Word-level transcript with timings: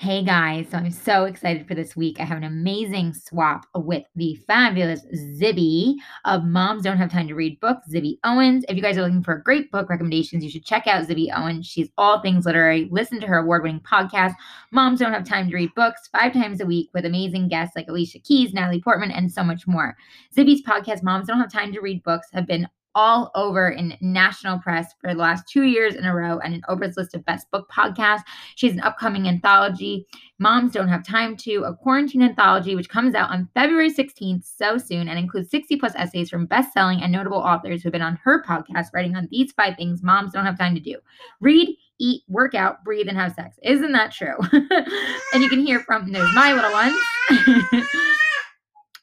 Hey 0.00 0.22
guys, 0.22 0.68
so 0.70 0.78
I'm 0.78 0.92
so 0.92 1.24
excited 1.24 1.66
for 1.66 1.74
this 1.74 1.96
week. 1.96 2.20
I 2.20 2.22
have 2.22 2.36
an 2.38 2.44
amazing 2.44 3.12
swap 3.14 3.66
with 3.74 4.04
the 4.14 4.36
fabulous 4.46 5.04
Zibby 5.12 5.96
of 6.24 6.44
Moms 6.44 6.84
Don't 6.84 6.98
Have 6.98 7.10
Time 7.10 7.26
to 7.26 7.34
Read 7.34 7.58
books, 7.58 7.88
Zibby 7.92 8.16
Owens. 8.22 8.64
If 8.68 8.76
you 8.76 8.82
guys 8.82 8.96
are 8.96 9.02
looking 9.02 9.24
for 9.24 9.38
great 9.38 9.72
book 9.72 9.90
recommendations, 9.90 10.44
you 10.44 10.50
should 10.50 10.64
check 10.64 10.86
out 10.86 11.04
Zibby 11.08 11.36
Owens. 11.36 11.66
She's 11.66 11.90
all 11.98 12.20
things 12.20 12.46
literary. 12.46 12.88
Listen 12.92 13.18
to 13.18 13.26
her 13.26 13.38
award 13.38 13.64
winning 13.64 13.80
podcast, 13.80 14.34
Moms 14.70 15.00
Don't 15.00 15.12
Have 15.12 15.24
Time 15.24 15.50
to 15.50 15.56
Read 15.56 15.74
Books, 15.74 16.08
five 16.12 16.32
times 16.32 16.60
a 16.60 16.66
week 16.66 16.90
with 16.94 17.04
amazing 17.04 17.48
guests 17.48 17.74
like 17.74 17.88
Alicia 17.88 18.20
Keys, 18.20 18.54
Natalie 18.54 18.80
Portman, 18.80 19.10
and 19.10 19.32
so 19.32 19.42
much 19.42 19.66
more. 19.66 19.96
Zibby's 20.32 20.62
podcast, 20.62 21.02
Moms 21.02 21.26
Don't 21.26 21.40
Have 21.40 21.50
Time 21.50 21.72
to 21.72 21.80
Read 21.80 22.04
Books, 22.04 22.28
have 22.32 22.46
been 22.46 22.68
all 22.94 23.30
over 23.34 23.68
in 23.68 23.96
national 24.00 24.58
press 24.58 24.92
for 25.00 25.12
the 25.12 25.20
last 25.20 25.48
two 25.48 25.62
years 25.62 25.94
in 25.94 26.04
a 26.04 26.14
row 26.14 26.38
and 26.38 26.54
an 26.54 26.62
Oprah's 26.68 26.96
list 26.96 27.14
of 27.14 27.24
best 27.24 27.50
book 27.50 27.70
podcasts. 27.70 28.22
She 28.56 28.66
has 28.66 28.76
an 28.76 28.82
upcoming 28.82 29.28
anthology, 29.28 30.06
Moms 30.38 30.72
Don't 30.72 30.88
Have 30.88 31.06
Time 31.06 31.36
to, 31.38 31.64
a 31.64 31.74
quarantine 31.74 32.22
anthology, 32.22 32.74
which 32.74 32.88
comes 32.88 33.14
out 33.14 33.30
on 33.30 33.48
February 33.54 33.92
16th, 33.92 34.44
so 34.44 34.78
soon, 34.78 35.08
and 35.08 35.18
includes 35.18 35.50
60 35.50 35.76
plus 35.76 35.92
essays 35.96 36.30
from 36.30 36.46
best 36.46 36.72
selling 36.72 37.02
and 37.02 37.12
notable 37.12 37.38
authors 37.38 37.82
who 37.82 37.88
have 37.88 37.92
been 37.92 38.02
on 38.02 38.18
her 38.24 38.42
podcast 38.42 38.88
writing 38.92 39.16
on 39.16 39.28
these 39.30 39.52
five 39.52 39.76
things 39.76 40.02
moms 40.02 40.32
don't 40.32 40.46
have 40.46 40.58
time 40.58 40.74
to 40.74 40.80
do 40.80 40.96
read, 41.40 41.76
eat, 41.98 42.22
work 42.28 42.54
out, 42.54 42.84
breathe, 42.84 43.08
and 43.08 43.16
have 43.16 43.34
sex. 43.34 43.58
Isn't 43.62 43.92
that 43.92 44.12
true? 44.12 44.36
and 44.52 45.42
you 45.42 45.48
can 45.48 45.64
hear 45.64 45.80
from, 45.80 46.12
there's 46.12 46.34
my 46.34 46.52
little 46.52 46.72
ones. 46.72 47.84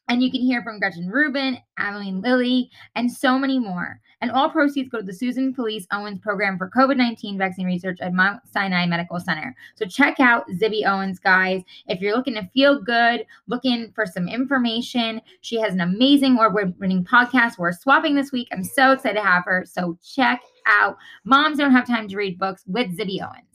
And 0.07 0.21
you 0.21 0.31
can 0.31 0.41
hear 0.41 0.61
from 0.61 0.79
Gretchen 0.79 1.09
Rubin, 1.09 1.57
Evangeline 1.79 2.21
Lilly, 2.21 2.69
and 2.95 3.11
so 3.11 3.39
many 3.39 3.57
more. 3.57 3.99
And 4.21 4.31
all 4.31 4.49
proceeds 4.49 4.89
go 4.89 4.99
to 4.99 5.03
the 5.03 5.13
Susan 5.13 5.53
Felice 5.53 5.87
Owens 5.91 6.19
Program 6.19 6.57
for 6.57 6.69
COVID 6.69 6.97
19 6.97 7.37
vaccine 7.37 7.65
research 7.65 7.99
at 8.01 8.13
Mount 8.13 8.41
Sinai 8.51 8.85
Medical 8.85 9.19
Center. 9.19 9.55
So 9.75 9.85
check 9.85 10.19
out 10.19 10.47
Zibby 10.49 10.85
Owens, 10.85 11.19
guys. 11.19 11.63
If 11.87 12.01
you're 12.01 12.15
looking 12.15 12.35
to 12.35 12.49
feel 12.53 12.81
good, 12.81 13.25
looking 13.47 13.91
for 13.93 14.05
some 14.05 14.27
information, 14.27 15.21
she 15.41 15.59
has 15.59 15.73
an 15.73 15.81
amazing 15.81 16.37
award 16.37 16.75
winning 16.79 17.03
podcast. 17.03 17.57
We're 17.57 17.73
swapping 17.73 18.15
this 18.15 18.31
week. 18.31 18.47
I'm 18.51 18.63
so 18.63 18.91
excited 18.91 19.19
to 19.19 19.25
have 19.25 19.45
her. 19.45 19.65
So 19.67 19.97
check 20.03 20.41
out 20.65 20.97
Moms 21.23 21.57
Don't 21.57 21.71
Have 21.71 21.87
Time 21.87 22.07
to 22.07 22.15
Read 22.15 22.39
Books 22.39 22.63
with 22.67 22.97
Zibby 22.97 23.21
Owens. 23.21 23.54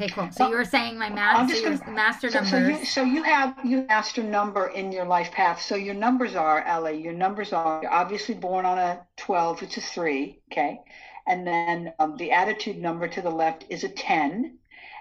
Okay, 0.00 0.08
cool. 0.14 0.30
So 0.30 0.48
you 0.48 0.54
were 0.54 0.64
saying 0.64 0.96
my 0.96 1.10
master, 1.10 1.56
so 1.56 1.76
gonna, 1.76 1.90
master 1.90 2.30
so, 2.30 2.40
numbers. 2.40 2.52
So 2.52 2.78
you, 2.78 2.84
so 2.84 3.02
you 3.02 3.22
have 3.24 3.56
your 3.64 3.84
master 3.86 4.22
number 4.22 4.68
in 4.68 4.92
your 4.92 5.04
life 5.04 5.32
path. 5.32 5.60
So 5.60 5.74
your 5.74 5.94
numbers 5.94 6.36
are 6.36 6.62
Ellie. 6.62 7.02
Your 7.02 7.14
numbers 7.14 7.52
are 7.52 7.82
you're 7.82 7.92
obviously 7.92 8.36
born 8.36 8.64
on 8.64 8.78
a 8.78 9.04
twelve. 9.16 9.60
It's 9.60 9.76
a 9.76 9.80
three. 9.80 10.40
Okay, 10.52 10.78
and 11.26 11.44
then 11.44 11.92
um, 11.98 12.16
the 12.16 12.30
attitude 12.30 12.78
number 12.78 13.08
to 13.08 13.20
the 13.20 13.30
left 13.30 13.64
is 13.70 13.82
a 13.82 13.88
ten, 13.88 14.58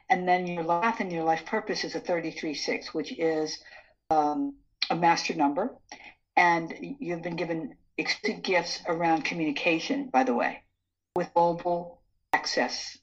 and 0.10 0.28
then 0.28 0.48
your 0.48 0.64
path 0.64 1.00
and 1.00 1.12
your 1.12 1.24
life 1.24 1.46
purpose 1.46 1.84
is 1.84 1.94
a 1.94 2.00
thirty-three 2.00 2.56
six, 2.56 2.92
which 2.92 3.12
is 3.20 3.60
um, 4.10 4.56
a 4.90 4.96
master 4.96 5.36
number, 5.36 5.76
and 6.36 6.74
you've 7.00 7.22
been 7.22 7.36
given 7.36 7.76
gifts 8.42 8.82
around 8.88 9.26
communication. 9.26 10.10
By 10.10 10.24
the 10.24 10.34
way, 10.34 10.64
with 11.16 11.32
global 11.36 12.02
access 12.34 12.98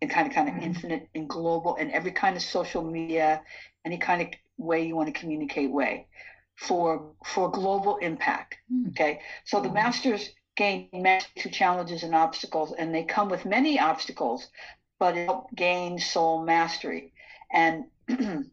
and 0.00 0.10
kind 0.10 0.26
of 0.26 0.34
kind 0.34 0.48
of 0.48 0.54
mm-hmm. 0.54 0.64
infinite 0.64 1.08
and 1.14 1.28
global 1.28 1.76
and 1.76 1.90
every 1.92 2.12
kind 2.12 2.36
of 2.36 2.42
social 2.42 2.82
media, 2.82 3.42
any 3.84 3.98
kind 3.98 4.22
of 4.22 4.28
way 4.56 4.86
you 4.86 4.96
want 4.96 5.12
to 5.12 5.18
communicate 5.18 5.70
way 5.70 6.06
for 6.56 7.12
for 7.24 7.50
global 7.50 7.96
impact. 7.98 8.56
Mm-hmm. 8.72 8.90
Okay. 8.90 9.20
So 9.44 9.60
the 9.60 9.70
masters 9.70 10.30
gain 10.56 10.88
mastery 10.92 11.52
challenges 11.52 12.02
and 12.02 12.14
obstacles, 12.14 12.74
and 12.76 12.94
they 12.94 13.04
come 13.04 13.28
with 13.28 13.44
many 13.44 13.78
obstacles, 13.78 14.48
but 14.98 15.14
help 15.14 15.54
gain 15.54 15.98
soul 15.98 16.44
mastery. 16.44 17.12
And 17.52 17.84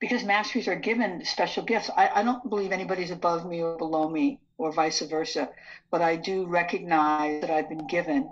because 0.00 0.24
masteries 0.24 0.68
are 0.68 0.76
given 0.76 1.24
special 1.24 1.62
gifts, 1.62 1.88
I, 1.96 2.10
I 2.16 2.22
don't 2.24 2.48
believe 2.50 2.72
anybody's 2.72 3.12
above 3.12 3.46
me 3.46 3.62
or 3.62 3.78
below 3.78 4.08
me 4.08 4.40
or 4.58 4.72
vice 4.72 5.00
versa, 5.00 5.48
but 5.90 6.02
I 6.02 6.16
do 6.16 6.46
recognize 6.46 7.40
that 7.40 7.50
I've 7.50 7.68
been 7.68 7.86
given 7.86 8.28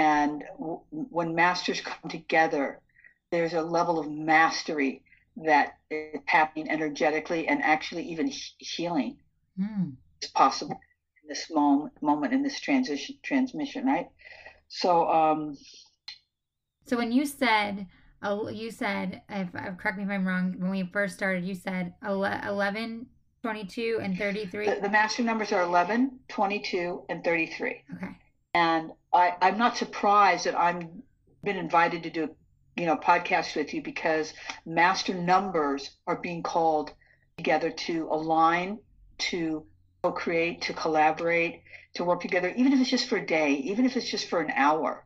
and 0.00 0.44
w- 0.58 0.80
when 0.90 1.34
masters 1.34 1.82
come 1.82 2.10
together, 2.10 2.80
there's 3.30 3.52
a 3.52 3.60
level 3.60 3.98
of 3.98 4.10
mastery 4.10 5.02
that 5.36 5.76
is 5.90 6.20
happening 6.24 6.70
energetically 6.70 7.46
and 7.46 7.62
actually 7.62 8.04
even 8.04 8.26
he- 8.26 8.54
healing 8.58 9.18
mm. 9.60 9.92
is 10.22 10.30
possible 10.30 10.80
in 11.22 11.28
this 11.28 11.50
moment, 11.50 11.92
moment 12.02 12.32
in 12.32 12.42
this 12.42 12.58
transition 12.58 13.16
transmission, 13.22 13.84
right? 13.84 14.08
So, 14.68 15.06
um, 15.10 15.58
so 16.86 16.96
when 16.96 17.12
you 17.12 17.26
said, 17.26 17.86
oh, 18.22 18.48
you 18.48 18.70
said, 18.70 19.20
if, 19.28 19.54
uh, 19.54 19.72
correct 19.72 19.98
me 19.98 20.04
if 20.04 20.10
I'm 20.10 20.26
wrong, 20.26 20.54
when 20.58 20.70
we 20.70 20.88
first 20.90 21.14
started, 21.14 21.44
you 21.44 21.54
said 21.54 21.92
11, 22.06 23.06
22, 23.42 23.98
and 24.02 24.16
33. 24.16 24.66
The, 24.66 24.80
the 24.80 24.88
master 24.88 25.22
numbers 25.22 25.52
are 25.52 25.62
11, 25.62 26.20
22, 26.28 27.02
and 27.10 27.22
33. 27.22 27.82
Okay. 27.96 28.16
And 28.54 28.92
I, 29.12 29.34
I'm 29.40 29.58
not 29.58 29.76
surprised 29.76 30.46
that 30.46 30.58
I'm 30.58 31.02
been 31.42 31.56
invited 31.56 32.02
to 32.02 32.10
do, 32.10 32.34
you 32.76 32.86
know, 32.86 32.96
podcast 32.96 33.56
with 33.56 33.72
you 33.72 33.82
because 33.82 34.34
master 34.66 35.14
numbers 35.14 35.90
are 36.06 36.16
being 36.16 36.42
called 36.42 36.92
together 37.38 37.70
to 37.70 38.08
align, 38.10 38.78
to 39.18 39.64
co-create, 40.02 40.62
to 40.62 40.72
collaborate, 40.74 41.62
to 41.94 42.04
work 42.04 42.20
together, 42.20 42.52
even 42.56 42.72
if 42.72 42.80
it's 42.80 42.90
just 42.90 43.08
for 43.08 43.16
a 43.16 43.26
day, 43.26 43.52
even 43.52 43.84
if 43.84 43.96
it's 43.96 44.10
just 44.10 44.28
for 44.28 44.40
an 44.40 44.50
hour. 44.54 45.04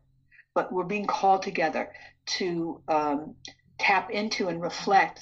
But 0.55 0.72
we're 0.72 0.84
being 0.84 1.06
called 1.06 1.43
together 1.43 1.93
to 2.38 2.81
um, 2.88 3.34
tap 3.78 4.11
into 4.11 4.49
and 4.49 4.61
reflect 4.61 5.21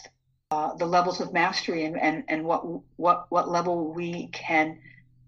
uh, 0.50 0.75
the 0.75 0.87
levels 0.87 1.21
of 1.21 1.33
mastery 1.33 1.84
and, 1.84 1.99
and, 1.99 2.25
and 2.28 2.44
what 2.44 2.62
what 2.97 3.27
what 3.31 3.50
level 3.50 3.93
we 3.94 4.28
can 4.28 4.78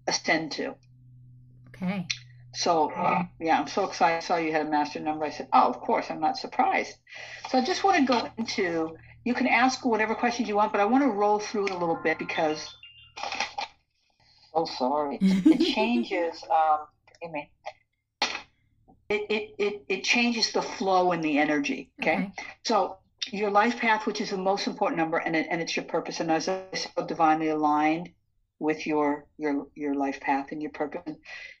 ascend 0.07 0.51
to. 0.53 0.75
Okay. 1.69 2.05
So 2.55 2.91
yeah, 3.39 3.59
I'm 3.59 3.67
so 3.67 3.85
excited. 3.85 4.17
I 4.17 4.19
saw 4.21 4.37
you 4.37 4.51
had 4.51 4.65
a 4.65 4.69
master 4.69 4.99
number. 4.99 5.25
I 5.25 5.29
said, 5.29 5.49
oh, 5.53 5.69
of 5.69 5.81
course, 5.81 6.09
I'm 6.09 6.21
not 6.21 6.37
surprised. 6.37 6.95
So 7.49 7.57
I 7.57 7.63
just 7.63 7.83
want 7.83 7.97
to 7.97 8.05
go 8.05 8.29
into. 8.37 8.97
You 9.25 9.33
can 9.33 9.47
ask 9.47 9.83
whatever 9.85 10.15
questions 10.15 10.47
you 10.47 10.55
want, 10.55 10.71
but 10.71 10.79
I 10.79 10.85
want 10.85 11.03
to 11.03 11.09
roll 11.09 11.39
through 11.39 11.65
it 11.65 11.71
a 11.71 11.77
little 11.77 11.99
bit 12.01 12.17
because. 12.17 12.73
Oh, 14.53 14.65
sorry. 14.65 15.17
it 15.21 15.73
changes. 15.73 16.43
Um, 16.49 17.31
me. 17.31 17.51
It, 19.09 19.21
it, 19.29 19.55
it, 19.59 19.85
it 19.89 20.03
changes 20.03 20.51
the 20.51 20.61
flow 20.61 21.11
and 21.11 21.23
the 21.23 21.37
energy. 21.37 21.91
Okay? 22.01 22.13
okay. 22.13 22.31
So 22.63 22.97
your 23.31 23.51
life 23.51 23.77
path, 23.77 24.05
which 24.05 24.21
is 24.21 24.29
the 24.29 24.37
most 24.37 24.67
important 24.67 24.97
number, 24.97 25.17
and 25.17 25.35
it, 25.35 25.47
and 25.49 25.61
it's 25.61 25.75
your 25.75 25.85
purpose, 25.85 26.19
and 26.19 26.31
as 26.31 26.47
I 26.47 26.63
said, 26.73 27.07
divinely 27.07 27.49
aligned 27.49 28.11
with 28.65 28.85
your 28.85 29.25
your 29.37 29.67
your 29.75 29.95
life 29.95 30.19
path 30.19 30.51
and 30.51 30.61
your 30.61 30.71
purpose 30.71 31.15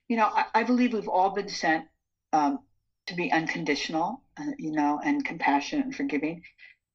you 0.07 0.17
know, 0.17 0.25
I, 0.25 0.45
I 0.53 0.63
believe 0.63 0.93
we've 0.93 1.07
all 1.07 1.31
been 1.31 1.49
sent 1.49 1.85
um, 2.33 2.59
to 3.07 3.15
be 3.15 3.31
unconditional, 3.31 4.21
uh, 4.37 4.51
you 4.57 4.71
know, 4.71 4.99
and 5.03 5.23
compassionate 5.23 5.85
and 5.85 5.95
forgiving. 5.95 6.43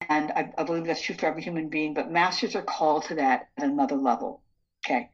And 0.09 0.31
I, 0.33 0.53
I, 0.57 0.65
believe 0.65 0.87
that's 0.87 1.03
true 1.03 1.15
for 1.15 1.27
every 1.27 1.43
human 1.43 1.69
being, 1.69 1.93
but 1.93 2.11
masters 2.11 2.57
are 2.57 2.63
called 2.63 3.05
to 3.05 3.17
that 3.17 3.49
at 3.59 3.65
another 3.65 3.97
level. 3.97 4.43
Okay. 4.85 5.11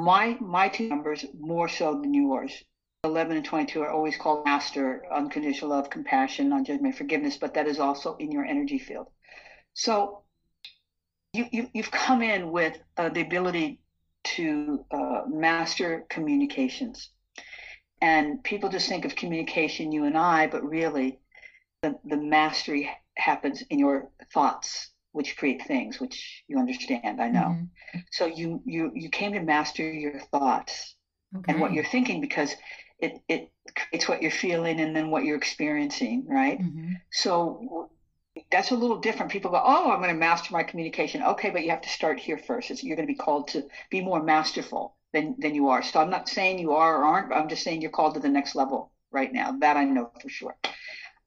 My 0.00 0.38
my 0.40 0.68
two 0.68 0.88
numbers 0.88 1.26
more 1.38 1.68
so 1.68 2.00
than 2.00 2.14
yours. 2.14 2.64
11 3.04 3.36
and 3.36 3.44
22 3.44 3.82
are 3.82 3.90
always 3.90 4.16
called 4.16 4.44
master, 4.44 5.04
unconditional 5.10 5.70
love, 5.70 5.88
compassion, 5.88 6.50
non-judgment, 6.50 6.94
forgiveness, 6.94 7.38
but 7.38 7.54
that 7.54 7.66
is 7.66 7.78
also 7.78 8.14
in 8.16 8.30
your 8.30 8.44
energy 8.44 8.78
field. 8.78 9.06
So 9.72 10.22
you, 11.32 11.46
you, 11.50 11.68
have 11.76 11.90
come 11.90 12.22
in 12.22 12.50
with 12.50 12.78
uh, 12.98 13.08
the 13.08 13.22
ability 13.22 13.79
to 14.22 14.84
uh, 14.90 15.22
master 15.28 16.04
communications. 16.08 17.10
And 18.02 18.42
people 18.42 18.70
just 18.70 18.88
think 18.88 19.04
of 19.04 19.14
communication, 19.14 19.92
you 19.92 20.04
and 20.04 20.16
I, 20.16 20.46
but 20.46 20.64
really 20.64 21.20
the, 21.82 21.98
the 22.04 22.16
mastery 22.16 22.90
happens 23.16 23.62
in 23.68 23.78
your 23.78 24.10
thoughts, 24.32 24.90
which 25.12 25.36
create 25.36 25.62
things, 25.66 26.00
which 26.00 26.44
you 26.48 26.58
understand, 26.58 27.20
I 27.20 27.28
know. 27.28 27.40
Mm-hmm. 27.40 27.98
So 28.12 28.26
you, 28.26 28.62
you, 28.64 28.90
you 28.94 29.10
came 29.10 29.32
to 29.32 29.40
master 29.40 29.90
your 29.90 30.18
thoughts 30.18 30.94
okay. 31.36 31.52
and 31.52 31.60
what 31.60 31.72
you're 31.72 31.84
thinking 31.84 32.20
because 32.20 32.54
it 33.00 33.20
it 33.28 33.50
it's 33.92 34.08
what 34.08 34.22
you're 34.22 34.30
feeling 34.30 34.80
and 34.80 34.94
then 34.94 35.10
what 35.10 35.24
you're 35.24 35.36
experiencing, 35.36 36.26
right? 36.28 36.60
Mm-hmm. 36.60 36.92
So 37.10 37.90
that's 38.50 38.70
a 38.70 38.76
little 38.76 38.98
different. 38.98 39.32
People 39.32 39.50
go, 39.50 39.62
"Oh, 39.62 39.90
I'm 39.90 40.00
going 40.00 40.12
to 40.12 40.18
master 40.18 40.52
my 40.52 40.62
communication." 40.62 41.22
Okay, 41.22 41.50
but 41.50 41.62
you 41.62 41.70
have 41.70 41.82
to 41.82 41.88
start 41.88 42.18
here 42.18 42.38
first. 42.38 42.70
It's, 42.70 42.82
you're 42.82 42.96
going 42.96 43.06
to 43.06 43.12
be 43.12 43.18
called 43.18 43.48
to 43.48 43.66
be 43.90 44.00
more 44.00 44.22
masterful 44.22 44.96
than 45.12 45.36
than 45.38 45.54
you 45.54 45.68
are. 45.68 45.82
So 45.82 46.00
I'm 46.00 46.10
not 46.10 46.28
saying 46.28 46.58
you 46.58 46.72
are 46.72 47.00
or 47.00 47.04
aren't. 47.04 47.32
I'm 47.32 47.48
just 47.48 47.62
saying 47.62 47.82
you're 47.82 47.90
called 47.90 48.14
to 48.14 48.20
the 48.20 48.28
next 48.28 48.54
level 48.54 48.92
right 49.10 49.32
now. 49.32 49.52
That 49.60 49.76
I 49.76 49.84
know 49.84 50.10
for 50.20 50.28
sure. 50.28 50.56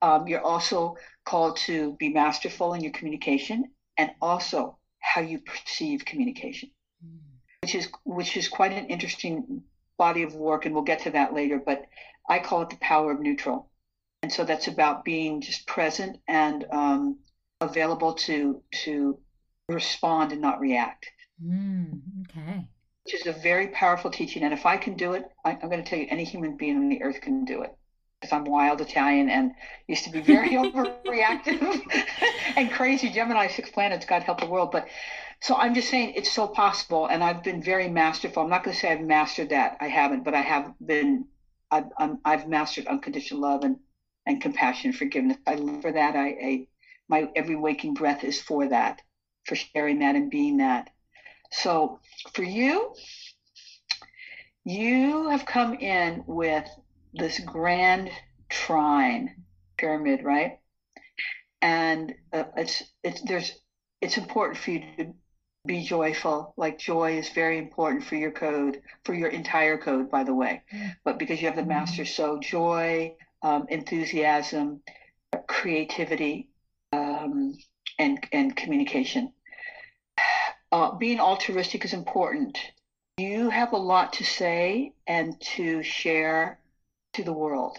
Um, 0.01 0.27
you're 0.27 0.41
also 0.41 0.97
called 1.25 1.57
to 1.57 1.93
be 1.93 2.09
masterful 2.09 2.73
in 2.73 2.81
your 2.81 2.91
communication 2.91 3.71
and 3.97 4.11
also 4.21 4.77
how 4.99 5.21
you 5.21 5.39
perceive 5.39 6.03
communication, 6.03 6.71
mm. 7.05 7.19
which 7.61 7.75
is 7.75 7.87
which 8.03 8.35
is 8.35 8.49
quite 8.49 8.73
an 8.73 8.87
interesting 8.87 9.63
body 9.97 10.23
of 10.23 10.35
work, 10.35 10.65
and 10.65 10.73
we'll 10.73 10.83
get 10.83 10.99
to 11.03 11.11
that 11.11 11.33
later. 11.33 11.61
But 11.63 11.85
I 12.27 12.39
call 12.39 12.63
it 12.63 12.69
the 12.69 12.77
power 12.77 13.11
of 13.11 13.19
neutral, 13.19 13.69
and 14.23 14.31
so 14.31 14.45
that's 14.45 14.67
about 14.67 15.03
being 15.03 15.41
just 15.41 15.67
present 15.67 16.17
and 16.29 16.65
um, 16.71 17.19
available 17.59 18.13
to 18.13 18.63
to 18.85 19.19
respond 19.67 20.31
and 20.31 20.41
not 20.41 20.61
react. 20.61 21.05
Mm, 21.45 21.99
okay. 22.21 22.67
Which 23.03 23.15
is 23.15 23.27
a 23.27 23.33
very 23.33 23.67
powerful 23.67 24.09
teaching, 24.09 24.43
and 24.43 24.53
if 24.53 24.65
I 24.65 24.77
can 24.77 24.95
do 24.95 25.13
it, 25.13 25.25
I, 25.43 25.51
I'm 25.51 25.69
going 25.69 25.83
to 25.83 25.89
tell 25.89 25.99
you, 25.99 26.07
any 26.09 26.23
human 26.23 26.55
being 26.55 26.77
on 26.77 26.87
the 26.87 27.03
earth 27.03 27.19
can 27.19 27.43
do 27.43 27.63
it 27.63 27.75
because 28.21 28.33
I'm 28.33 28.45
wild 28.45 28.79
Italian 28.79 29.29
and 29.29 29.51
used 29.87 30.05
to 30.05 30.09
be 30.09 30.21
very 30.21 30.51
overreactive 30.51 31.81
and 32.55 32.71
crazy. 32.71 33.09
Gemini, 33.09 33.47
six 33.47 33.69
planets, 33.71 34.05
God 34.05 34.23
help 34.23 34.39
the 34.39 34.45
world. 34.45 34.71
But 34.71 34.87
so 35.41 35.57
I'm 35.57 35.75
just 35.75 35.89
saying 35.89 36.13
it's 36.15 36.31
so 36.31 36.47
possible. 36.47 37.07
And 37.07 37.21
I've 37.21 37.43
been 37.43 37.61
very 37.61 37.89
masterful. 37.89 38.41
I'm 38.41 38.49
not 38.49 38.63
going 38.63 38.73
to 38.73 38.79
say 38.79 38.89
I've 38.89 39.01
mastered 39.01 39.49
that. 39.49 39.75
I 39.81 39.89
haven't, 39.89 40.23
but 40.23 40.33
I 40.33 40.41
have 40.41 40.73
been, 40.79 41.25
I've, 41.69 41.87
i 41.97 42.31
have 42.31 42.47
mastered 42.47 42.87
unconditional 42.87 43.41
love 43.41 43.65
and, 43.65 43.79
and 44.25 44.41
compassion 44.41 44.89
and 44.89 44.97
forgiveness. 44.97 45.37
I 45.45 45.55
live 45.55 45.81
for 45.81 45.91
that. 45.91 46.15
I, 46.15 46.27
I, 46.27 46.67
my 47.07 47.29
every 47.35 47.55
waking 47.55 47.93
breath 47.93 48.23
is 48.23 48.41
for 48.41 48.69
that, 48.69 49.01
for 49.45 49.55
sharing 49.55 49.99
that 49.99 50.15
and 50.15 50.29
being 50.31 50.57
that. 50.57 50.89
So 51.51 51.99
for 52.33 52.43
you, 52.43 52.93
you 54.65 55.29
have 55.29 55.45
come 55.45 55.73
in 55.75 56.23
with 56.25 56.67
this 57.13 57.39
grand 57.39 58.09
trine 58.49 59.35
pyramid, 59.77 60.23
right? 60.23 60.59
And 61.61 62.15
uh, 62.31 62.45
it's 62.57 62.83
it's 63.03 63.21
there's 63.21 63.51
it's 64.01 64.17
important 64.17 64.57
for 64.57 64.71
you 64.71 64.83
to 64.97 65.13
be 65.65 65.83
joyful. 65.83 66.53
Like 66.57 66.77
joy 66.77 67.17
is 67.17 67.29
very 67.29 67.57
important 67.57 68.03
for 68.03 68.15
your 68.15 68.31
code, 68.31 68.81
for 69.05 69.13
your 69.13 69.29
entire 69.29 69.77
code, 69.77 70.11
by 70.11 70.23
the 70.23 70.33
way. 70.33 70.63
But 71.05 71.19
because 71.19 71.41
you 71.41 71.47
have 71.47 71.55
the 71.55 71.61
mm-hmm. 71.61 71.69
master, 71.69 72.05
so 72.05 72.39
joy, 72.39 73.15
um, 73.43 73.65
enthusiasm, 73.69 74.81
creativity, 75.47 76.49
um, 76.91 77.53
and 77.99 78.25
and 78.31 78.55
communication. 78.55 79.31
Uh, 80.71 80.95
being 80.95 81.19
altruistic 81.19 81.85
is 81.85 81.93
important. 81.93 82.57
You 83.17 83.49
have 83.49 83.73
a 83.73 83.77
lot 83.77 84.13
to 84.13 84.23
say 84.23 84.93
and 85.05 85.39
to 85.55 85.83
share 85.83 86.59
to 87.13 87.23
the 87.23 87.33
world. 87.33 87.77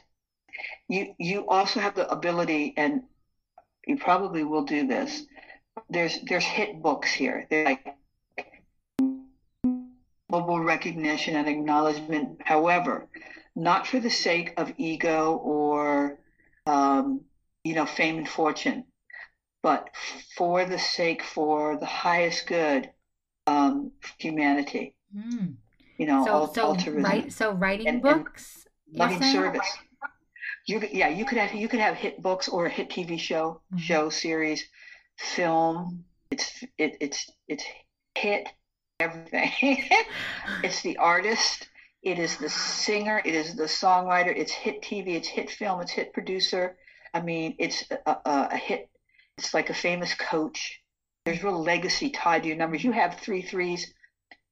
You 0.89 1.15
you 1.19 1.49
also 1.49 1.81
have 1.81 1.97
the 1.97 2.09
ability, 2.09 2.75
and 2.77 3.03
you 3.87 3.97
probably 3.97 4.45
will 4.45 4.65
do 4.65 4.87
this. 4.87 5.27
There's 5.91 6.21
there's 6.29 6.45
hit 6.45 6.81
books 6.81 7.11
here. 7.11 7.47
They're 7.51 7.65
like 7.65 7.97
global 10.31 10.61
recognition 10.61 11.37
and 11.37 11.49
acknowledgement. 11.49 12.41
However, 12.45 13.09
not 13.57 13.87
for 13.87 14.01
the 14.01 14.11
sake 14.11 14.55
of 14.57 14.73
ego 14.77 15.37
or 15.37 16.19
um, 16.67 17.23
you 17.63 17.75
know 17.75 17.87
fame 17.87 18.19
and 18.19 18.29
fortune, 18.29 18.85
but 19.63 19.89
for 20.37 20.65
the 20.65 20.79
sake 20.79 21.23
for 21.23 21.77
the 21.79 21.87
highest 21.87 22.47
good 22.47 22.91
um, 23.47 23.93
humanity. 24.19 24.95
Mm. 25.17 25.55
You 25.99 26.07
know, 26.07 26.25
so, 26.25 26.53
so, 26.53 26.63
altruism. 26.69 27.05
Write, 27.05 27.33
so 27.33 27.53
writing 27.53 27.87
and, 27.87 28.03
books 28.03 28.67
loving 28.93 29.23
service. 29.23 29.77
You 30.67 30.81
could, 30.81 30.93
yeah, 30.93 31.09
you 31.09 31.25
could 31.25 31.39
have 31.39 31.55
you 31.55 31.69
could 31.69 31.81
have 31.81 31.97
hit 31.97 32.23
books 32.23 32.49
or 32.49 32.67
a 32.67 32.71
hit 32.71 32.89
TV 32.89 33.19
show, 33.19 33.61
mm-hmm. 33.73 33.79
show 33.79 34.09
series, 34.09 34.65
film. 35.19 36.05
It's 36.31 36.65
it, 36.79 36.97
it's 37.01 37.31
it's 37.49 37.65
hit 38.15 38.49
everything. 38.99 39.51
it's 40.63 40.83
the 40.83 40.97
artist. 40.97 41.69
It 42.05 42.19
is 42.19 42.37
the 42.37 42.49
singer. 42.49 43.21
It 43.25 43.35
is 43.35 43.57
the 43.57 43.65
songwriter. 43.65 44.37
It's 44.37 44.53
hit 44.53 44.83
TV. 44.83 45.17
It's 45.17 45.29
hit 45.29 45.51
film. 45.51 45.81
It's 45.81 45.91
hit 45.91 46.13
producer. 46.13 46.77
I 47.13 47.21
mean, 47.21 47.57
it's 47.59 47.85
a, 47.91 48.11
a, 48.11 48.49
a 48.53 48.57
hit. 48.57 48.89
It's 49.39 49.55
like 49.55 49.71
a 49.71 49.75
famous 49.75 50.15
coach. 50.15 50.81
There's 51.25 51.43
real 51.43 51.63
legacy 51.63 52.11
tied 52.11 52.43
to 52.43 52.49
your 52.49 52.57
numbers. 52.57 52.85
You 52.85 52.93
have 52.93 53.19
three 53.19 53.43
threes 53.43 53.93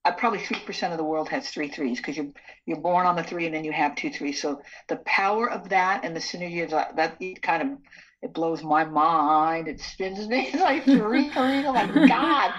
uh, 0.04 0.12
probably 0.12 0.40
three 0.40 0.58
percent 0.60 0.92
of 0.92 0.98
the 0.98 1.04
world 1.04 1.28
has 1.28 1.48
three 1.48 1.68
threes 1.68 1.98
because 1.98 2.16
you're 2.16 2.32
you're 2.66 2.80
born 2.80 3.06
on 3.06 3.16
the 3.16 3.22
three 3.22 3.46
and 3.46 3.54
then 3.54 3.64
you 3.64 3.72
have 3.72 3.94
two 3.94 4.10
threes. 4.10 4.40
So 4.40 4.60
the 4.88 4.96
power 4.96 5.50
of 5.50 5.68
that 5.68 6.04
and 6.04 6.14
the 6.14 6.20
synergy 6.20 6.64
of 6.64 6.70
that, 6.70 6.96
that 6.96 7.42
kind 7.42 7.62
of 7.62 7.78
it 8.22 8.32
blows 8.32 8.62
my 8.62 8.84
mind. 8.84 9.68
It 9.68 9.80
spins 9.80 10.28
me 10.28 10.50
like 10.54 10.84
three, 10.84 11.28
three. 11.30 11.68
Like 11.68 11.94
God. 12.08 12.54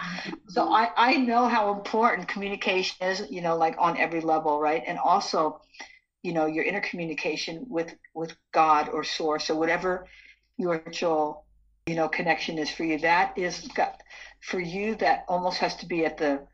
So 0.49 0.71
I 0.71 0.89
I 0.95 1.17
know 1.17 1.47
how 1.47 1.73
important 1.73 2.27
communication 2.27 3.07
is. 3.07 3.23
You 3.29 3.41
know, 3.41 3.55
like 3.57 3.75
on 3.79 3.97
every 3.97 4.21
level, 4.21 4.59
right? 4.59 4.83
And 4.85 4.99
also, 4.99 5.61
you 6.21 6.33
know, 6.33 6.45
your 6.45 6.65
intercommunication 6.65 7.67
with 7.67 7.95
with 8.13 8.35
God 8.53 8.89
or 8.89 9.03
Source 9.03 9.49
or 9.49 9.55
whatever 9.55 10.07
your 10.57 10.79
spiritual 10.79 11.45
you 11.85 11.95
know 11.95 12.07
connection 12.07 12.57
is 12.57 12.69
for 12.69 12.83
you. 12.83 12.97
That 12.99 13.37
is 13.37 13.67
got 13.75 14.01
for 14.41 14.59
you. 14.59 14.95
That 14.95 15.25
almost 15.27 15.57
has 15.59 15.75
to 15.77 15.85
be 15.85 16.05
at 16.05 16.17
the 16.17 16.45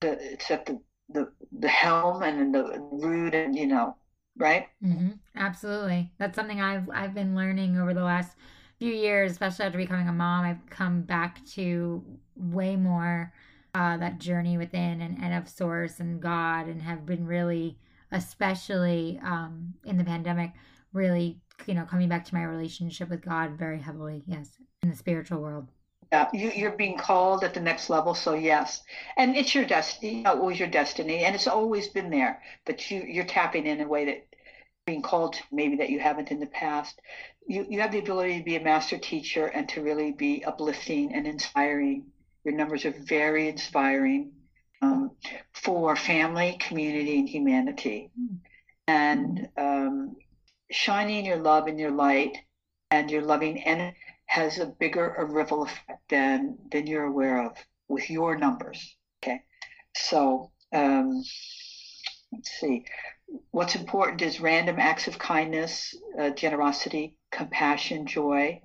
the 0.00 0.32
it's 0.32 0.50
at 0.50 0.66
the 0.66 0.80
the 1.10 1.30
the 1.58 1.68
helm 1.68 2.22
and 2.22 2.54
the 2.54 2.78
root 2.92 3.34
and 3.34 3.56
you 3.56 3.66
know 3.66 3.96
right 4.36 4.66
mm-hmm. 4.84 5.10
absolutely 5.36 6.12
that's 6.18 6.36
something 6.36 6.60
i've 6.60 6.88
i've 6.90 7.14
been 7.14 7.34
learning 7.34 7.76
over 7.78 7.94
the 7.94 8.02
last 8.02 8.36
few 8.78 8.92
years 8.92 9.32
especially 9.32 9.64
after 9.64 9.78
becoming 9.78 10.08
a 10.08 10.12
mom 10.12 10.44
i've 10.44 10.70
come 10.70 11.02
back 11.02 11.44
to 11.44 12.02
way 12.36 12.76
more 12.76 13.32
uh, 13.74 13.96
that 13.98 14.18
journey 14.18 14.56
within 14.56 15.00
and, 15.00 15.18
and 15.22 15.34
of 15.34 15.48
source 15.48 16.00
and 16.00 16.20
god 16.20 16.66
and 16.66 16.82
have 16.82 17.04
been 17.04 17.26
really 17.26 17.76
especially 18.12 19.20
um, 19.22 19.74
in 19.84 19.98
the 19.98 20.04
pandemic 20.04 20.52
really 20.92 21.38
you 21.66 21.74
know 21.74 21.84
coming 21.84 22.08
back 22.08 22.24
to 22.24 22.34
my 22.34 22.44
relationship 22.44 23.08
with 23.10 23.20
god 23.20 23.58
very 23.58 23.80
heavily 23.80 24.22
yes 24.26 24.50
in 24.82 24.88
the 24.88 24.96
spiritual 24.96 25.40
world 25.40 25.68
yeah, 26.10 26.28
you, 26.32 26.50
you're 26.54 26.70
being 26.70 26.96
called 26.96 27.44
at 27.44 27.52
the 27.52 27.60
next 27.60 27.90
level, 27.90 28.14
so 28.14 28.32
yes, 28.32 28.82
and 29.18 29.36
it's 29.36 29.54
your 29.54 29.66
destiny. 29.66 30.22
It 30.24 30.38
was 30.38 30.58
your 30.58 30.68
destiny, 30.68 31.24
and 31.24 31.34
it's 31.34 31.46
always 31.46 31.88
been 31.88 32.08
there. 32.08 32.40
But 32.64 32.90
you 32.90 33.02
you're 33.06 33.26
tapping 33.26 33.66
in 33.66 33.82
a 33.82 33.86
way 33.86 34.06
that 34.06 34.26
being 34.86 35.02
called 35.02 35.36
maybe 35.52 35.76
that 35.76 35.90
you 35.90 36.00
haven't 36.00 36.30
in 36.30 36.40
the 36.40 36.46
past. 36.46 36.98
You 37.48 37.66
you 37.68 37.80
have 37.80 37.92
the 37.92 37.98
ability 37.98 38.38
to 38.38 38.44
be 38.44 38.56
a 38.56 38.62
master 38.62 38.98
teacher 38.98 39.46
and 39.46 39.68
to 39.70 39.82
really 39.82 40.12
be 40.12 40.44
uplifting 40.44 41.14
and 41.14 41.26
inspiring. 41.26 42.04
Your 42.44 42.54
numbers 42.54 42.84
are 42.84 42.94
very 43.06 43.48
inspiring 43.48 44.32
um, 44.82 45.10
for 45.52 45.96
family, 45.96 46.56
community, 46.60 47.18
and 47.18 47.28
humanity, 47.28 48.10
and 48.86 49.48
um, 49.56 50.16
shining 50.70 51.24
your 51.24 51.38
love 51.38 51.66
and 51.66 51.80
your 51.80 51.90
light 51.90 52.36
and 52.90 53.10
your 53.10 53.22
loving 53.22 53.62
energy 53.64 53.96
has 54.26 54.58
a 54.58 54.66
bigger 54.66 55.26
ripple 55.30 55.62
effect 55.62 56.06
than 56.10 56.58
than 56.70 56.86
you're 56.86 57.06
aware 57.06 57.46
of 57.46 57.56
with 57.88 58.10
your 58.10 58.36
numbers. 58.36 58.96
Okay, 59.22 59.40
so 59.96 60.52
um, 60.72 61.22
let's 62.30 62.50
see. 62.60 62.84
What's 63.50 63.74
important 63.74 64.22
is 64.22 64.40
random 64.40 64.76
acts 64.78 65.08
of 65.08 65.18
kindness, 65.18 65.94
uh, 66.18 66.30
generosity, 66.30 67.16
compassion, 67.30 68.06
joy. 68.06 68.60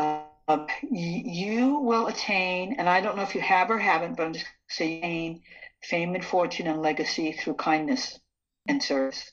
Um, 0.00 0.66
you 0.90 1.78
will 1.80 2.06
attain, 2.06 2.76
and 2.78 2.88
I 2.88 3.00
don't 3.00 3.16
know 3.16 3.22
if 3.22 3.34
you 3.34 3.40
have 3.40 3.70
or 3.70 3.78
haven't, 3.78 4.16
but 4.16 4.26
I'm 4.26 4.32
just 4.32 4.46
saying 4.68 5.42
fame 5.82 6.14
and 6.14 6.24
fortune 6.24 6.66
and 6.66 6.82
legacy 6.82 7.32
through 7.32 7.54
kindness 7.54 8.18
and 8.66 8.82
service. 8.82 9.32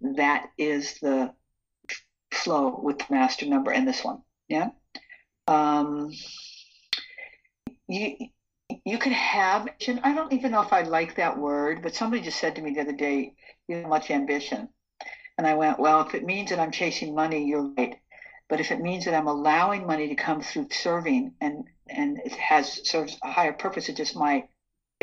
That 0.00 0.46
is 0.58 0.98
the 1.00 1.32
flow 2.32 2.80
with 2.82 2.98
the 2.98 3.06
master 3.10 3.46
number 3.46 3.70
and 3.70 3.88
this 3.88 4.04
one. 4.04 4.22
Yeah 4.48 4.70
um, 5.46 6.10
you 7.88 8.16
you 8.84 8.98
could 8.98 9.12
have 9.12 9.68
I 10.02 10.14
don't 10.14 10.32
even 10.32 10.52
know 10.52 10.62
if 10.62 10.72
I 10.72 10.82
like 10.82 11.16
that 11.16 11.38
word, 11.38 11.82
but 11.82 11.94
somebody 11.94 12.22
just 12.22 12.38
said 12.38 12.56
to 12.56 12.62
me 12.62 12.74
the 12.74 12.80
other 12.80 12.92
day, 12.92 13.34
"You 13.68 13.76
have 13.76 13.88
much 13.88 14.10
ambition," 14.10 14.68
and 15.38 15.46
I 15.46 15.54
went, 15.54 15.78
"Well, 15.78 16.00
if 16.06 16.14
it 16.14 16.24
means 16.24 16.50
that 16.50 16.58
I'm 16.58 16.72
chasing 16.72 17.14
money, 17.14 17.44
you're 17.44 17.72
right." 17.76 17.98
But 18.48 18.60
if 18.60 18.70
it 18.70 18.80
means 18.80 19.06
that 19.06 19.14
I'm 19.14 19.28
allowing 19.28 19.86
money 19.86 20.08
to 20.08 20.14
come 20.14 20.42
through 20.42 20.68
serving 20.70 21.34
and 21.40 21.64
and 21.88 22.18
it 22.18 22.32
has 22.32 22.88
serves 22.88 23.16
a 23.22 23.30
higher 23.30 23.52
purpose, 23.52 23.88
it's 23.88 23.98
just 23.98 24.16
my 24.16 24.46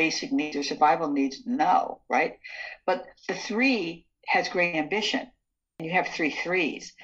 basic 0.00 0.32
needs 0.32 0.56
or 0.56 0.62
survival 0.62 1.10
needs? 1.10 1.42
No, 1.44 2.00
right? 2.08 2.38
But 2.86 3.04
the 3.28 3.34
three 3.34 4.06
has 4.26 4.48
great 4.48 4.74
ambition. 4.74 5.30
And 5.78 5.86
you 5.86 5.92
have 5.92 6.08
three 6.08 6.30
threes. 6.30 6.94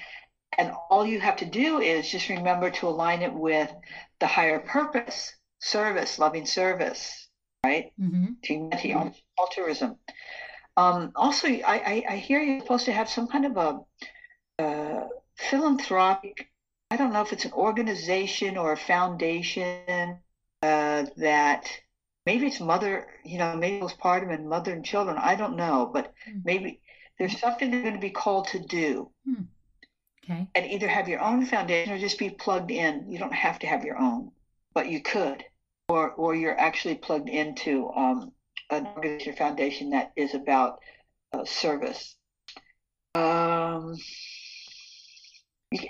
And 0.56 0.72
all 0.88 1.04
you 1.04 1.20
have 1.20 1.36
to 1.36 1.44
do 1.44 1.80
is 1.80 2.10
just 2.10 2.30
remember 2.30 2.70
to 2.70 2.88
align 2.88 3.20
it 3.20 3.34
with 3.34 3.70
the 4.18 4.26
higher 4.26 4.60
purpose, 4.60 5.34
service, 5.58 6.18
loving 6.18 6.46
service, 6.46 7.28
right? 7.64 7.92
Mm-hmm. 8.00 8.32
Humanity, 8.42 8.94
altruism. 9.38 9.98
Um, 10.76 11.12
also, 11.14 11.48
I, 11.48 11.62
I, 11.66 12.04
I, 12.10 12.16
hear 12.16 12.40
you're 12.42 12.60
supposed 12.60 12.84
to 12.84 12.92
have 12.92 13.08
some 13.08 13.28
kind 13.28 13.46
of 13.46 13.56
a 13.56 14.62
uh, 14.62 15.08
philanthropic, 15.36 16.50
I 16.90 16.96
don't 16.96 17.12
know 17.12 17.22
if 17.22 17.32
it's 17.32 17.44
an 17.44 17.52
organization 17.52 18.56
or 18.56 18.72
a 18.72 18.76
foundation 18.76 20.18
uh, 20.62 21.06
that 21.16 21.70
maybe 22.26 22.46
it's 22.46 22.60
mother, 22.60 23.06
you 23.24 23.38
know, 23.38 23.56
maybe 23.56 23.80
postpartum 23.80 24.32
and 24.32 24.48
mother 24.48 24.72
and 24.72 24.84
children. 24.84 25.16
I 25.18 25.34
don't 25.34 25.56
know, 25.56 25.90
but 25.92 26.12
mm. 26.28 26.42
maybe 26.44 26.80
there's 27.18 27.38
something 27.38 27.70
they're 27.70 27.82
going 27.82 27.94
to 27.94 28.00
be 28.00 28.10
called 28.10 28.48
to 28.48 28.58
do. 28.58 29.10
Mm. 29.28 29.46
Okay. 30.24 30.48
And 30.54 30.66
either 30.66 30.88
have 30.88 31.08
your 31.08 31.20
own 31.20 31.46
foundation 31.46 31.92
or 31.92 31.98
just 31.98 32.18
be 32.18 32.30
plugged 32.30 32.70
in. 32.70 33.10
You 33.10 33.18
don't 33.18 33.32
have 33.32 33.60
to 33.60 33.66
have 33.66 33.84
your 33.84 33.98
own, 33.98 34.32
but 34.74 34.90
you 34.90 35.00
could, 35.00 35.44
or 35.88 36.10
or 36.10 36.34
you're 36.34 36.58
actually 36.58 36.96
plugged 36.96 37.28
into 37.28 37.88
um, 37.90 38.32
an 38.70 38.86
organization 38.96 39.32
or 39.32 39.36
foundation 39.36 39.90
that 39.90 40.12
is 40.16 40.34
about 40.34 40.78
uh, 41.32 41.44
service. 41.44 42.16
Um, 43.14 43.96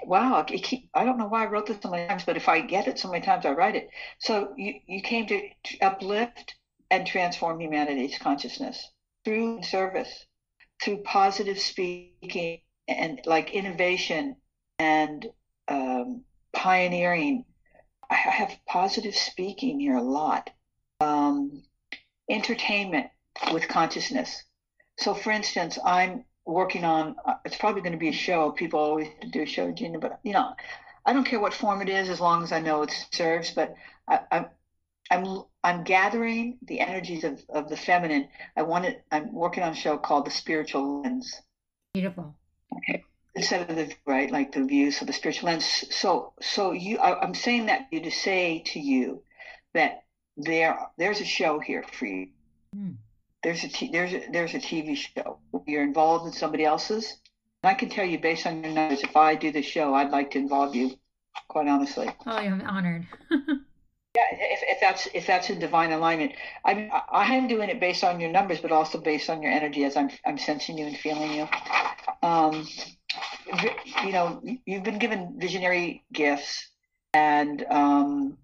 wow, 0.04 0.42
keep, 0.42 0.88
I 0.95 1.04
don't 1.04 1.18
know 1.18 1.26
why 1.26 1.45
I 1.45 1.47
wrote 1.47 1.66
this 1.66 1.78
so 1.83 1.90
many 1.90 2.06
times, 2.06 2.25
but 2.25 2.37
if 2.37 2.49
I 2.49 2.61
get 2.61 2.88
it 2.88 2.99
so 2.99 3.11
many 3.11 3.25
times, 3.25 3.45
I 3.45 3.50
write 3.50 3.76
it. 3.76 3.88
So 4.18 4.52
you, 4.56 4.75
you 4.87 5.02
came 5.02 5.26
to 5.26 5.40
uplift 5.80 6.54
and 6.90 7.06
transform 7.06 7.61
humanity's 7.61 8.18
consciousness 8.18 8.90
through 9.25 9.62
service, 9.62 10.26
through 10.83 11.02
positive 11.02 11.59
speaking 11.59 12.61
and 12.88 13.21
like 13.26 13.50
innovation 13.50 14.37
and 14.78 15.26
um, 15.68 16.23
pioneering. 16.52 17.45
I 18.09 18.14
have 18.14 18.56
positive 18.68 19.16
speaking 19.16 19.80
here 19.80 19.97
a 19.97 20.02
lot. 20.02 20.50
Entertainment 22.37 23.07
with 23.52 23.66
consciousness. 23.66 24.45
So, 24.99 25.14
for 25.14 25.31
instance, 25.31 25.78
I'm 25.85 26.25
working 26.45 26.85
on. 26.85 27.16
Uh, 27.25 27.35
it's 27.47 27.57
probably 27.57 27.81
going 27.81 27.93
to 27.93 27.99
be 27.99 28.11
a 28.11 28.12
show. 28.26 28.50
People 28.50 28.78
always 28.78 29.09
do 29.33 29.43
a 29.43 29.47
show, 29.47 29.73
Gina, 29.73 29.99
but 29.99 30.21
you 30.23 30.35
know, 30.35 30.55
I 31.07 31.12
don't 31.14 31.25
care 31.25 31.40
what 31.40 31.55
form 31.55 31.81
it 31.81 31.88
is 31.88 32.11
as 32.11 32.21
long 32.21 32.43
as 32.43 32.52
I 32.52 32.61
know 32.61 32.83
it 32.83 32.93
serves. 33.11 33.50
But 33.52 33.75
I, 34.07 34.21
I'm 34.31 34.47
I'm 35.11 35.43
I'm 35.64 35.85
gathering 35.85 36.59
the 36.62 36.81
energies 36.81 37.25
of, 37.25 37.43
of 37.49 37.69
the 37.69 37.76
feminine. 37.76 38.28
I 38.57 38.62
want 38.62 38.85
it. 38.85 39.02
I'm 39.11 39.33
working 39.33 39.62
on 39.62 39.73
a 39.73 39.76
show 39.76 39.97
called 39.97 40.26
The 40.26 40.31
Spiritual 40.31 41.02
Lens. 41.02 41.40
Beautiful. 41.95 42.37
Okay. 42.76 43.02
Instead 43.35 43.71
of 43.71 43.76
the 43.76 43.93
right, 44.07 44.31
like 44.31 44.52
the 44.52 44.64
views 44.64 45.00
of 45.00 45.07
the 45.07 45.12
spiritual 45.12 45.49
lens. 45.49 45.85
So 45.90 46.33
so 46.40 46.73
you, 46.73 46.99
I, 46.99 47.21
I'm 47.21 47.35
saying 47.35 47.66
that 47.66 47.88
you 47.90 48.00
to 48.02 48.11
say 48.11 48.62
to 48.66 48.81
you 48.81 49.23
that 49.75 50.05
there 50.37 50.78
there's 50.99 51.21
a 51.21 51.25
show 51.25 51.59
here 51.59 51.85
for 51.99 52.07
you. 52.07 52.28
Hmm. 52.75 52.93
There's 53.43 53.64
a 53.64 53.69
t- 53.69 53.90
there's 53.93 54.12
a, 54.12 54.25
there's 54.31 54.55
a 54.55 54.59
TV 54.59 54.97
show. 54.97 55.38
You're 55.66 55.83
involved 55.83 56.26
in 56.26 56.33
somebody 56.33 56.64
else's. 56.64 57.19
And 57.62 57.71
I 57.71 57.75
can 57.75 57.88
tell 57.88 58.05
you 58.05 58.19
based 58.19 58.47
on 58.47 58.62
your 58.62 58.73
numbers, 58.73 59.02
if 59.02 59.16
I 59.16 59.35
do 59.35 59.52
the 59.52 59.62
show, 59.62 59.95
I'd 59.95 60.11
like 60.11 60.31
to 60.33 60.38
involve 60.38 60.75
you. 60.75 60.99
Quite 61.49 61.69
honestly. 61.69 62.09
Oh, 62.26 62.31
I'm 62.31 62.61
honored. 62.62 63.07
yeah, 63.31 64.23
if, 64.33 64.61
if 64.62 64.81
that's 64.81 65.09
if 65.14 65.26
that's 65.26 65.50
in 65.50 65.59
divine 65.59 65.93
alignment, 65.93 66.33
I'm 66.64 66.90
I 67.11 67.35
am 67.35 67.47
doing 67.47 67.69
it 67.69 67.78
based 67.78 68.05
on 68.05 68.21
your 68.21 68.31
numbers, 68.31 68.61
but 68.61 68.73
also 68.73 68.99
based 68.99 69.28
on 69.31 69.43
your 69.43 69.52
energy 69.52 69.85
as 69.85 69.97
I'm 69.97 70.11
I'm 70.25 70.38
sensing 70.38 70.78
you 70.78 70.87
and 70.87 70.97
feeling 70.97 71.33
you. 71.33 71.49
Um, 72.23 72.66
you 74.05 74.12
know, 74.12 74.43
you've 74.64 74.83
been 74.83 74.99
given 74.99 75.35
visionary 75.38 76.05
gifts, 76.12 76.69
and 77.14 77.64
um, 77.71 78.38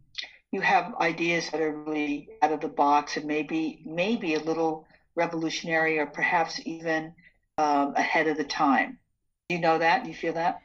you 0.52 0.61
have 0.61 0.94
ideas 1.00 1.50
that 1.50 1.61
are 1.61 1.73
really 1.73 2.28
out 2.42 2.52
of 2.52 2.61
the 2.61 2.68
box 2.68 3.16
and 3.16 3.26
maybe 3.26 3.82
maybe 3.85 4.35
a 4.35 4.40
little 4.40 4.87
revolutionary 5.14 5.99
or 5.99 6.06
perhaps 6.06 6.61
even 6.64 7.14
um, 7.59 7.94
ahead 7.97 8.28
of 8.28 8.37
the 8.37 8.44
time. 8.44 8.99
You 9.49 9.59
know 9.59 9.78
that? 9.78 10.06
You 10.06 10.14
feel 10.14 10.35
that? 10.35 10.61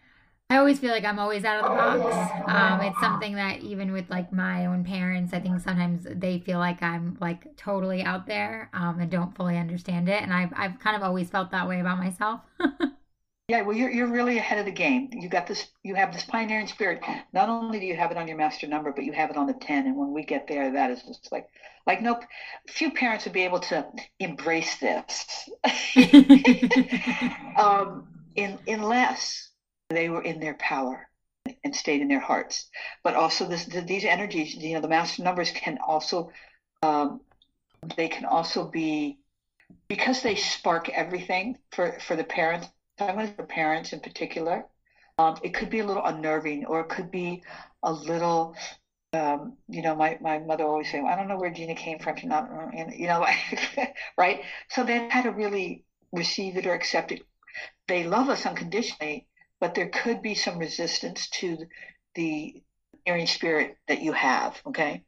I 0.49 0.57
always 0.57 0.79
feel 0.79 0.91
like 0.91 1.03
I'm 1.03 1.19
always 1.19 1.43
out 1.43 1.61
of 1.61 1.69
the 1.69 1.75
box. 1.75 2.31
Um, 2.47 2.81
it's 2.81 2.99
something 3.01 3.35
that 3.35 3.59
even 3.59 3.91
with 3.91 4.09
like 4.09 4.31
my 4.31 4.65
own 4.65 4.85
parents, 4.85 5.33
I 5.33 5.41
think 5.41 5.59
sometimes 5.59 6.07
they 6.09 6.39
feel 6.39 6.59
like 6.59 6.81
I'm 6.81 7.17
like 7.19 7.57
totally 7.57 8.01
out 8.01 8.27
there 8.27 8.69
um, 8.73 8.99
and 8.99 9.11
don't 9.11 9.35
fully 9.35 9.57
understand 9.57 10.07
it. 10.07 10.21
And 10.21 10.31
I've 10.31 10.53
I've 10.55 10.79
kind 10.79 10.95
of 10.95 11.03
always 11.03 11.29
felt 11.29 11.51
that 11.51 11.67
way 11.67 11.79
about 11.81 11.97
myself. 11.97 12.41
Yeah, 13.49 13.61
well, 13.61 13.77
you're 13.77 13.89
you're 13.89 14.11
really 14.11 14.37
ahead 14.37 14.59
of 14.59 14.65
the 14.65 14.73
game. 14.73 15.09
You 15.13 15.29
got 15.29 15.47
this. 15.47 15.67
You 15.81 15.95
have 15.95 16.11
this 16.11 16.25
pioneering 16.25 16.67
spirit. 16.67 17.01
Not 17.31 17.47
only 17.47 17.79
do 17.79 17.85
you 17.85 17.95
have 17.95 18.11
it 18.11 18.17
on 18.17 18.27
your 18.27 18.35
master 18.35 18.67
number, 18.67 18.91
but 18.91 19.05
you 19.05 19.13
have 19.13 19.29
it 19.29 19.37
on 19.37 19.47
the 19.47 19.53
ten. 19.53 19.85
And 19.87 19.95
when 19.95 20.11
we 20.11 20.25
get 20.25 20.47
there, 20.49 20.73
that 20.73 20.91
is 20.91 21.01
just 21.03 21.31
like, 21.31 21.47
like 21.85 22.01
no, 22.01 22.19
few 22.67 22.91
parents 22.91 23.23
would 23.23 23.33
be 23.33 23.43
able 23.43 23.61
to 23.61 23.87
embrace 24.19 24.75
this, 24.79 25.49
um, 27.57 28.05
in 28.35 28.59
unless 28.67 29.49
they 29.89 30.09
were 30.09 30.23
in 30.23 30.41
their 30.41 30.55
power 30.55 31.07
and 31.63 31.73
stayed 31.73 32.01
in 32.01 32.09
their 32.09 32.19
hearts. 32.19 32.69
But 33.01 33.15
also, 33.15 33.47
this 33.47 33.63
these 33.63 34.03
energies, 34.03 34.55
you 34.55 34.73
know, 34.73 34.81
the 34.81 34.89
master 34.89 35.23
numbers 35.23 35.51
can 35.51 35.77
also, 35.87 36.31
um, 36.81 37.21
they 37.95 38.09
can 38.09 38.25
also 38.25 38.65
be 38.67 39.19
because 39.87 40.21
they 40.21 40.35
spark 40.35 40.89
everything 40.89 41.57
for 41.71 41.97
for 42.01 42.17
the 42.17 42.25
parents 42.25 42.67
talking 42.97 43.33
for 43.35 43.43
parents 43.43 43.93
in 43.93 43.99
particular, 43.99 44.65
um, 45.17 45.37
it 45.43 45.53
could 45.53 45.69
be 45.69 45.79
a 45.79 45.85
little 45.85 46.05
unnerving 46.05 46.65
or 46.65 46.81
it 46.81 46.89
could 46.89 47.11
be 47.11 47.43
a 47.83 47.91
little, 47.91 48.55
um, 49.13 49.57
you 49.67 49.81
know, 49.81 49.95
my, 49.95 50.17
my 50.21 50.39
mother 50.39 50.63
always 50.65 50.91
say, 50.91 50.99
well, 50.99 51.11
I 51.11 51.15
don't 51.15 51.27
know 51.27 51.37
where 51.37 51.51
Gina 51.51 51.75
came 51.75 51.99
from. 51.99 52.17
She's 52.17 52.29
not, 52.29 52.49
you 52.97 53.07
know, 53.07 53.25
right? 54.17 54.41
So 54.69 54.83
they 54.83 55.07
had 55.09 55.23
to 55.23 55.31
really 55.31 55.83
receive 56.11 56.57
it 56.57 56.65
or 56.65 56.73
accept 56.73 57.11
it. 57.11 57.21
They 57.87 58.03
love 58.03 58.29
us 58.29 58.45
unconditionally, 58.45 59.27
but 59.59 59.75
there 59.75 59.89
could 59.89 60.21
be 60.21 60.35
some 60.35 60.59
resistance 60.59 61.29
to 61.29 61.57
the 62.15 62.61
hearing 63.05 63.27
spirit 63.27 63.77
that 63.87 64.01
you 64.01 64.13
have, 64.13 64.61
okay? 64.67 65.03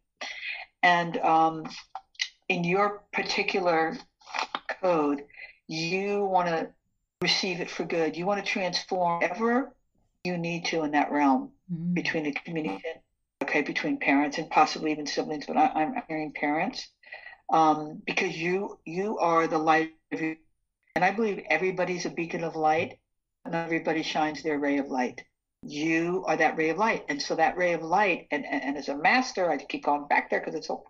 And 0.81 1.17
um, 1.17 1.65
in 2.48 2.63
your 2.63 3.03
particular 3.13 3.98
code, 4.81 5.24
you 5.67 6.25
want 6.25 6.48
to 6.48 6.69
receive 7.21 7.59
it 7.59 7.69
for 7.69 7.83
good. 7.83 8.15
You 8.15 8.25
want 8.25 8.43
to 8.43 8.51
transform 8.51 9.23
ever 9.23 9.73
you 10.23 10.38
need 10.38 10.65
to 10.65 10.83
in 10.83 10.91
that 10.91 11.11
realm 11.11 11.51
mm-hmm. 11.71 11.93
between 11.93 12.23
the 12.23 12.31
community, 12.31 12.83
okay, 13.43 13.61
between 13.61 13.99
parents 13.99 14.38
and 14.38 14.49
possibly 14.49 14.91
even 14.91 15.07
siblings, 15.07 15.45
but 15.45 15.57
I, 15.57 15.83
am 15.83 15.95
hearing 16.07 16.33
parents 16.33 16.88
um, 17.51 18.01
because 18.05 18.38
you 18.38 18.79
you 18.85 19.17
are 19.19 19.47
the 19.47 19.57
light 19.57 19.93
of 20.11 20.21
you, 20.21 20.38
and 20.95 21.03
I 21.03 21.11
believe 21.11 21.43
everybody's 21.49 22.05
a 22.05 22.09
beacon 22.09 22.43
of 22.43 22.55
light, 22.55 22.99
and 23.45 23.55
everybody 23.55 24.03
shines 24.03 24.43
their 24.43 24.59
ray 24.59 24.77
of 24.77 24.88
light 24.88 25.23
you 25.61 26.23
are 26.25 26.37
that 26.37 26.57
ray 26.57 26.69
of 26.69 26.77
light. 26.77 27.05
And 27.09 27.21
so 27.21 27.35
that 27.35 27.57
ray 27.57 27.73
of 27.73 27.81
light, 27.81 28.27
and, 28.31 28.45
and, 28.45 28.63
and 28.63 28.77
as 28.77 28.89
a 28.89 28.97
master, 28.97 29.49
I 29.49 29.57
keep 29.57 29.83
going 29.83 30.07
back 30.07 30.29
there 30.29 30.39
because 30.39 30.55
it's 30.55 30.67
so 30.67 30.85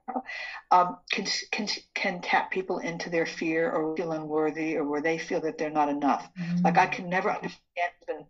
um, 0.72 0.98
can, 1.12 1.26
can, 1.52 1.68
can 1.96 2.22
tap 2.22 2.52
people 2.52 2.78
into 2.78 3.10
their 3.10 3.26
fear 3.26 3.72
or 3.72 3.96
feel 3.96 4.12
unworthy 4.12 4.78
or 4.78 4.84
where 4.84 5.02
they 5.02 5.18
feel 5.18 5.42
that 5.42 5.58
they're 5.58 5.70
not 5.72 5.90
enough. 5.90 6.30
Mm-hmm. 6.40 6.64
Like 6.64 6.78
I 6.78 6.86
can 6.86 7.10
never 7.10 7.30
understand, 7.30 7.62
it's 7.78 8.06
been 8.06 8.26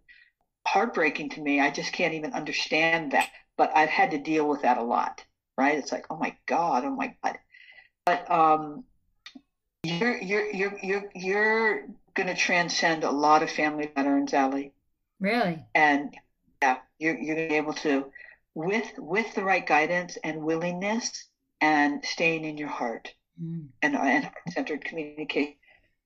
heartbreaking 0.66 1.30
to 1.32 1.42
me. 1.42 1.60
I 1.60 1.72
just 1.72 1.92
can't 1.92 2.14
even 2.14 2.34
understand 2.34 3.12
that. 3.12 3.30
But 3.58 3.76
I've 3.76 3.90
had 3.90 4.12
to 4.12 4.18
deal 4.18 4.48
with 4.48 4.62
that 4.62 4.78
a 4.78 4.84
lot, 4.84 5.24
right? 5.58 5.78
It's 5.78 5.92
like, 5.92 6.06
oh 6.10 6.16
my 6.16 6.38
God, 6.46 6.86
oh 6.86 6.96
my 6.96 7.14
God. 7.22 7.38
But 8.06 8.32
um, 8.32 8.86
you're, 9.84 10.18
you're, 10.18 10.50
you're, 10.50 10.80
you're, 10.82 11.04
you're 11.14 11.86
going 12.14 12.28
to 12.28 12.36
transcend 12.36 13.04
a 13.04 13.12
lot 13.12 13.44
of 13.44 13.52
family 13.52 13.92
veterans, 13.94 14.34
Ali. 14.34 14.72
Really? 15.20 15.66
And 15.76 16.16
yeah, 16.62 16.78
you're 16.98 17.18
you're 17.18 17.36
gonna 17.36 17.48
be 17.48 17.56
able 17.56 17.74
to 17.74 18.12
with 18.54 18.92
with 18.98 19.34
the 19.36 19.44
right 19.44 19.66
guidance 19.66 20.18
and 20.24 20.44
willingness 20.44 21.26
and 21.62 22.04
staying 22.04 22.46
in 22.46 22.58
your 22.58 22.70
heart 22.70 23.14
mm. 23.42 23.68
and 23.82 23.96
and 23.96 24.30
centered 24.50 24.84
communication. 24.84 25.56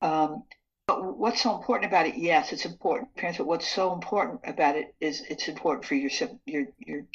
Um, 0.00 0.44
but 0.86 1.16
what's 1.16 1.42
so 1.42 1.56
important 1.56 1.90
about 1.90 2.06
it? 2.06 2.16
Yes, 2.16 2.52
it's 2.52 2.66
important, 2.66 3.14
parents. 3.16 3.38
But 3.38 3.46
what's 3.46 3.68
so 3.68 3.92
important 3.94 4.40
about 4.44 4.76
it 4.76 4.94
is 5.00 5.22
it's 5.28 5.48
important 5.48 5.86
for 5.86 5.94
your 5.94 6.10
your 6.46 6.66
your 6.78 7.06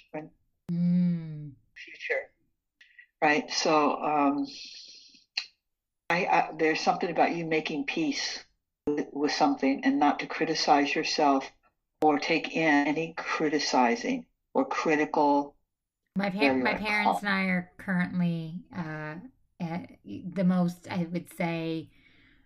mm. 0.71 1.51
future, 1.75 2.21
right? 3.21 3.49
So, 3.51 3.95
um, 4.01 4.47
I, 6.09 6.25
I, 6.25 6.49
there's 6.57 6.81
something 6.81 7.11
about 7.11 7.35
you 7.35 7.45
making 7.45 7.85
peace 7.85 8.43
with, 8.87 9.07
with 9.13 9.31
something 9.31 9.81
and 9.83 9.99
not 9.99 10.19
to 10.19 10.25
criticize 10.25 10.95
yourself 10.95 11.49
or 12.01 12.17
take 12.17 12.55
in 12.55 12.87
any 12.87 13.13
criticizing 13.17 14.25
or 14.53 14.65
critical. 14.65 15.55
My, 16.15 16.29
par- 16.29 16.55
my 16.55 16.73
parents 16.73 17.19
and 17.19 17.29
I 17.29 17.43
are 17.43 17.71
currently 17.77 18.55
uh, 18.75 19.15
uh, 19.61 19.79
the 20.05 20.43
most, 20.43 20.87
I 20.89 21.07
would 21.11 21.33
say, 21.37 21.89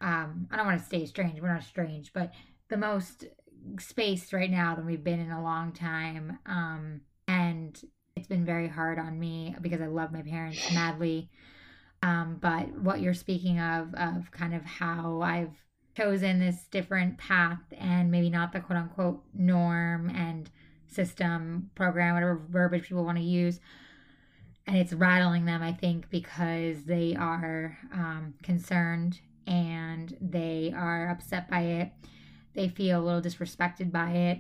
um, 0.01 0.47
I 0.51 0.57
don't 0.57 0.65
want 0.65 0.79
to 0.79 0.85
stay 0.85 1.05
strange. 1.05 1.39
We're 1.39 1.53
not 1.53 1.63
strange, 1.63 2.11
but 2.13 2.33
the 2.69 2.77
most 2.77 3.25
space 3.79 4.33
right 4.33 4.51
now 4.51 4.75
than 4.75 4.85
we've 4.85 5.03
been 5.03 5.19
in 5.19 5.31
a 5.31 5.41
long 5.41 5.71
time. 5.71 6.39
Um, 6.45 7.01
and 7.27 7.79
it's 8.15 8.27
been 8.27 8.45
very 8.45 8.67
hard 8.67 8.99
on 8.99 9.19
me 9.19 9.55
because 9.61 9.81
I 9.81 9.87
love 9.87 10.11
my 10.11 10.21
parents 10.21 10.71
madly. 10.73 11.29
Um, 12.01 12.37
but 12.41 12.69
what 12.79 12.99
you're 13.01 13.13
speaking 13.13 13.59
of, 13.59 13.93
of 13.95 14.29
kind 14.31 14.53
of 14.53 14.63
how 14.65 15.21
I've 15.21 15.55
chosen 15.95 16.39
this 16.39 16.65
different 16.71 17.17
path 17.17 17.61
and 17.77 18.11
maybe 18.11 18.29
not 18.29 18.51
the 18.51 18.59
quote 18.59 18.79
unquote 18.79 19.23
norm 19.33 20.09
and 20.09 20.49
system, 20.87 21.69
program, 21.75 22.13
whatever 22.13 22.41
verbiage 22.49 22.83
people 22.83 23.05
want 23.05 23.17
to 23.17 23.23
use. 23.23 23.59
And 24.65 24.77
it's 24.77 24.93
rattling 24.93 25.45
them, 25.45 25.61
I 25.61 25.73
think, 25.73 26.09
because 26.09 26.83
they 26.85 27.15
are 27.15 27.77
um, 27.93 28.33
concerned 28.43 29.19
and 29.45 30.15
they 30.21 30.73
are 30.75 31.09
upset 31.09 31.49
by 31.49 31.61
it. 31.61 31.91
They 32.53 32.69
feel 32.69 33.01
a 33.01 33.03
little 33.03 33.21
disrespected 33.21 33.91
by 33.91 34.11
it. 34.11 34.39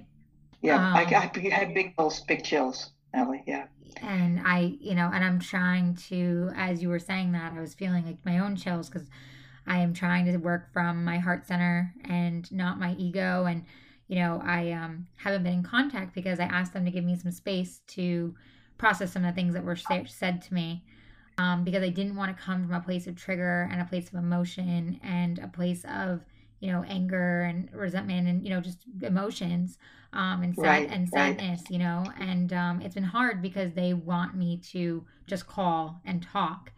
Yeah, 0.61 0.75
um, 0.75 0.95
I, 0.95 1.01
I 1.01 1.49
had 1.49 1.73
big 1.73 1.95
chills, 1.97 2.21
big 2.21 2.43
chills, 2.43 2.91
Ellie. 3.13 3.43
Yeah. 3.45 3.65
And 4.01 4.39
I, 4.45 4.77
you 4.79 4.95
know, 4.95 5.11
and 5.13 5.23
I'm 5.23 5.39
trying 5.39 5.95
to, 6.07 6.51
as 6.55 6.81
you 6.81 6.87
were 6.87 6.99
saying 6.99 7.33
that, 7.33 7.53
I 7.53 7.59
was 7.59 7.73
feeling 7.73 8.05
like 8.05 8.25
my 8.25 8.39
own 8.39 8.55
chills 8.55 8.89
because 8.89 9.09
I 9.67 9.79
am 9.79 9.93
trying 9.93 10.25
to 10.25 10.37
work 10.37 10.71
from 10.73 11.05
my 11.05 11.17
heart 11.19 11.45
center 11.47 11.93
and 12.05 12.51
not 12.51 12.79
my 12.79 12.95
ego. 12.95 13.45
And, 13.45 13.65
you 14.07 14.17
know, 14.17 14.41
I 14.43 14.71
um, 14.71 15.07
haven't 15.15 15.43
been 15.43 15.53
in 15.53 15.63
contact 15.63 16.13
because 16.13 16.39
I 16.39 16.45
asked 16.45 16.73
them 16.73 16.85
to 16.85 16.91
give 16.91 17.05
me 17.05 17.15
some 17.15 17.31
space 17.31 17.81
to 17.87 18.35
process 18.77 19.13
some 19.13 19.23
of 19.23 19.33
the 19.33 19.35
things 19.39 19.53
that 19.53 19.63
were 19.63 19.75
said 19.75 20.41
to 20.41 20.53
me 20.53 20.83
um, 21.37 21.63
because 21.63 21.83
I 21.83 21.89
didn't 21.89 22.15
want 22.15 22.35
to 22.35 22.43
come 22.43 22.65
from 22.65 22.75
a 22.75 22.81
place 22.81 23.07
of 23.07 23.15
trigger 23.15 23.67
and 23.71 23.81
a 23.81 23.85
place 23.85 24.07
of 24.09 24.15
emotion 24.15 24.99
and 25.03 25.39
a 25.39 25.47
place 25.47 25.83
of 25.85 26.25
you 26.59 26.71
know 26.71 26.83
anger 26.87 27.41
and 27.41 27.69
resentment 27.73 28.27
and 28.27 28.43
you 28.43 28.49
know 28.49 28.61
just 28.61 28.85
emotions 29.01 29.77
um, 30.13 30.43
and 30.43 30.55
sad 30.55 30.63
right, 30.63 30.89
and 30.89 31.09
sadness 31.09 31.61
right. 31.61 31.71
you 31.71 31.77
know 31.77 32.05
and 32.19 32.53
um, 32.53 32.81
it's 32.81 32.95
been 32.95 33.03
hard 33.03 33.41
because 33.41 33.73
they 33.73 33.93
want 33.93 34.35
me 34.35 34.57
to 34.57 35.05
just 35.27 35.47
call 35.47 36.01
and 36.05 36.23
talk 36.23 36.71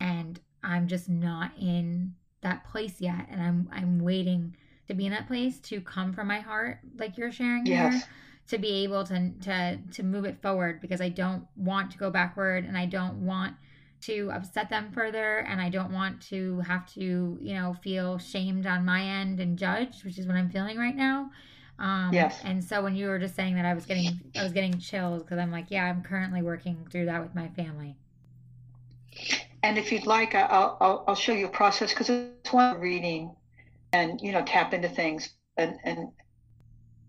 and 0.00 0.40
I'm 0.62 0.88
just 0.88 1.08
not 1.08 1.52
in 1.60 2.14
that 2.46 2.64
place 2.70 3.00
yet 3.00 3.26
and 3.30 3.42
I'm 3.42 3.68
I'm 3.72 3.98
waiting 4.00 4.56
to 4.88 4.94
be 4.94 5.06
in 5.06 5.12
that 5.12 5.26
place 5.26 5.58
to 5.60 5.80
come 5.80 6.12
from 6.12 6.28
my 6.28 6.40
heart 6.40 6.78
like 6.98 7.18
you're 7.18 7.32
sharing 7.32 7.66
yes. 7.66 7.92
here 7.92 8.02
to 8.48 8.58
be 8.58 8.84
able 8.84 9.04
to 9.04 9.30
to 9.42 9.78
to 9.92 10.02
move 10.02 10.24
it 10.24 10.40
forward 10.40 10.80
because 10.80 11.00
I 11.00 11.08
don't 11.08 11.46
want 11.56 11.90
to 11.92 11.98
go 11.98 12.10
backward 12.10 12.64
and 12.64 12.78
I 12.78 12.86
don't 12.86 13.26
want 13.26 13.56
to 14.02 14.30
upset 14.32 14.70
them 14.70 14.90
further 14.92 15.38
and 15.38 15.60
I 15.60 15.68
don't 15.68 15.90
want 15.90 16.20
to 16.28 16.60
have 16.60 16.86
to, 16.94 17.38
you 17.40 17.54
know, 17.54 17.74
feel 17.82 18.18
shamed 18.18 18.66
on 18.66 18.84
my 18.84 19.02
end 19.02 19.40
and 19.40 19.58
judged, 19.58 20.04
which 20.04 20.18
is 20.18 20.26
what 20.26 20.36
I'm 20.36 20.50
feeling 20.50 20.76
right 20.76 20.94
now. 20.94 21.30
Um, 21.78 22.10
yes. 22.12 22.40
And 22.44 22.62
so 22.62 22.82
when 22.82 22.94
you 22.94 23.08
were 23.08 23.18
just 23.18 23.34
saying 23.34 23.56
that, 23.56 23.64
I 23.64 23.74
was 23.74 23.84
getting 23.84 24.20
I 24.36 24.42
was 24.42 24.52
getting 24.52 24.78
chills 24.78 25.22
because 25.22 25.38
I'm 25.38 25.50
like, 25.50 25.66
yeah, 25.70 25.84
I'm 25.84 26.02
currently 26.02 26.42
working 26.42 26.86
through 26.90 27.06
that 27.06 27.22
with 27.22 27.34
my 27.34 27.48
family. 27.48 27.96
And 29.66 29.78
if 29.78 29.90
you'd 29.90 30.06
like, 30.06 30.36
I'll 30.36 30.76
I'll, 30.80 31.04
I'll 31.08 31.14
show 31.16 31.32
you 31.32 31.46
a 31.46 31.50
process 31.50 31.90
because 31.92 32.08
it's 32.08 32.52
one 32.52 32.78
reading, 32.78 33.34
and 33.92 34.20
you 34.20 34.30
know, 34.30 34.44
tap 34.44 34.72
into 34.72 34.88
things 34.88 35.30
and 35.56 35.76
and. 35.82 36.12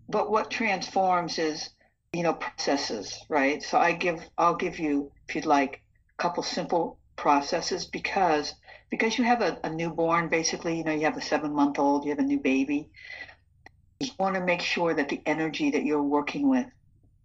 But 0.08 0.28
what 0.28 0.50
transforms 0.50 1.38
is, 1.38 1.70
you 2.12 2.24
know, 2.24 2.32
processes, 2.32 3.16
right? 3.28 3.62
So 3.62 3.78
I 3.78 3.92
give 3.92 4.28
I'll 4.36 4.56
give 4.56 4.80
you 4.80 5.12
if 5.28 5.36
you'd 5.36 5.46
like 5.46 5.82
a 6.18 6.22
couple 6.22 6.42
simple 6.42 6.98
processes 7.14 7.84
because 7.84 8.54
because 8.90 9.18
you 9.18 9.24
have 9.24 9.40
a, 9.40 9.58
a 9.62 9.70
newborn 9.70 10.28
basically 10.28 10.78
you 10.78 10.84
know 10.84 10.92
you 10.92 11.04
have 11.04 11.16
a 11.16 11.20
seven 11.20 11.52
month 11.52 11.78
old 11.78 12.04
you 12.04 12.10
have 12.10 12.20
a 12.20 12.22
new 12.22 12.38
baby 12.38 12.88
you 13.98 14.08
want 14.20 14.36
to 14.36 14.40
make 14.40 14.60
sure 14.60 14.94
that 14.94 15.08
the 15.08 15.20
energy 15.26 15.72
that 15.72 15.84
you're 15.84 16.00
working 16.00 16.48
with 16.48 16.66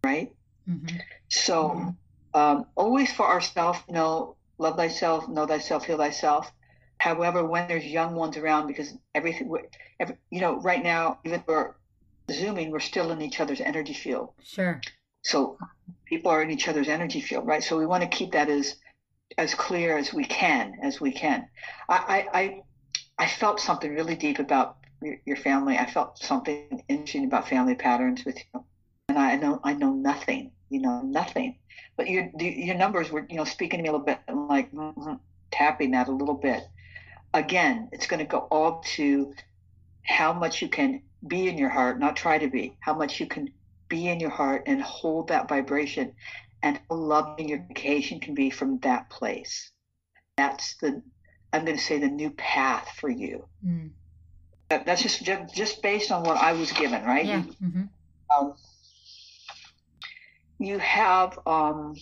right 0.03 0.34
mm-hmm. 0.67 0.97
so 1.29 1.69
mm-hmm. 1.69 1.89
Um, 2.36 2.65
always 2.73 3.13
for 3.13 3.27
ourselves 3.27 3.77
you 3.88 3.93
know 3.93 4.36
love 4.57 4.75
thyself 4.77 5.27
know 5.27 5.45
thyself 5.45 5.85
heal 5.85 5.97
thyself 5.97 6.51
however 6.97 7.45
when 7.45 7.67
there's 7.67 7.85
young 7.85 8.15
ones 8.15 8.37
around 8.37 8.67
because 8.67 8.93
everything 9.15 9.51
every, 9.99 10.15
you 10.29 10.41
know 10.41 10.59
right 10.61 10.83
now 10.83 11.19
even 11.25 11.43
we're 11.47 11.73
zooming 12.31 12.71
we're 12.71 12.79
still 12.79 13.11
in 13.11 13.21
each 13.21 13.39
other's 13.39 13.61
energy 13.61 13.93
field 13.93 14.29
sure 14.43 14.79
so 15.23 15.57
people 16.05 16.31
are 16.31 16.41
in 16.41 16.51
each 16.51 16.67
other's 16.67 16.87
energy 16.87 17.19
field 17.19 17.45
right 17.45 17.63
so 17.63 17.77
we 17.77 17.85
want 17.85 18.03
to 18.03 18.09
keep 18.09 18.31
that 18.31 18.49
as 18.49 18.75
as 19.37 19.55
clear 19.55 19.97
as 19.97 20.13
we 20.13 20.25
can, 20.25 20.75
as 20.81 20.99
we 20.99 21.11
can. 21.11 21.47
I, 21.89 22.27
I, 22.33 22.61
I 23.17 23.27
felt 23.27 23.59
something 23.59 23.93
really 23.93 24.15
deep 24.15 24.39
about 24.39 24.77
your 25.25 25.37
family. 25.37 25.77
I 25.77 25.89
felt 25.89 26.17
something 26.17 26.83
interesting 26.87 27.25
about 27.25 27.47
family 27.47 27.75
patterns 27.75 28.23
with 28.25 28.37
you, 28.37 28.63
and 29.09 29.17
I 29.17 29.35
know 29.35 29.59
I 29.63 29.73
know 29.73 29.93
nothing. 29.93 30.51
You 30.69 30.82
know 30.82 31.02
nothing, 31.02 31.58
but 31.95 32.10
your 32.10 32.30
your 32.39 32.76
numbers 32.76 33.12
were 33.12 33.26
you 33.30 33.36
know 33.36 33.43
speaking 33.43 33.80
to 33.80 33.84
me 33.84 33.89
a 33.89 33.91
little 33.91 34.06
bit, 34.06 34.19
like 34.28 34.71
mm-hmm, 34.71 35.13
tapping 35.52 35.91
that 35.91 36.08
a 36.08 36.12
little 36.12 36.36
bit. 36.36 36.63
Again, 37.34 37.89
it's 37.91 38.08
going 38.08 38.19
to 38.19 38.26
go 38.26 38.39
all 38.52 38.84
to 38.95 39.34
how 40.04 40.34
much 40.34 40.62
you 40.62 40.69
can 40.69 41.02
be 41.26 41.47
in 41.47 41.58
your 41.58 41.69
heart, 41.69 41.99
not 41.99 42.15
try 42.15 42.38
to 42.38 42.47
be. 42.47 42.76
How 42.80 42.93
much 42.93 43.19
you 43.19 43.26
can 43.26 43.49
be 43.88 44.08
in 44.08 44.19
your 44.19 44.30
heart 44.30 44.63
and 44.65 44.82
hold 44.82 45.28
that 45.30 45.47
vibration 45.47 46.13
and 46.63 46.80
how 46.89 46.95
loving 46.95 47.49
your 47.49 47.63
vacation 47.67 48.19
can 48.19 48.34
be 48.34 48.49
from 48.49 48.80
that 48.80 49.10
place. 49.10 49.71
That's 50.38 50.76
the, 50.78 51.02
I'm 51.52 51.65
going 51.65 51.78
to 51.78 51.84
say, 51.84 51.99
the 51.99 52.08
new 52.08 52.32
path 52.32 52.89
for 52.99 53.10
you. 53.10 53.45
Mm. 53.65 53.91
That's 54.69 55.04
just, 55.04 55.23
just, 55.23 55.54
just 55.54 55.84
based 55.84 56.12
on 56.12 56.23
what 56.23 56.38
I 56.38 56.54
was 56.54 56.71
given, 56.71 57.04
right? 57.04 57.26
Yeah. 57.26 57.43
Mm-hmm. 57.63 57.84
um, 58.36 58.56
you 60.65 60.80
have, 60.80 61.38
um, 61.45 61.95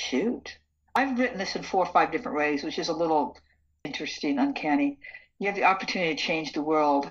shoot, 0.00 0.58
I've 0.94 1.18
written 1.18 1.38
this 1.38 1.56
in 1.56 1.62
four 1.62 1.84
or 1.84 1.92
five 1.92 2.12
different 2.12 2.38
ways, 2.38 2.62
which 2.62 2.78
is 2.78 2.88
a 2.88 2.92
little 2.92 3.38
interesting, 3.84 4.38
uncanny. 4.38 4.98
You 5.38 5.46
have 5.46 5.56
the 5.56 5.64
opportunity 5.64 6.14
to 6.14 6.22
change 6.22 6.52
the 6.52 6.62
world. 6.62 7.10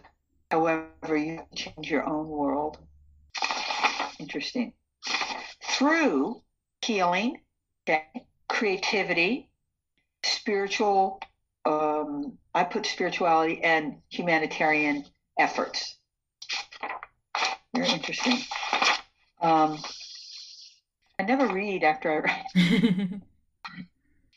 However, 0.52 1.16
you 1.16 1.42
change 1.56 1.90
your 1.90 2.08
own 2.08 2.28
world. 2.28 2.78
Interesting 4.20 4.74
through 5.78 6.42
healing, 6.84 7.40
okay, 7.88 8.06
creativity, 8.48 9.50
spiritual, 10.24 11.22
um, 11.66 12.38
I 12.54 12.64
put 12.64 12.86
spirituality 12.86 13.62
and 13.64 13.98
humanitarian 14.10 15.06
efforts. 15.38 15.98
Very 17.76 17.90
interesting. 17.90 18.40
Um, 19.42 19.78
I 21.20 21.24
never 21.24 21.48
read 21.48 21.84
after 21.84 22.12
I 22.12 22.18
write. 22.20 23.22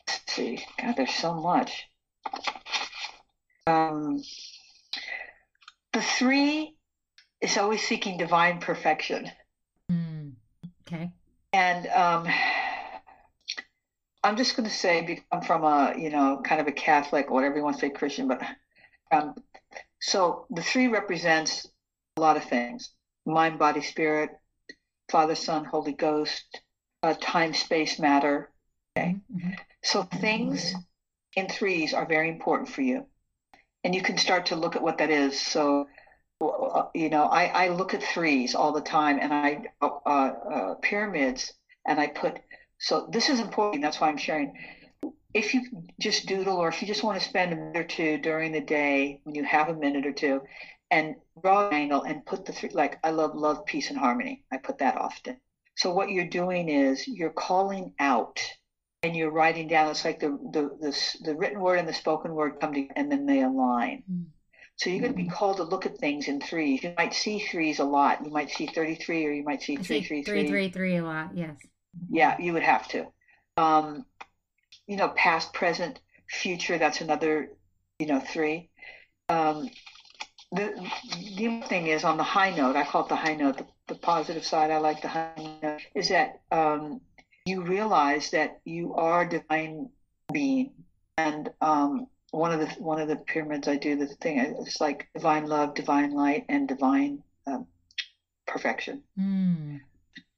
Let's 0.07 0.21
see. 0.27 0.65
God, 0.81 0.95
there's 0.97 1.13
so 1.13 1.35
much. 1.35 1.87
Um, 3.67 4.23
the 5.93 6.01
three 6.01 6.75
is 7.39 7.57
always 7.57 7.85
seeking 7.85 8.17
divine 8.17 8.59
perfection. 8.59 9.29
Mm, 9.91 10.33
okay. 10.87 11.11
And 11.53 11.87
um, 11.87 12.27
I'm 14.23 14.37
just 14.37 14.55
going 14.55 14.67
to 14.67 14.73
say, 14.73 15.23
I'm 15.31 15.41
from 15.41 15.63
a, 15.63 15.93
you 15.97 16.09
know, 16.09 16.41
kind 16.43 16.61
of 16.61 16.67
a 16.67 16.71
Catholic, 16.71 17.29
whatever 17.29 17.57
you 17.57 17.63
want 17.63 17.75
to 17.75 17.81
say, 17.81 17.89
Christian, 17.89 18.27
but 18.27 18.41
um, 19.11 19.35
so 19.99 20.45
the 20.49 20.63
three 20.63 20.87
represents 20.87 21.67
a 22.17 22.21
lot 22.21 22.37
of 22.37 22.43
things 22.43 22.91
mind, 23.25 23.59
body, 23.59 23.81
spirit, 23.81 24.31
Father, 25.11 25.35
Son, 25.35 25.63
Holy 25.63 25.91
Ghost, 25.91 26.61
uh, 27.03 27.15
time, 27.19 27.53
space, 27.53 27.99
matter. 27.99 28.49
Okay. 28.97 29.15
Mm-hmm. 29.33 29.49
So 29.83 30.03
things 30.03 30.75
in 31.35 31.47
threes 31.47 31.93
are 31.93 32.05
very 32.05 32.29
important 32.29 32.69
for 32.69 32.81
you. 32.81 33.05
And 33.83 33.95
you 33.95 34.01
can 34.01 34.17
start 34.17 34.47
to 34.47 34.55
look 34.55 34.75
at 34.75 34.83
what 34.83 34.99
that 34.99 35.09
is. 35.09 35.39
So 35.39 35.87
you 36.93 37.09
know, 37.09 37.25
I, 37.25 37.45
I 37.45 37.67
look 37.69 37.93
at 37.93 38.03
threes 38.03 38.55
all 38.55 38.71
the 38.71 38.81
time 38.81 39.19
and 39.19 39.33
I, 39.33 39.63
uh, 39.81 39.87
uh, 40.07 40.73
pyramids, 40.81 41.53
and 41.85 41.99
I 41.99 42.07
put, 42.07 42.39
so 42.79 43.07
this 43.11 43.29
is 43.29 43.39
important. 43.39 43.81
That's 43.81 43.99
why 43.99 44.09
I'm 44.09 44.17
sharing. 44.17 44.53
If 45.33 45.53
you 45.53 45.61
just 45.99 46.25
doodle 46.25 46.57
or 46.57 46.67
if 46.67 46.81
you 46.81 46.87
just 46.87 47.03
want 47.03 47.19
to 47.21 47.27
spend 47.27 47.53
a 47.53 47.55
minute 47.55 47.77
or 47.77 47.83
two 47.83 48.17
during 48.17 48.51
the 48.51 48.61
day 48.61 49.21
when 49.23 49.35
you 49.35 49.43
have 49.43 49.69
a 49.69 49.73
minute 49.73 50.05
or 50.05 50.11
two 50.11 50.41
and 50.89 51.15
draw 51.41 51.67
an 51.69 51.73
angle 51.73 52.03
and 52.03 52.25
put 52.25 52.45
the 52.45 52.51
three, 52.51 52.69
like 52.73 52.97
I 53.03 53.11
love 53.11 53.35
love, 53.35 53.65
peace, 53.65 53.89
and 53.89 53.97
harmony. 53.97 54.43
I 54.51 54.57
put 54.57 54.79
that 54.79 54.97
often. 54.97 55.37
So 55.81 55.91
what 55.91 56.11
you're 56.11 56.27
doing 56.27 56.69
is 56.69 57.07
you're 57.07 57.31
calling 57.31 57.93
out 57.99 58.39
and 59.01 59.15
you're 59.15 59.31
writing 59.31 59.67
down. 59.67 59.89
It's 59.89 60.05
like 60.05 60.19
the 60.19 60.37
the 60.53 60.69
the, 60.79 61.15
the 61.23 61.35
written 61.35 61.59
word 61.59 61.79
and 61.79 61.87
the 61.87 61.93
spoken 61.93 62.35
word 62.35 62.59
come 62.61 62.71
together 62.71 62.93
and 62.95 63.11
then 63.11 63.25
they 63.25 63.41
align. 63.41 64.03
Mm. 64.09 64.25
So 64.75 64.91
you're 64.91 64.99
going 64.99 65.13
to 65.13 65.17
be 65.17 65.23
mm-hmm. 65.23 65.33
called 65.33 65.57
to 65.57 65.63
look 65.63 65.87
at 65.87 65.97
things 65.97 66.27
in 66.27 66.39
threes. 66.39 66.83
You 66.83 66.93
might 66.95 67.15
see 67.15 67.39
threes 67.39 67.79
a 67.79 67.83
lot. 67.83 68.23
You 68.23 68.31
might 68.31 68.51
see 68.51 68.67
33 68.67 69.25
or 69.25 69.31
you 69.31 69.43
might 69.43 69.63
see 69.63 69.75
333 69.75 70.97
a 70.97 71.03
lot, 71.03 71.31
yes. 71.35 71.55
Yeah, 72.09 72.35
you 72.39 72.53
would 72.53 72.63
have 72.63 72.87
to. 72.89 73.07
Um, 73.57 74.05
you 74.85 74.97
know, 74.97 75.09
past, 75.09 75.51
present, 75.53 75.99
future, 76.29 76.77
that's 76.77 77.01
another, 77.01 77.49
you 77.97 78.05
know, 78.05 78.19
three. 78.19 78.69
Um, 79.29 79.69
the 80.51 80.89
the 81.37 81.61
thing 81.67 81.87
is 81.87 82.03
on 82.03 82.17
the 82.17 82.23
high 82.23 82.53
note. 82.55 82.75
I 82.75 82.83
call 82.83 83.03
it 83.03 83.09
the 83.09 83.15
high 83.15 83.35
note. 83.35 83.57
The, 83.57 83.65
the 83.87 83.95
positive 83.95 84.45
side. 84.45 84.71
I 84.71 84.77
like 84.77 85.01
the 85.01 85.07
high 85.07 85.33
note. 85.37 85.60
Is 85.93 86.09
that 86.09 86.41
um, 86.51 87.01
you 87.45 87.63
realize 87.63 88.31
that 88.31 88.59
you 88.65 88.93
are 88.95 89.25
divine 89.25 89.89
being, 90.31 90.71
and 91.17 91.49
um, 91.59 92.07
one 92.31 92.53
of 92.53 92.59
the 92.59 92.67
one 92.81 92.99
of 92.99 93.07
the 93.07 93.17
pyramids 93.17 93.67
I 93.67 93.75
do 93.75 93.95
the 93.95 94.07
thing 94.07 94.39
is 94.39 94.79
like 94.79 95.09
divine 95.13 95.47
love, 95.47 95.73
divine 95.73 96.11
light, 96.11 96.45
and 96.49 96.67
divine 96.67 97.23
um, 97.45 97.67
perfection. 98.47 99.03
Mm. 99.19 99.81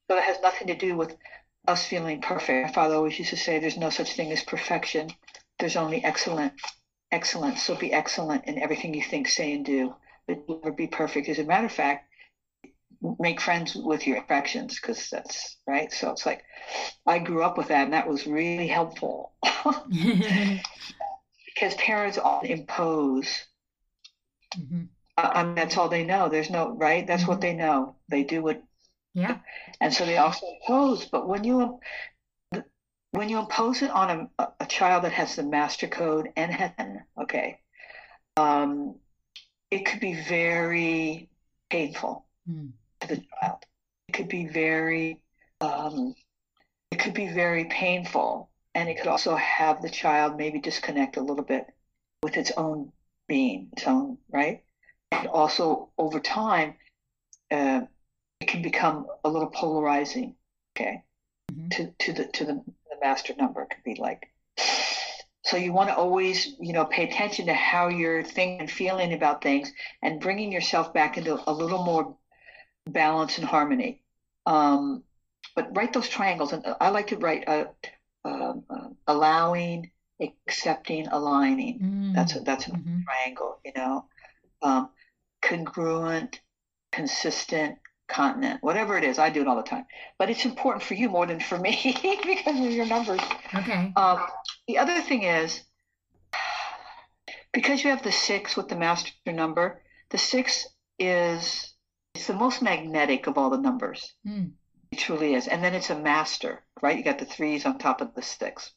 So 0.10 0.18
it 0.18 0.24
has 0.24 0.42
nothing 0.42 0.68
to 0.68 0.76
do 0.76 0.98
with 0.98 1.16
us 1.68 1.86
feeling 1.86 2.22
perfect. 2.22 2.68
My 2.68 2.74
father 2.74 2.96
always 2.96 3.18
used 3.20 3.32
to 3.32 3.38
say, 3.38 3.60
"There's 3.60 3.78
no 3.78 3.90
such 3.90 4.14
thing 4.14 4.32
as 4.32 4.44
perfection. 4.44 5.10
There's 5.60 5.76
only 5.76 6.04
excellent, 6.04 6.54
excellence. 7.12 7.62
So 7.62 7.76
be 7.76 7.94
excellent 7.94 8.46
in 8.46 8.60
everything 8.60 8.94
you 8.94 9.04
think, 9.04 9.28
say, 9.28 9.54
and 9.54 9.66
do. 9.66 9.96
But 10.28 10.48
never 10.50 10.72
be 10.72 10.88
perfect. 10.88 11.30
As 11.30 11.40
a 11.40 11.44
matter 11.44 11.66
of 11.66 11.72
fact, 11.72 12.10
make 13.20 13.42
friends 13.42 13.76
with 13.76 14.08
your 14.08 14.18
imperfections 14.18 14.80
because 14.80 15.10
that's 15.10 15.58
right. 15.68 15.92
So 15.92 16.12
it's 16.12 16.26
like 16.26 16.44
I 17.06 17.20
grew 17.20 17.44
up 17.44 17.58
with 17.58 17.70
that, 17.70 17.86
and 17.86 17.94
that 17.94 18.08
was 18.08 18.28
really 18.28 18.68
helpful 18.68 19.34
because 21.46 21.76
parents 21.76 22.18
often 22.18 22.50
impose. 22.52 23.46
Mhm. 24.56 24.90
I 25.18 25.24
I 25.42 25.44
mean, 25.44 25.56
that's 25.56 25.78
all 25.78 25.90
they 25.90 26.04
know. 26.06 26.30
There's 26.30 26.50
no 26.52 26.70
right. 26.70 27.06
That's 27.08 27.28
what 27.28 27.40
Mhm. 27.40 27.42
they 27.42 27.54
know. 27.54 27.96
They 28.10 28.24
do 28.24 28.44
what 28.44 28.62
Yeah. 29.14 29.40
and 29.82 29.94
so 29.94 30.06
they 30.06 30.18
also 30.18 30.46
impose. 30.48 31.06
But 31.06 31.28
when 31.28 31.44
you 31.44 31.80
when 33.12 33.30
you 33.30 33.40
impose 33.40 33.82
it 33.82 33.92
on 33.92 34.30
a, 34.40 34.48
a 34.60 34.66
child 34.66 35.04
that 35.04 35.14
has 35.14 35.36
the 35.36 35.44
master 35.44 35.88
code 35.88 36.30
and 36.36 36.52
hen, 36.78 37.04
okay, 37.22 37.60
um, 38.38 38.96
it 39.72 39.86
could 39.86 40.00
be 40.02 40.14
very 40.14 41.30
painful 41.70 42.26
Mm. 42.50 42.74
To 43.08 43.16
the 43.16 43.22
child. 43.42 43.60
It 44.08 44.14
could 44.14 44.28
be 44.28 44.48
very, 44.48 45.20
um, 45.62 46.16
it 46.92 47.00
could 47.00 47.14
be 47.14 47.28
very 47.28 47.66
painful, 47.66 48.50
and 48.76 48.90
it 48.90 48.98
could 48.98 49.08
also 49.08 49.36
have 49.36 49.82
the 49.82 49.90
child 49.90 50.38
maybe 50.38 50.60
disconnect 50.60 51.18
a 51.18 51.22
little 51.22 51.44
bit 51.44 51.68
with 52.22 52.38
its 52.38 52.52
own 52.58 52.92
being, 53.28 53.70
its 53.74 53.88
own 53.88 54.18
right, 54.32 54.64
and 55.12 55.28
also 55.28 55.90
over 55.98 56.20
time. 56.20 56.76
Uh, 57.52 57.82
it 58.40 58.48
can 58.48 58.62
become 58.62 59.08
a 59.24 59.30
little 59.30 59.50
polarizing. 59.50 60.36
Okay, 60.76 61.04
Mhm. 61.52 61.72
to 61.72 61.92
to 62.00 62.14
the 62.14 62.26
to 62.26 62.46
the, 62.46 62.54
the 62.54 62.98
master 63.02 63.34
number 63.36 63.62
it 63.62 63.70
could 63.70 63.84
be 63.84 63.96
like. 63.96 64.30
So 65.46 65.58
you 65.58 65.74
want 65.74 65.90
to 65.90 65.96
always, 65.96 66.56
you 66.60 66.74
know, 66.74 66.86
pay 66.86 67.04
attention 67.08 67.48
to 67.48 67.54
how 67.54 67.90
you're 67.90 68.24
thinking 68.24 68.62
and 68.62 68.72
feeling 68.72 69.14
about 69.14 69.44
things, 69.44 69.72
and 70.02 70.20
bringing 70.22 70.52
yourself 70.52 70.94
back 70.94 71.18
into 71.18 71.38
a 71.50 71.54
little 71.54 71.84
more 71.84 72.18
balance 72.88 73.38
and 73.38 73.48
harmony. 73.48 74.02
Um, 74.46 75.04
but 75.56 75.76
write 75.76 75.94
those 75.94 76.10
triangles, 76.10 76.54
and 76.54 76.66
I 76.82 76.90
like 76.90 77.08
to 77.08 77.18
write 77.18 77.48
uh, 77.48 77.66
um, 78.26 78.64
uh, 78.70 78.90
allowing, 79.08 79.92
accepting, 80.22 81.08
aligning. 81.08 81.80
Mm. 81.80 82.16
That's 82.16 82.36
a, 82.36 82.40
that's 82.40 82.68
a 82.68 82.72
Mhm. 82.72 83.04
triangle, 83.06 83.60
you 83.64 83.72
know, 83.76 84.06
um, 84.62 84.90
congruent, 85.42 86.42
consistent, 86.92 87.78
continent, 88.08 88.64
whatever 88.64 88.98
it 88.98 89.04
is. 89.04 89.20
I 89.20 89.30
do 89.30 89.42
it 89.42 89.48
all 89.48 89.56
the 89.56 89.64
time, 89.64 89.86
but 90.18 90.30
it's 90.30 90.46
important 90.46 90.84
for 90.84 90.94
you 90.96 91.10
more 91.10 91.26
than 91.26 91.40
for 91.40 91.58
me 91.58 91.76
because 92.26 92.60
of 92.60 92.72
your 92.72 92.86
numbers. 92.86 93.22
Okay. 93.54 93.94
Um, 93.96 94.26
the 94.68 94.78
other 94.78 95.02
thing 95.02 95.24
is 95.24 95.64
because 97.52 97.84
you 97.84 97.92
have 97.92 98.04
the 98.04 98.12
six 98.12 98.58
with 98.58 98.68
the 98.70 98.76
master 98.76 99.12
number, 99.28 99.82
the 100.10 100.18
six 100.18 100.68
is 100.98 101.73
it's 102.14 102.28
the 102.28 102.34
most 102.34 102.62
magnetic 102.62 103.28
of 103.28 103.38
all 103.38 103.50
the 103.50 103.58
numbers. 103.58 104.14
Mm. 104.26 104.52
It 104.92 105.00
truly 105.00 105.34
is. 105.34 105.48
And 105.48 105.64
then 105.64 105.74
it's 105.74 105.90
a 105.90 106.00
master, 106.00 106.64
right? 106.82 106.98
You 106.98 107.04
got 107.04 107.20
the 107.20 107.26
threes 107.26 107.66
on 107.66 107.78
top 107.78 108.02
of 108.02 108.14
the 108.14 108.22
six. 108.22 108.72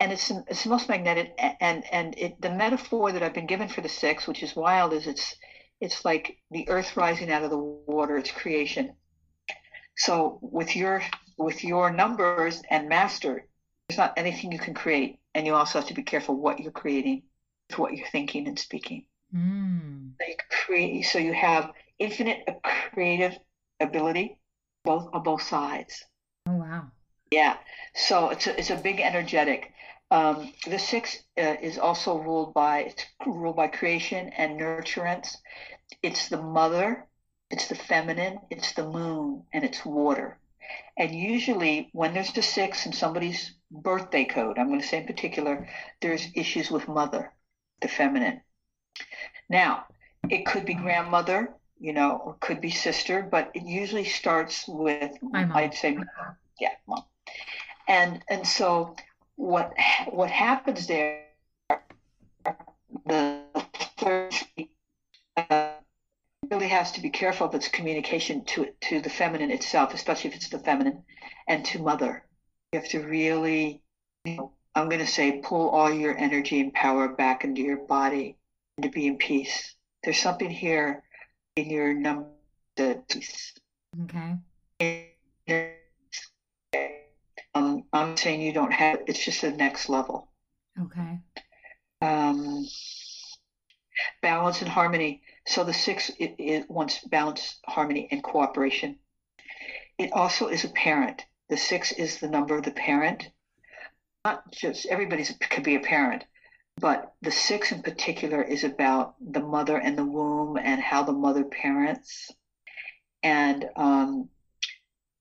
And 0.00 0.12
it's 0.12 0.30
it's 0.48 0.64
the 0.64 0.70
most 0.70 0.88
magnetic 0.88 1.34
and 1.60 1.84
and 1.92 2.18
it 2.18 2.40
the 2.40 2.50
metaphor 2.50 3.12
that 3.12 3.22
I've 3.22 3.34
been 3.34 3.46
given 3.46 3.68
for 3.68 3.80
the 3.80 3.88
six, 3.88 4.26
which 4.26 4.42
is 4.42 4.56
wild, 4.56 4.92
is 4.92 5.06
it's 5.06 5.36
it's 5.80 6.04
like 6.04 6.38
the 6.50 6.68
earth 6.68 6.96
rising 6.96 7.30
out 7.30 7.44
of 7.44 7.50
the 7.50 7.58
water, 7.58 8.16
it's 8.16 8.30
creation. 8.30 8.94
So 9.96 10.38
with 10.42 10.74
your 10.74 11.02
with 11.38 11.62
your 11.62 11.92
numbers 11.92 12.62
and 12.70 12.88
master, 12.88 13.46
there's 13.88 13.98
not 13.98 14.14
anything 14.16 14.52
you 14.52 14.58
can 14.58 14.74
create. 14.74 15.20
And 15.34 15.46
you 15.46 15.54
also 15.54 15.78
have 15.78 15.88
to 15.88 15.94
be 15.94 16.02
careful 16.02 16.36
what 16.36 16.60
you're 16.60 16.72
creating, 16.72 17.22
with 17.70 17.78
what 17.78 17.92
you're 17.94 18.08
thinking 18.08 18.48
and 18.48 18.58
speaking. 18.58 19.06
Mm. 19.34 20.12
So 20.20 20.26
you 20.26 20.36
create 20.50 21.02
so 21.02 21.18
you 21.18 21.32
have 21.34 21.72
infinite 21.98 22.46
creative 22.92 23.38
ability 23.80 24.38
both 24.84 25.08
on 25.12 25.22
both 25.22 25.42
sides. 25.42 26.04
Oh 26.46 26.56
wow. 26.56 26.90
Yeah. 27.30 27.56
So 27.94 28.28
it's 28.30 28.46
a, 28.46 28.58
it's 28.58 28.70
a 28.70 28.76
big 28.76 29.00
energetic. 29.00 29.72
Um, 30.10 30.52
the 30.66 30.78
six 30.78 31.18
uh, 31.38 31.56
is 31.60 31.78
also 31.78 32.18
ruled 32.18 32.54
by 32.54 32.80
it's 32.80 33.04
ruled 33.26 33.56
by 33.56 33.68
creation 33.68 34.28
and 34.36 34.60
nurturance. 34.60 35.36
It's 36.02 36.28
the 36.28 36.40
mother, 36.40 37.06
it's 37.50 37.68
the 37.68 37.74
feminine, 37.74 38.38
it's 38.50 38.72
the 38.74 38.86
moon, 38.86 39.44
and 39.52 39.64
it's 39.64 39.84
water. 39.84 40.38
And 40.96 41.14
usually, 41.14 41.90
when 41.92 42.14
there's 42.14 42.32
the 42.32 42.42
six 42.42 42.86
in 42.86 42.92
somebody's 42.92 43.54
birthday 43.70 44.24
code, 44.24 44.58
I'm 44.58 44.68
going 44.68 44.80
to 44.80 44.86
say 44.86 44.98
in 44.98 45.06
particular, 45.06 45.68
there's 46.00 46.28
issues 46.34 46.70
with 46.70 46.88
mother, 46.88 47.32
the 47.80 47.88
feminine. 47.88 48.40
Now, 49.48 49.86
it 50.30 50.46
could 50.46 50.64
be 50.64 50.74
grandmother, 50.74 51.54
you 51.78 51.92
know, 51.92 52.20
or 52.24 52.36
could 52.40 52.60
be 52.60 52.70
sister, 52.70 53.22
but 53.22 53.50
it 53.54 53.64
usually 53.64 54.04
starts 54.04 54.66
with, 54.68 55.12
My 55.22 55.44
mom. 55.44 55.56
I'd 55.56 55.74
say, 55.74 55.98
yeah, 56.60 56.70
mom. 56.86 57.04
And 57.86 58.22
and 58.28 58.46
so 58.46 58.96
what 59.36 59.74
what 60.10 60.30
happens 60.30 60.86
there? 60.86 61.24
The 63.06 63.42
third 63.98 64.34
uh, 65.36 65.72
really 66.50 66.68
has 66.68 66.92
to 66.92 67.02
be 67.02 67.10
careful 67.10 67.46
of 67.46 67.54
its 67.54 67.68
communication 67.68 68.44
to 68.46 68.68
to 68.82 69.00
the 69.00 69.10
feminine 69.10 69.50
itself, 69.50 69.92
especially 69.94 70.30
if 70.30 70.36
it's 70.36 70.48
the 70.48 70.58
feminine, 70.58 71.02
and 71.46 71.64
to 71.66 71.82
mother. 71.82 72.24
You 72.72 72.80
have 72.80 72.88
to 72.90 73.00
really, 73.00 73.82
you 74.24 74.36
know, 74.36 74.52
I'm 74.74 74.88
going 74.88 75.00
to 75.00 75.06
say, 75.06 75.40
pull 75.44 75.68
all 75.70 75.92
your 75.92 76.16
energy 76.16 76.60
and 76.60 76.72
power 76.72 77.08
back 77.08 77.44
into 77.44 77.62
your 77.62 77.86
body 77.86 78.36
and 78.76 78.84
to 78.84 78.90
be 78.90 79.06
in 79.06 79.16
peace. 79.16 79.76
There's 80.02 80.20
something 80.20 80.50
here 80.50 81.03
in 81.56 81.70
your 81.70 81.94
number. 81.94 82.30
Okay. 84.04 84.36
Um, 87.54 87.84
I'm 87.92 88.16
saying 88.16 88.40
you 88.40 88.52
don't 88.52 88.72
have 88.72 89.00
it's 89.06 89.24
just 89.24 89.42
the 89.42 89.52
next 89.52 89.88
level. 89.88 90.32
Okay. 90.80 91.20
Um, 92.02 92.66
balance 94.20 94.60
and 94.60 94.68
harmony. 94.68 95.22
So 95.46 95.62
the 95.62 95.72
six 95.72 96.10
it, 96.18 96.34
it 96.38 96.70
wants 96.70 97.04
balance, 97.04 97.60
harmony, 97.66 98.08
and 98.10 98.22
cooperation. 98.22 98.98
It 99.98 100.12
also 100.12 100.48
is 100.48 100.64
a 100.64 100.70
parent. 100.70 101.22
The 101.48 101.56
six 101.56 101.92
is 101.92 102.18
the 102.18 102.28
number 102.28 102.56
of 102.56 102.64
the 102.64 102.72
parent. 102.72 103.30
Not 104.24 104.50
just 104.50 104.86
everybody's 104.86 105.32
could 105.50 105.62
be 105.62 105.76
a 105.76 105.80
parent, 105.80 106.24
but 106.80 107.14
the 107.22 107.30
six 107.30 107.72
in 107.72 107.82
particular 107.82 108.42
is 108.42 108.64
about 108.64 109.14
the 109.20 109.40
mother 109.40 109.76
and 109.76 109.96
the 109.96 110.04
womb 110.04 110.56
and 110.56 110.80
how 110.80 111.02
the 111.02 111.12
mother 111.12 111.44
parents 111.44 112.30
and 113.22 113.64
um, 113.76 114.28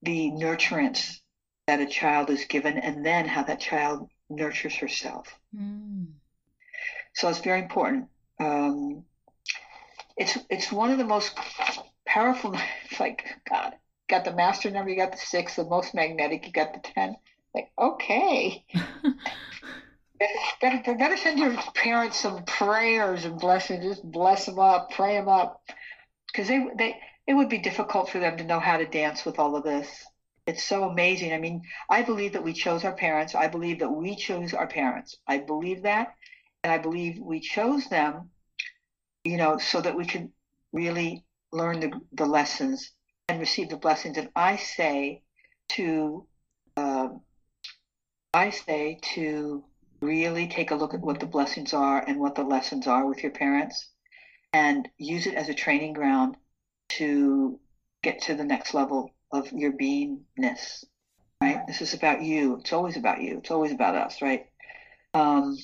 the 0.02 0.32
nurturance 0.32 1.20
that 1.68 1.80
a 1.80 1.86
child 1.86 2.30
is 2.30 2.46
given, 2.46 2.78
and 2.78 3.06
then 3.06 3.26
how 3.26 3.44
that 3.44 3.60
child 3.60 4.10
nurtures 4.30 4.76
herself. 4.76 5.28
Mm. 5.56 6.08
So 7.16 7.30
it's 7.30 7.40
very 7.40 7.62
important. 7.62 8.10
Um, 8.40 9.06
it's 10.18 10.38
it's 10.50 10.72
one 10.72 10.92
of 10.92 10.98
the 10.98 11.06
most 11.06 11.38
powerful. 12.06 12.56
It's 12.92 13.00
like 13.00 13.26
God, 13.50 13.74
got 14.08 14.24
the 14.24 14.36
master 14.36 14.70
number, 14.70 14.92
you 14.92 14.98
got 14.98 15.14
the 15.14 15.18
six, 15.18 15.56
the 15.56 15.64
most 15.64 15.96
magnetic, 15.96 16.46
you 16.46 16.52
got 16.52 16.74
the 16.74 16.80
ten. 16.80 17.16
Like 17.56 17.72
okay, 17.80 18.66
better 20.62 20.96
better 20.96 21.18
send 21.18 21.40
your 21.40 21.56
parents 21.74 22.20
some 22.20 22.44
prayers 22.46 23.26
and 23.26 23.40
blessings. 23.40 23.84
Just 23.84 24.04
bless 24.04 24.46
them 24.46 24.60
up, 24.60 24.92
pray 24.92 25.16
them 25.16 25.30
up, 25.30 25.62
because 26.28 26.48
they 26.48 26.66
they 26.78 26.96
it 27.26 27.34
would 27.34 27.50
be 27.50 27.60
difficult 27.60 28.10
for 28.10 28.20
them 28.20 28.38
to 28.38 28.44
know 28.44 28.60
how 28.60 28.78
to 28.78 28.86
dance 28.86 29.26
with 29.26 29.40
all 29.40 29.56
of 29.56 29.64
this. 29.64 29.88
It's 30.46 30.64
so 30.64 30.84
amazing. 30.84 31.32
I 31.32 31.38
mean, 31.38 31.62
I 31.90 32.02
believe 32.02 32.34
that 32.34 32.44
we 32.44 32.54
chose 32.54 32.84
our 32.84 32.96
parents. 32.96 33.34
I 33.34 33.48
believe 33.48 33.80
that 33.80 33.90
we 33.90 34.16
chose 34.18 34.54
our 34.54 34.68
parents. 34.68 35.18
I 35.26 35.38
believe 35.38 35.84
that. 35.84 36.16
And 36.64 36.74
I 36.74 36.78
believe 36.78 37.20
we 37.20 37.40
chose 37.40 37.88
them, 37.88 38.30
you 39.24 39.38
know, 39.38 39.58
so 39.58 39.80
that 39.80 39.96
we 39.96 40.06
could 40.06 40.30
really 40.74 41.24
learn 41.54 41.80
the, 41.80 41.92
the 42.12 42.26
lessons 42.26 42.92
and 43.30 43.40
receive 43.40 43.70
the 43.70 43.78
blessings. 43.78 44.18
And 44.18 44.30
I 44.36 44.58
say 44.58 45.22
to, 45.70 46.28
um, 46.76 47.22
I 48.34 48.50
say 48.50 49.00
to 49.14 49.64
really 50.04 50.48
take 50.48 50.72
a 50.72 50.76
look 50.76 50.94
at 50.94 51.02
what 51.02 51.20
the 51.20 51.26
blessings 51.26 51.74
are 51.74 52.04
and 52.06 52.20
what 52.20 52.36
the 52.36 52.44
lessons 52.44 52.88
are 52.88 53.06
with 53.08 53.24
your 53.24 53.32
parents 53.32 53.90
and 54.52 54.88
use 54.98 55.26
it 55.26 55.36
as 55.36 55.50
a 55.50 55.54
training 55.54 55.94
ground 55.94 56.36
to 56.90 57.60
get 58.04 58.22
to 58.22 58.36
the 58.36 58.44
next 58.44 58.74
level 58.74 59.12
of 59.32 59.52
your 59.52 59.72
beingness 59.72 60.84
right 61.42 61.66
this 61.68 61.82
is 61.82 61.94
about 61.94 62.22
you 62.22 62.58
it's 62.60 62.74
always 62.74 62.98
about 62.98 63.22
you 63.22 63.38
it's 63.40 63.52
always 63.52 63.72
about 63.72 63.96
us 63.96 64.22
right 64.22 64.46
um, 65.14 65.58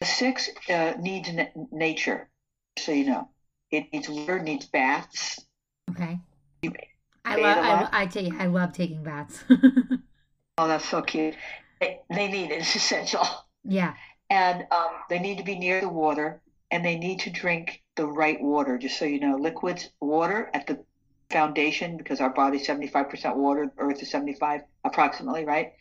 the 0.00 0.06
six 0.06 0.50
uh, 0.68 0.94
needs 0.98 1.28
n- 1.28 1.50
nature 1.70 2.28
so 2.78 2.92
you 2.92 3.06
know 3.06 3.28
it 3.70 3.84
needs 3.92 4.08
water 4.08 4.40
needs 4.40 4.66
baths 4.66 5.40
Okay. 5.90 6.20
I 7.24 7.36
love. 7.36 7.88
I? 7.92 8.02
I 8.02 8.06
tell 8.06 8.24
you, 8.24 8.36
I 8.38 8.46
love 8.46 8.72
taking 8.72 9.02
baths. 9.02 9.44
oh 10.58 10.68
that's 10.68 10.88
so 10.88 11.02
cute 11.02 11.34
they, 11.80 12.00
they 12.10 12.28
need 12.28 12.50
it 12.50 12.60
it's 12.60 12.74
essential 12.74 13.26
yeah. 13.64 13.94
and 14.30 14.66
um, 14.70 14.90
they 15.08 15.18
need 15.18 15.38
to 15.38 15.44
be 15.44 15.58
near 15.58 15.80
the 15.80 15.88
water 15.88 16.40
and 16.70 16.84
they 16.84 16.96
need 16.96 17.20
to 17.20 17.30
drink 17.30 17.82
the 17.96 18.06
right 18.06 18.40
water 18.40 18.78
just 18.78 18.98
so 18.98 19.04
you 19.04 19.20
know 19.20 19.36
liquids 19.36 19.90
water 20.00 20.50
at 20.54 20.66
the 20.66 20.78
foundation 21.30 21.96
because 21.96 22.20
our 22.20 22.30
body's 22.30 22.66
75% 22.66 23.36
water 23.36 23.70
earth 23.78 24.00
is 24.00 24.10
75 24.10 24.62
approximately 24.84 25.44
right 25.44 25.72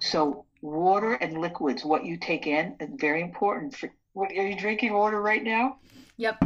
so 0.00 0.46
water 0.62 1.14
and 1.14 1.38
liquids 1.38 1.84
what 1.84 2.04
you 2.04 2.16
take 2.16 2.46
in 2.46 2.76
is 2.80 2.88
very 2.94 3.20
important 3.20 3.76
for 3.76 3.90
what 4.12 4.30
are 4.30 4.46
you 4.46 4.56
drinking 4.56 4.92
water 4.92 5.20
right 5.20 5.44
now 5.44 5.76
Yep. 6.20 6.36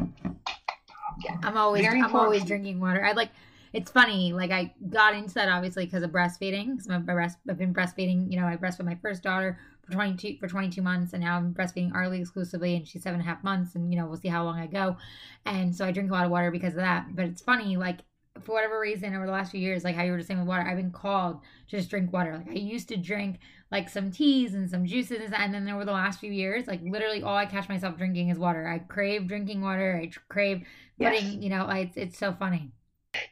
Yeah. 1.25 1.37
I'm 1.43 1.57
always 1.57 1.83
Very 1.83 2.01
I'm 2.01 2.15
always 2.15 2.45
drinking 2.45 2.79
water. 2.79 3.05
I 3.05 3.11
like 3.11 3.31
it's 3.75 3.91
funny, 3.91 4.33
like 4.33 4.53
I 4.53 4.73
got 4.89 5.15
into 5.15 5.35
that 5.35 5.49
obviously 5.49 5.85
because 5.85 6.05
of 6.05 6.13
breastfeeding. 6.13 6.79
Because 6.79 7.03
breast, 7.03 7.39
I've 7.51 7.59
been 7.59 7.75
breastfeeding. 7.75 8.31
You 8.31 8.41
know, 8.41 8.47
I 8.47 8.57
breastfed 8.57 8.85
my 8.85 8.95
first 9.03 9.25
daughter 9.25 9.59
for 9.85 9.91
22 9.93 10.39
for 10.39 10.47
22 10.47 10.81
months, 10.81 11.13
and 11.13 11.21
now 11.21 11.37
I'm 11.37 11.53
breastfeeding 11.53 11.93
Arlie 11.93 12.21
exclusively, 12.21 12.77
and 12.77 12.87
she's 12.87 13.03
seven 13.03 13.19
and 13.19 13.29
a 13.29 13.31
half 13.31 13.43
months, 13.43 13.75
and 13.75 13.93
you 13.93 13.99
know 13.99 14.07
we'll 14.07 14.17
see 14.21 14.29
how 14.29 14.45
long 14.45 14.61
I 14.61 14.69
go. 14.69 14.97
And 15.45 15.75
so 15.75 15.85
I 15.85 15.91
drink 15.91 16.09
a 16.11 16.15
lot 16.15 16.25
of 16.25 16.31
water 16.31 16.53
because 16.53 16.75
of 16.75 16.81
that. 16.81 17.17
But 17.17 17.25
it's 17.25 17.43
funny, 17.43 17.77
like 17.77 17.99
for 18.45 18.53
whatever 18.53 18.79
reason, 18.79 19.13
over 19.13 19.27
the 19.27 19.33
last 19.33 19.51
few 19.51 19.61
years, 19.61 19.83
like 19.83 19.97
how 19.97 20.05
you 20.05 20.13
were 20.13 20.19
just 20.19 20.29
saying 20.29 20.39
with 20.39 20.49
water, 20.49 20.63
I've 20.63 20.77
been 20.77 20.93
called 20.93 21.41
to 21.69 21.77
just 21.77 21.91
drink 21.91 22.13
water. 22.13 22.37
Like 22.39 22.57
I 22.57 22.61
used 22.61 22.89
to 22.91 22.97
drink 22.97 23.41
like 23.73 23.89
some 23.89 24.13
teas 24.13 24.55
and 24.55 24.71
some 24.71 24.87
juices, 24.87 25.33
and 25.37 25.53
then 25.53 25.69
over 25.69 25.85
the 25.85 25.91
last 25.91 26.21
few 26.21 26.31
years, 26.31 26.69
like 26.69 26.81
literally 26.85 27.25
all 27.25 27.37
I 27.37 27.47
catch 27.47 27.69
myself 27.69 27.99
drinking 27.99 28.29
is 28.29 28.39
water. 28.39 28.69
I 28.69 28.79
crave 28.79 29.27
drinking 29.27 29.63
water. 29.63 30.01
I 30.01 30.13
crave 30.29 30.65
Yes. 30.97 31.15
putting, 31.15 31.43
you 31.43 31.49
know, 31.51 31.69
it's 31.71 31.97
it's 31.97 32.17
so 32.19 32.33
funny. 32.33 32.71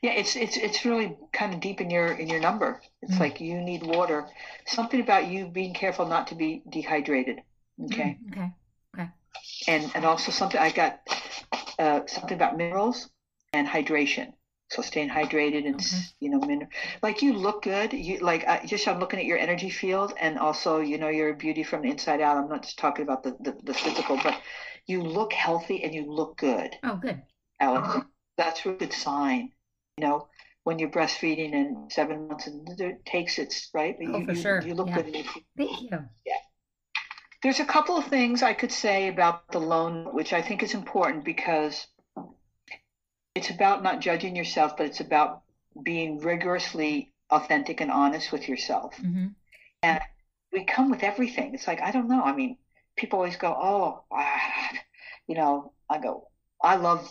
Yeah 0.02 0.12
it's 0.12 0.36
it's 0.36 0.56
it's 0.56 0.84
really 0.84 1.16
kind 1.32 1.54
of 1.54 1.60
deep 1.60 1.80
in 1.80 1.90
your 1.90 2.06
in 2.12 2.28
your 2.28 2.40
number 2.40 2.80
it's 3.02 3.14
Mm. 3.14 3.20
like 3.20 3.40
you 3.40 3.60
need 3.60 3.82
water 3.82 4.26
something 4.66 5.00
about 5.00 5.26
you 5.28 5.46
being 5.48 5.74
careful 5.74 6.06
not 6.06 6.28
to 6.28 6.34
be 6.34 6.62
dehydrated 6.68 7.40
okay 7.84 8.18
Mm, 8.18 8.52
okay. 8.94 9.08
and 9.68 9.90
and 9.94 10.04
also 10.04 10.30
something 10.32 10.60
I 10.60 10.70
got 10.70 11.00
uh, 11.78 12.00
something 12.06 12.34
about 12.36 12.56
minerals 12.56 13.08
and 13.52 13.66
hydration. 13.66 14.32
So 14.70 14.82
staying 14.82 15.10
hydrated 15.10 15.66
and 15.66 15.74
Okay. 15.76 16.00
you 16.20 16.30
know, 16.30 16.40
min- 16.40 16.68
like 17.02 17.22
you 17.22 17.34
look 17.34 17.62
good. 17.62 17.92
You 17.92 18.18
like 18.20 18.46
I, 18.48 18.64
just 18.66 18.88
I'm 18.88 19.00
looking 19.00 19.18
at 19.20 19.26
your 19.26 19.38
energy 19.38 19.68
field, 19.70 20.14
and 20.18 20.38
also 20.38 20.80
you 20.80 20.98
know 20.98 21.08
you're 21.08 21.34
beauty 21.34 21.62
from 21.62 21.82
the 21.82 21.90
inside 21.90 22.20
out. 22.20 22.36
I'm 22.38 22.48
not 22.48 22.62
just 22.62 22.78
talking 22.78 23.02
about 23.02 23.22
the 23.22 23.36
the, 23.40 23.56
the 23.62 23.74
physical, 23.74 24.16
but 24.22 24.40
you 24.86 25.02
look 25.02 25.32
healthy 25.32 25.82
and 25.84 25.94
you 25.94 26.04
look 26.10 26.38
good, 26.38 26.70
Oh, 26.82 26.96
good. 26.96 27.22
Alex. 27.60 28.06
That's 28.38 28.64
a 28.66 28.72
good 28.72 28.92
sign. 28.92 29.52
You 29.98 30.06
know. 30.06 30.28
When 30.64 30.78
you're 30.78 30.90
breastfeeding 30.90 31.54
and 31.54 31.90
seven 31.90 32.28
months 32.28 32.46
and 32.46 32.68
it 32.80 33.04
takes 33.04 33.38
its 33.40 33.68
right, 33.74 33.96
but 33.98 34.06
Oh, 34.14 34.18
you, 34.18 34.26
for 34.26 34.32
you, 34.32 34.40
sure. 34.40 34.62
you 34.62 34.74
look 34.74 34.86
Yeah. 34.86 34.98
And 35.00 35.12
feel 35.12 35.24
Thank 35.56 35.82
you. 35.82 35.90
there's 37.42 37.58
a 37.58 37.64
couple 37.64 37.96
of 37.96 38.06
things 38.06 38.44
I 38.44 38.54
could 38.54 38.70
say 38.70 39.08
about 39.08 39.50
the 39.50 39.58
loan, 39.58 40.14
which 40.14 40.32
I 40.32 40.40
think 40.40 40.62
is 40.62 40.74
important 40.74 41.24
because 41.24 41.88
it's 43.34 43.50
about 43.50 43.82
not 43.82 43.98
judging 44.00 44.36
yourself, 44.36 44.76
but 44.76 44.86
it's 44.86 45.00
about 45.00 45.42
being 45.82 46.20
rigorously 46.20 47.12
authentic 47.30 47.80
and 47.80 47.90
honest 47.90 48.30
with 48.30 48.48
yourself. 48.48 48.96
hmm 48.96 49.28
We 50.52 50.64
come 50.64 50.90
with 50.90 51.02
everything. 51.02 51.54
It's 51.54 51.66
like, 51.66 51.80
I 51.80 51.90
don't 51.90 52.08
know. 52.08 52.22
I 52.22 52.32
mean, 52.36 52.58
people 52.94 53.18
always 53.18 53.36
go, 53.36 53.48
oh, 53.48 54.04
ah, 54.12 54.72
you 55.26 55.34
know, 55.34 55.72
I 55.90 55.98
go, 55.98 56.28
I 56.62 56.76
love 56.76 57.08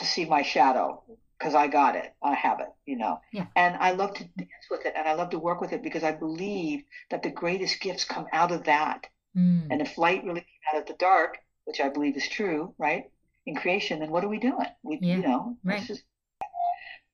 to 0.00 0.06
see 0.06 0.24
my 0.24 0.42
shadow 0.42 1.04
because 1.38 1.54
I 1.54 1.68
got 1.68 1.94
it. 1.94 2.14
I 2.22 2.34
have 2.34 2.60
it, 2.60 2.68
you 2.84 2.96
know. 2.96 3.20
Yeah. 3.32 3.46
And 3.54 3.76
I 3.76 3.92
love 3.92 4.14
to 4.14 4.24
dance 4.24 4.66
with 4.70 4.84
it 4.86 4.94
and 4.96 5.06
I 5.06 5.14
love 5.14 5.30
to 5.30 5.38
work 5.38 5.60
with 5.60 5.72
it 5.72 5.82
because 5.82 6.02
I 6.02 6.12
believe 6.12 6.82
that 7.10 7.22
the 7.22 7.30
greatest 7.30 7.80
gifts 7.80 8.04
come 8.04 8.26
out 8.32 8.50
of 8.50 8.64
that. 8.64 9.06
Mm. 9.36 9.68
And 9.70 9.80
if 9.80 9.98
light 9.98 10.24
really 10.24 10.40
came 10.40 10.74
out 10.74 10.80
of 10.80 10.86
the 10.86 10.94
dark, 10.98 11.38
which 11.64 11.80
I 11.80 11.88
believe 11.90 12.16
is 12.16 12.28
true, 12.28 12.74
right, 12.78 13.04
in 13.46 13.54
creation, 13.54 14.00
then 14.00 14.10
what 14.10 14.24
are 14.24 14.28
we 14.28 14.38
doing? 14.38 14.66
We, 14.82 14.98
Yeah, 15.00 15.16
you 15.16 15.22
know, 15.22 15.56
right. 15.64 15.80
this 15.80 15.90
is. 15.90 16.02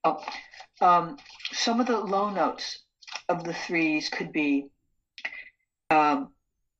Oh, 0.04 0.22
um, 0.80 1.18
some 1.52 1.80
of 1.80 1.86
the 1.86 1.98
low 1.98 2.30
notes 2.30 2.80
of 3.28 3.44
the 3.44 3.54
threes 3.54 4.08
could 4.10 4.32
be 4.32 4.66
um, 5.90 6.32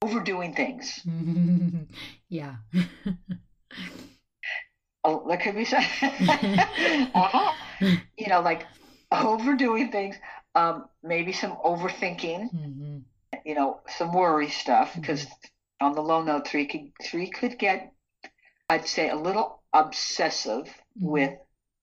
overdoing 0.02 0.54
things. 0.54 1.00
yeah. 2.28 2.56
Oh, 5.04 5.26
that 5.28 5.40
could 5.42 5.54
be 5.54 5.64
said. 5.64 5.84
uh-huh. 7.14 7.52
You 8.16 8.28
know, 8.28 8.40
like 8.40 8.66
overdoing 9.12 9.90
things. 9.90 10.16
Um, 10.54 10.86
maybe 11.02 11.32
some 11.32 11.52
overthinking. 11.64 12.50
hmm 12.50 12.98
You 13.44 13.54
know, 13.54 13.80
some 13.88 14.12
worry 14.12 14.48
stuff 14.48 14.92
Mm-hmm. 14.92 15.00
because 15.00 15.26
on 15.80 15.94
the 15.94 16.02
low 16.02 16.22
note, 16.22 16.46
three 16.48 16.66
could 16.66 16.92
three 17.02 17.28
could 17.28 17.58
get, 17.58 17.92
I'd 18.68 18.86
say, 18.88 19.08
a 19.10 19.16
little 19.16 19.62
obsessive 19.72 20.68
Mhm. 20.96 21.06
with 21.06 21.34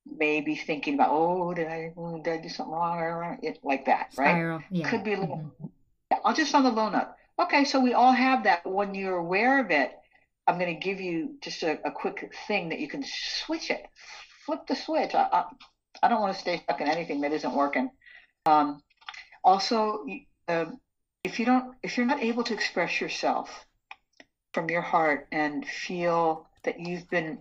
maybe 0.06 0.56
thinking 0.56 0.96
about, 0.96 1.10
oh, 1.12 1.54
did 1.54 1.68
I 1.68 1.94
did 2.24 2.34
I 2.34 2.42
do 2.42 2.50
something 2.50 2.74
wrong 2.74 3.40
it, 3.44 3.60
like 3.64 3.86
that, 3.86 4.08
right? 4.18 4.48
Yeah. 4.72 4.90
Could 4.90 5.04
be 5.04 5.14
a 5.14 5.20
little. 5.20 5.46
Mhm. 5.62 5.70
I'll 6.26 6.34
just 6.34 6.56
on 6.56 6.64
the 6.64 6.72
low 6.72 6.90
note. 6.90 7.10
Okay, 7.40 7.64
so 7.66 7.80
we 7.80 7.94
all 7.94 8.12
have 8.14 8.44
that. 8.44 8.66
When 8.66 8.96
you're 8.96 9.18
aware 9.18 9.60
of 9.60 9.72
it, 9.72 9.92
I'm 10.48 10.58
going 10.60 10.74
to 10.74 10.80
give 10.80 11.00
you 11.00 11.36
just 11.42 11.64
a, 11.64 11.80
a 11.88 11.92
quick 11.92 12.34
thing 12.48 12.70
that 12.70 12.80
you 12.80 12.88
can 12.88 13.04
switch 13.46 13.70
it, 13.70 13.86
flip 14.46 14.68
the 14.68 14.76
switch. 14.76 15.14
I, 15.14 15.28
I, 15.32 15.44
I 16.04 16.08
don't 16.08 16.22
want 16.22 16.34
to 16.34 16.40
stay 16.40 16.58
stuck 16.64 16.82
in 16.82 16.88
anything 16.88 17.22
that 17.22 17.32
isn't 17.32 17.54
working. 17.54 17.90
Um, 18.46 18.82
also, 19.44 20.06
um, 20.48 20.80
if 21.24 21.40
you 21.40 21.46
don't, 21.46 21.76
if 21.84 21.98
you're 21.98 22.06
not 22.08 22.22
able 22.24 22.44
to 22.44 22.54
express 22.54 23.00
yourself 23.00 23.66
from 24.54 24.70
your 24.70 24.82
heart 24.82 25.28
and 25.32 25.66
feel 25.66 26.48
that 26.64 26.80
you've 26.80 27.10
been 27.10 27.40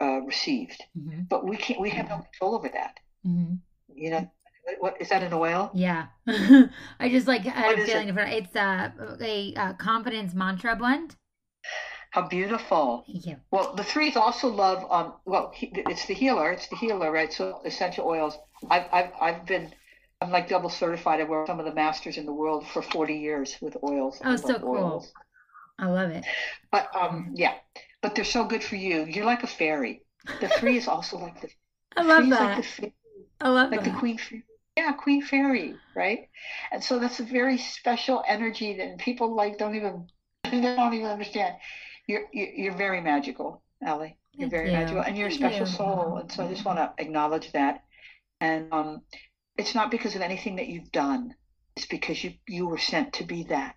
uh, 0.00 0.20
received, 0.22 0.82
Mhm. 0.98 1.28
but 1.28 1.44
we 1.46 1.56
can't, 1.56 1.80
we 1.80 1.90
have 1.90 2.08
no 2.08 2.18
control 2.18 2.54
over 2.56 2.68
that. 2.68 2.98
Mhm. 3.26 3.60
You 3.94 4.10
know, 4.10 4.30
what 4.78 5.00
is 5.00 5.08
that 5.10 5.22
an 5.22 5.32
oil? 5.32 5.70
Yeah. 5.74 6.06
I 6.26 7.08
just 7.08 7.26
like 7.26 7.42
had 7.42 7.64
What 7.66 7.78
a 7.78 7.84
feeling 7.86 8.04
it? 8.08 8.12
different. 8.12 8.32
It's 8.32 8.56
uh, 8.56 8.90
a, 9.20 9.54
uh 9.54 9.72
confidence 9.74 10.34
mantra 10.34 10.74
blend. 10.76 11.16
How 12.10 12.22
beautiful. 12.22 13.04
You. 13.06 13.36
Well, 13.50 13.74
the 13.74 13.84
threes 13.84 14.16
also 14.16 14.48
love. 14.48 14.84
Um, 14.90 15.14
well, 15.24 15.50
he, 15.54 15.70
it's 15.74 16.06
the 16.06 16.14
healer. 16.14 16.52
It's 16.52 16.68
the 16.68 16.76
healer, 16.76 17.10
right? 17.10 17.32
So 17.32 17.60
essential 17.64 18.06
oils. 18.06 18.38
I've, 18.68 18.86
I've, 18.92 19.10
I've 19.20 19.46
been. 19.46 19.74
I'm 20.20 20.30
like 20.30 20.48
double 20.48 20.68
certified. 20.68 21.20
I 21.20 21.24
worked 21.24 21.48
some 21.48 21.58
of 21.58 21.64
the 21.64 21.74
masters 21.74 22.16
in 22.18 22.26
the 22.26 22.32
world 22.32 22.66
for 22.68 22.82
40 22.82 23.14
years 23.18 23.56
with 23.60 23.76
oils. 23.82 24.20
Oh, 24.24 24.36
so 24.36 24.58
cool. 24.58 24.76
oils. 24.76 25.12
I 25.78 25.86
love 25.86 26.10
it. 26.10 26.24
But 26.70 26.94
um, 26.94 27.32
yeah. 27.34 27.54
But 28.02 28.14
they're 28.14 28.24
so 28.24 28.44
good 28.44 28.62
for 28.64 28.76
you. 28.76 29.04
You're 29.04 29.24
like 29.24 29.42
a 29.42 29.46
fairy. 29.46 30.02
The 30.40 30.48
three 30.48 30.76
is 30.76 30.88
also 30.88 31.18
like 31.18 31.40
the. 31.40 31.48
I 31.96 32.02
love 32.02 32.28
that. 32.30 32.62
Like 32.62 32.76
the, 32.76 32.92
I 33.40 33.48
love 33.48 33.70
like 33.70 33.84
the 33.84 33.90
queen. 33.90 34.18
fa- 34.18 34.42
Yeah, 34.76 34.92
queen 34.92 35.22
fairy, 35.22 35.80
right? 35.94 36.28
And 36.72 36.82
so 36.82 36.98
that's 36.98 37.20
a 37.20 37.24
very 37.24 37.58
special 37.58 38.22
energy 38.26 38.76
that 38.78 38.98
people 38.98 39.34
like 39.34 39.58
don't 39.58 39.74
even 39.74 40.08
they 40.44 40.60
don't 40.60 40.94
even 40.94 41.08
understand. 41.08 41.56
You're 42.10 42.24
you're, 42.32 42.48
you're 42.62 42.74
very 42.76 43.00
magical, 43.00 43.62
Ellie. 43.84 44.16
You're 44.32 44.50
Thank 44.50 44.52
very 44.52 44.66
you. 44.72 44.76
magical, 44.78 45.02
and 45.02 45.16
you're 45.16 45.28
a 45.28 45.32
special 45.32 45.66
you. 45.66 45.66
soul. 45.66 46.16
And 46.20 46.30
so 46.32 46.44
I 46.44 46.48
just 46.48 46.64
want 46.64 46.78
to 46.78 46.92
acknowledge 46.98 47.52
that. 47.52 47.84
And 48.40 48.72
um, 48.72 49.02
it's 49.56 49.74
not 49.74 49.90
because 49.90 50.16
of 50.16 50.22
anything 50.22 50.56
that 50.56 50.68
you've 50.68 50.90
done. 50.92 51.34
It's 51.76 51.86
because 51.86 52.22
you 52.24 52.32
you 52.48 52.66
were 52.66 52.78
sent 52.78 53.12
to 53.14 53.24
be 53.24 53.44
that. 53.44 53.76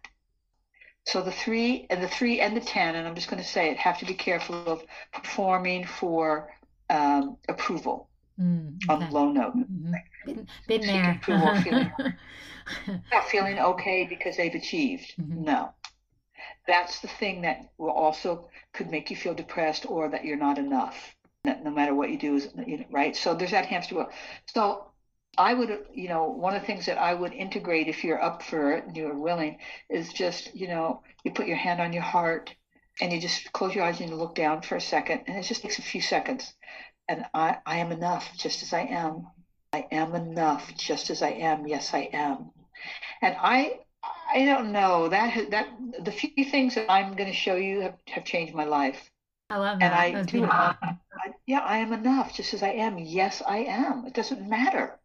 So 1.05 1.21
the 1.21 1.31
three 1.31 1.85
and 1.89 2.01
the 2.01 2.07
three 2.07 2.39
and 2.39 2.55
the 2.57 2.61
ten, 2.61 2.95
and 2.95 3.07
I'm 3.07 3.15
just 3.15 3.29
going 3.29 3.41
to 3.43 3.47
say 3.47 3.69
it, 3.71 3.77
have 3.77 3.99
to 3.99 4.05
be 4.05 4.13
careful 4.15 4.55
of 4.67 4.81
performing 5.13 5.85
for 5.85 6.49
um, 6.89 7.37
approval 7.47 8.09
Mm, 8.41 8.79
on 8.89 9.03
okay. 9.03 9.11
low 9.11 9.31
note. 9.31 9.55
Mhm. 9.55 9.93
Been, 10.25 10.47
been 10.67 10.81
there. 10.87 11.11
approval, 11.21 11.53
feeling- 11.61 11.91
Not 13.11 13.27
feeling 13.29 13.59
okay 13.59 14.07
because 14.09 14.37
they've 14.37 14.55
achieved. 14.55 15.13
Mhm. 15.21 15.43
No. 15.45 15.69
That's 16.67 16.99
the 17.01 17.07
thing 17.07 17.41
that 17.41 17.71
will 17.77 17.91
also 17.91 18.49
could 18.73 18.89
make 18.89 19.09
you 19.09 19.15
feel 19.15 19.33
depressed 19.33 19.85
or 19.85 20.09
that 20.09 20.25
you're 20.25 20.37
not 20.37 20.57
enough. 20.57 21.15
That 21.43 21.63
no 21.63 21.71
matter 21.71 21.93
what 21.93 22.09
you 22.09 22.17
do 22.17 22.35
is 22.35 22.49
you 22.65 22.77
know, 22.77 22.85
right. 22.89 23.15
So 23.15 23.33
there's 23.33 23.51
that 23.51 23.65
hamster 23.65 23.95
wheel. 23.95 24.09
So 24.53 24.93
I 25.37 25.53
would, 25.53 25.85
you 25.93 26.07
know, 26.07 26.25
one 26.25 26.55
of 26.55 26.61
the 26.61 26.67
things 26.67 26.85
that 26.85 26.97
I 26.97 27.13
would 27.13 27.33
integrate 27.33 27.87
if 27.87 28.03
you're 28.03 28.21
up 28.21 28.43
for 28.43 28.73
it 28.73 28.85
and 28.85 28.95
you're 28.95 29.17
willing 29.17 29.57
is 29.89 30.13
just, 30.13 30.55
you 30.55 30.67
know, 30.67 31.01
you 31.23 31.31
put 31.31 31.47
your 31.47 31.57
hand 31.57 31.81
on 31.81 31.91
your 31.91 32.03
heart 32.03 32.53
and 33.01 33.11
you 33.11 33.19
just 33.19 33.51
close 33.51 33.73
your 33.73 33.83
eyes 33.83 33.99
and 33.99 34.09
you 34.09 34.15
look 34.15 34.35
down 34.35 34.61
for 34.61 34.75
a 34.75 34.81
second 34.81 35.21
and 35.27 35.37
it 35.37 35.43
just 35.43 35.63
takes 35.63 35.79
a 35.79 35.83
few 35.83 36.01
seconds. 36.01 36.53
And 37.09 37.25
I, 37.33 37.57
I 37.65 37.77
am 37.79 37.91
enough 37.91 38.29
just 38.37 38.61
as 38.63 38.73
I 38.73 38.81
am. 38.81 39.27
I 39.73 39.87
am 39.91 40.13
enough 40.13 40.73
just 40.75 41.09
as 41.09 41.21
I 41.23 41.31
am. 41.31 41.67
Yes, 41.67 41.93
I 41.93 42.09
am. 42.13 42.51
And 43.21 43.35
I, 43.39 43.79
I 44.33 44.45
don't 44.45 44.71
know 44.71 45.09
that 45.09 45.51
that 45.51 45.67
the 45.99 46.11
few 46.11 46.45
things 46.45 46.75
that 46.75 46.91
I'm 46.91 47.15
going 47.15 47.29
to 47.29 47.35
show 47.35 47.55
you 47.55 47.81
have, 47.81 47.97
have 48.07 48.25
changed 48.25 48.53
my 48.53 48.65
life. 48.65 49.11
I 49.49 49.57
love 49.57 49.79
that. 49.79 49.85
And 49.85 50.17
I 50.17 50.23
do. 50.23 50.45
I, 50.45 50.75
I, 50.81 50.95
yeah, 51.45 51.59
I 51.59 51.77
am 51.77 51.93
enough 51.93 52.33
just 52.33 52.53
as 52.53 52.63
I 52.63 52.69
am. 52.69 52.97
Yes, 52.97 53.41
I 53.45 53.59
am. 53.59 54.05
It 54.07 54.13
doesn't 54.13 54.49
matter 54.49 54.99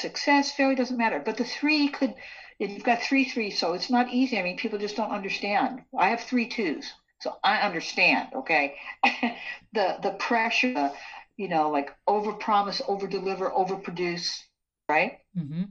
success, 0.00 0.52
failure 0.52 0.76
doesn't 0.76 0.96
matter. 0.96 1.22
But 1.24 1.36
the 1.36 1.44
three 1.44 1.88
could, 1.88 2.14
you've 2.58 2.84
got 2.84 3.02
three 3.02 3.24
threes, 3.24 3.58
so 3.58 3.74
it's 3.74 3.90
not 3.90 4.12
easy. 4.12 4.38
I 4.38 4.42
mean, 4.42 4.56
people 4.56 4.78
just 4.78 4.96
don't 4.96 5.10
understand. 5.10 5.82
I 5.96 6.08
have 6.08 6.20
three 6.20 6.48
twos, 6.48 6.92
so 7.20 7.36
I 7.42 7.58
understand. 7.58 8.28
Okay, 8.34 8.76
the 9.72 9.98
the 10.02 10.16
pressure, 10.18 10.90
you 11.36 11.48
know, 11.48 11.70
like 11.70 11.94
over 12.06 12.32
promise, 12.32 12.80
over 12.88 13.06
deliver, 13.06 13.52
over 13.52 13.76
produce, 13.76 14.42
right? 14.88 15.18
Mm-hmm. 15.36 15.64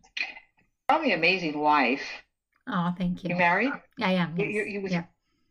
Probably 0.88 1.12
amazing 1.13 1.58
wife. 1.58 2.06
Oh, 2.67 2.93
thank 2.97 3.23
you. 3.23 3.32
You 3.32 3.36
married? 3.36 3.71
I 4.01 4.13
am. 4.13 4.36
Yes. 4.38 4.47
You, 4.47 4.63
you, 4.63 4.82
you 4.82 4.88
yep. 4.89 5.10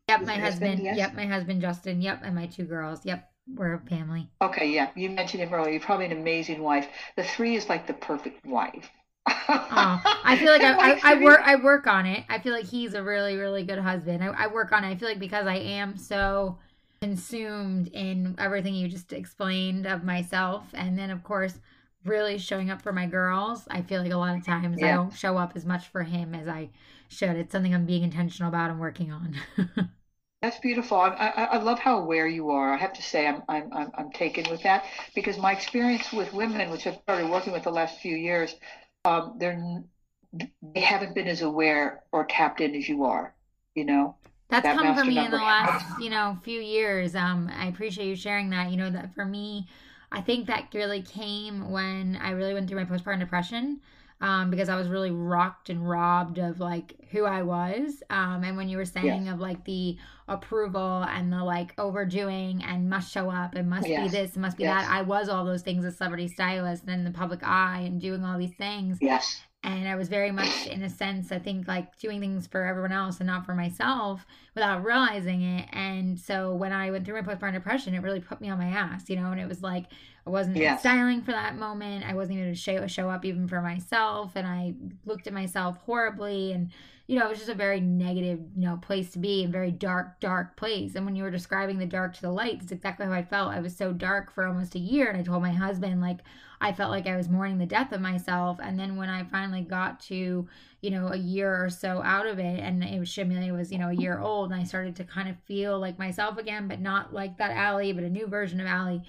Yep, 0.08 0.22
my 0.22 0.34
husband. 0.34 0.42
husband 0.42 0.84
yes? 0.84 0.96
Yep, 0.98 1.14
my 1.14 1.26
husband 1.26 1.60
Justin. 1.60 2.02
Yep, 2.02 2.20
and 2.24 2.34
my 2.34 2.46
two 2.46 2.64
girls. 2.64 3.04
Yep 3.04 3.28
we're 3.54 3.74
a 3.74 3.80
family. 3.80 4.28
Okay, 4.42 4.70
yeah. 4.70 4.90
You 4.94 5.10
mentioned 5.10 5.42
him 5.42 5.52
earlier. 5.52 5.72
You're 5.72 5.80
probably 5.80 6.06
an 6.06 6.12
amazing 6.12 6.62
wife. 6.62 6.88
The 7.16 7.24
three 7.24 7.56
is 7.56 7.68
like 7.68 7.86
the 7.86 7.94
perfect 7.94 8.44
wife. 8.44 8.90
oh, 9.28 10.20
I 10.24 10.36
feel 10.38 10.52
like 10.52 10.62
I, 10.62 10.92
I, 10.92 11.00
I, 11.02 11.22
work 11.22 11.40
I 11.44 11.56
work 11.56 11.86
on 11.86 12.06
it. 12.06 12.24
I 12.28 12.38
feel 12.38 12.52
like 12.52 12.66
he's 12.66 12.94
a 12.94 13.02
really, 13.02 13.36
really 13.36 13.64
good 13.64 13.78
husband. 13.78 14.22
I, 14.22 14.28
I 14.28 14.46
work 14.46 14.72
on 14.72 14.84
it. 14.84 14.88
I 14.88 14.96
feel 14.96 15.08
like 15.08 15.18
because 15.18 15.46
I 15.46 15.56
am 15.56 15.96
so 15.96 16.58
consumed 17.00 17.88
in 17.88 18.36
everything 18.38 18.74
you 18.74 18.88
just 18.88 19.12
explained 19.12 19.86
of 19.86 20.02
myself 20.02 20.64
and 20.72 20.98
then 20.98 21.10
of 21.10 21.22
course 21.22 21.58
really 22.04 22.38
showing 22.38 22.70
up 22.70 22.80
for 22.80 22.92
my 22.92 23.06
girls. 23.06 23.66
I 23.68 23.82
feel 23.82 24.00
like 24.00 24.12
a 24.12 24.16
lot 24.16 24.36
of 24.36 24.46
times 24.46 24.78
yeah. 24.80 24.86
I 24.86 24.92
don't 24.92 25.12
show 25.12 25.36
up 25.36 25.52
as 25.56 25.66
much 25.66 25.88
for 25.88 26.04
him 26.04 26.34
as 26.34 26.48
I 26.48 26.70
should. 27.08 27.36
It's 27.36 27.52
something 27.52 27.74
I'm 27.74 27.86
being 27.86 28.02
intentional 28.02 28.48
about 28.48 28.70
and 28.70 28.80
working 28.80 29.12
on. 29.12 29.36
That's 30.42 30.58
beautiful. 30.58 30.98
I, 30.98 31.08
I, 31.08 31.44
I, 31.44 31.56
love 31.58 31.78
how 31.78 31.98
aware 31.98 32.28
you 32.28 32.50
are. 32.50 32.72
I 32.72 32.76
have 32.76 32.92
to 32.92 33.02
say, 33.02 33.26
I'm, 33.26 33.42
I'm, 33.48 33.72
I'm, 33.72 33.90
I'm 33.96 34.10
taken 34.12 34.48
with 34.50 34.62
that 34.62 34.84
because 35.14 35.38
my 35.38 35.52
experience 35.52 36.12
with 36.12 36.32
women, 36.32 36.70
which 36.70 36.86
I've 36.86 36.98
started 37.02 37.30
working 37.30 37.52
with 37.52 37.64
the 37.64 37.70
last 37.70 38.00
few 38.00 38.16
years, 38.16 38.54
um, 39.04 39.36
they're 39.38 39.82
they 40.74 40.80
haven't 40.80 41.14
been 41.14 41.26
as 41.26 41.42
aware 41.42 42.02
or 42.12 42.26
tapped 42.26 42.60
in 42.60 42.74
as 42.74 42.88
you 42.88 43.04
are. 43.04 43.34
You 43.74 43.84
know, 43.84 44.16
that's 44.48 44.64
that 44.64 44.76
come 44.76 44.94
for 44.94 45.04
me 45.04 45.14
number. 45.14 45.36
in 45.36 45.40
the 45.40 45.46
last 45.46 46.00
you 46.00 46.10
know 46.10 46.38
few 46.44 46.60
years. 46.60 47.14
Um, 47.14 47.50
I 47.54 47.66
appreciate 47.66 48.06
you 48.06 48.16
sharing 48.16 48.50
that. 48.50 48.70
You 48.70 48.76
know 48.76 48.90
that 48.90 49.14
for 49.14 49.24
me, 49.24 49.66
I 50.12 50.20
think 50.20 50.46
that 50.46 50.68
really 50.74 51.02
came 51.02 51.70
when 51.70 52.18
I 52.20 52.30
really 52.30 52.54
went 52.54 52.68
through 52.68 52.78
my 52.78 52.84
postpartum 52.84 53.20
depression 53.20 53.80
um, 54.20 54.50
because 54.50 54.68
I 54.68 54.76
was 54.76 54.88
really 54.88 55.10
rocked 55.10 55.68
and 55.68 55.86
robbed 55.88 56.38
of 56.38 56.58
like 56.58 56.94
who 57.10 57.24
I 57.24 57.42
was. 57.42 58.02
Um, 58.08 58.44
and 58.44 58.56
when 58.56 58.68
you 58.68 58.76
were 58.76 58.84
saying 58.84 59.26
yes. 59.26 59.34
of 59.34 59.40
like 59.40 59.64
the 59.64 59.96
approval 60.28 61.04
and 61.08 61.32
the 61.32 61.44
like 61.44 61.74
overdoing 61.78 62.62
and 62.64 62.88
must 62.88 63.12
show 63.12 63.30
up 63.30 63.54
and 63.54 63.68
must 63.68 63.88
yes. 63.88 64.04
be 64.04 64.16
this 64.16 64.32
and 64.32 64.42
must 64.42 64.56
be 64.56 64.64
yes. 64.64 64.84
that, 64.84 64.90
I 64.90 65.02
was 65.02 65.28
all 65.28 65.44
those 65.44 65.62
things 65.62 65.84
as 65.84 65.96
celebrity 65.96 66.28
stylist 66.28 66.84
and 66.84 66.92
in 66.92 67.04
the 67.04 67.10
public 67.10 67.40
eye 67.42 67.82
and 67.84 68.00
doing 68.00 68.24
all 68.24 68.38
these 68.38 68.54
things. 68.56 68.98
Yes. 69.00 69.40
And 69.62 69.88
I 69.88 69.96
was 69.96 70.08
very 70.08 70.30
much, 70.30 70.68
in 70.68 70.82
a 70.84 70.88
sense, 70.88 71.32
I 71.32 71.40
think 71.40 71.66
like 71.66 71.98
doing 71.98 72.20
things 72.20 72.46
for 72.46 72.64
everyone 72.64 72.92
else 72.92 73.18
and 73.18 73.26
not 73.26 73.44
for 73.44 73.54
myself 73.54 74.24
without 74.54 74.84
realizing 74.84 75.42
it. 75.42 75.68
And 75.72 76.18
so 76.18 76.54
when 76.54 76.72
I 76.72 76.92
went 76.92 77.04
through 77.04 77.20
my 77.20 77.34
postpartum 77.34 77.54
depression, 77.54 77.92
it 77.92 78.02
really 78.02 78.20
put 78.20 78.40
me 78.40 78.48
on 78.48 78.58
my 78.58 78.68
ass, 78.68 79.10
you 79.10 79.16
know, 79.16 79.32
and 79.32 79.40
it 79.40 79.48
was 79.48 79.62
like, 79.62 79.86
I 80.26 80.30
wasn't 80.30 80.56
yes. 80.56 80.80
styling 80.80 81.22
for 81.22 81.30
that 81.30 81.56
moment. 81.56 82.04
I 82.04 82.14
wasn't 82.14 82.38
even 82.38 82.50
to 82.50 82.58
show, 82.58 82.86
show 82.88 83.08
up 83.08 83.24
even 83.24 83.46
for 83.46 83.62
myself. 83.62 84.32
And 84.34 84.46
I 84.46 84.74
looked 85.04 85.28
at 85.28 85.32
myself 85.32 85.78
horribly. 85.86 86.52
And, 86.52 86.72
you 87.06 87.16
know, 87.16 87.26
it 87.26 87.28
was 87.28 87.38
just 87.38 87.50
a 87.50 87.54
very 87.54 87.80
negative, 87.80 88.40
you 88.56 88.66
know, 88.66 88.76
place 88.78 89.12
to 89.12 89.20
be, 89.20 89.44
a 89.44 89.48
very 89.48 89.70
dark, 89.70 90.18
dark 90.18 90.56
place. 90.56 90.96
And 90.96 91.06
when 91.06 91.14
you 91.14 91.22
were 91.22 91.30
describing 91.30 91.78
the 91.78 91.86
dark 91.86 92.16
to 92.16 92.22
the 92.22 92.32
light, 92.32 92.58
it's 92.60 92.72
exactly 92.72 93.06
how 93.06 93.12
I 93.12 93.22
felt. 93.22 93.52
I 93.52 93.60
was 93.60 93.76
so 93.76 93.92
dark 93.92 94.32
for 94.34 94.44
almost 94.44 94.74
a 94.74 94.80
year. 94.80 95.08
And 95.08 95.16
I 95.16 95.22
told 95.22 95.42
my 95.42 95.52
husband, 95.52 96.00
like, 96.00 96.18
I 96.60 96.72
felt 96.72 96.90
like 96.90 97.06
I 97.06 97.16
was 97.16 97.28
mourning 97.28 97.58
the 97.58 97.66
death 97.66 97.92
of 97.92 98.00
myself. 98.00 98.58
And 98.60 98.80
then 98.80 98.96
when 98.96 99.08
I 99.08 99.22
finally 99.24 99.62
got 99.62 100.00
to, 100.04 100.48
you 100.80 100.90
know, 100.90 101.08
a 101.12 101.16
year 101.16 101.64
or 101.64 101.70
so 101.70 102.02
out 102.02 102.26
of 102.26 102.40
it, 102.40 102.58
and 102.58 102.82
it 102.82 102.98
was 102.98 103.10
Shimile 103.10 103.56
was, 103.56 103.70
you 103.70 103.78
know, 103.78 103.90
a 103.90 103.94
year 103.94 104.18
old, 104.18 104.50
and 104.50 104.60
I 104.60 104.64
started 104.64 104.96
to 104.96 105.04
kind 105.04 105.28
of 105.28 105.36
feel 105.44 105.78
like 105.78 106.00
myself 106.00 106.36
again, 106.36 106.66
but 106.66 106.80
not 106.80 107.14
like 107.14 107.36
that 107.36 107.56
Ali, 107.56 107.92
but 107.92 108.02
a 108.02 108.10
new 108.10 108.26
version 108.26 108.58
of 108.58 108.66
Ali 108.66 109.02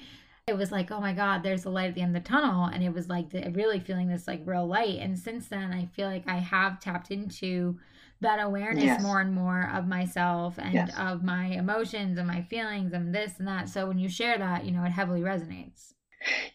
it 0.48 0.58
was 0.58 0.72
like, 0.72 0.92
oh 0.92 1.02
my 1.02 1.14
God, 1.14 1.44
there's 1.44 1.66
a 1.66 1.70
light 1.70 1.90
at 1.90 1.96
the 1.96 2.02
end 2.02 2.16
of 2.16 2.24
the 2.24 2.28
tunnel. 2.28 2.66
And 2.66 2.82
it 2.82 2.94
was 2.94 3.10
like 3.10 3.30
the, 3.30 3.52
really 3.54 3.82
feeling 3.82 4.08
this 4.08 4.28
like 4.28 4.42
real 4.46 4.66
light. 4.66 5.00
And 5.00 5.20
since 5.20 5.50
then, 5.50 5.74
I 5.74 5.88
feel 5.88 6.08
like 6.08 6.24
I 6.28 6.38
have 6.38 6.80
tapped 6.80 7.12
into 7.12 7.78
that 8.22 8.40
awareness 8.40 8.86
yes. 8.86 9.04
more 9.04 9.20
and 9.20 9.34
more 9.34 9.70
of 9.74 9.88
myself 9.88 10.58
and 10.58 10.74
yes. 10.74 10.92
of 10.98 11.22
my 11.22 11.48
emotions 11.48 12.18
and 12.18 12.28
my 12.28 12.42
feelings 12.44 12.94
and 12.94 13.14
this 13.14 13.34
and 13.40 13.48
that. 13.48 13.68
So 13.68 13.88
when 13.88 14.00
you 14.00 14.08
share 14.08 14.38
that, 14.38 14.64
you 14.64 14.72
know, 14.72 14.86
it 14.86 14.92
heavily 14.92 15.22
resonates. 15.22 15.94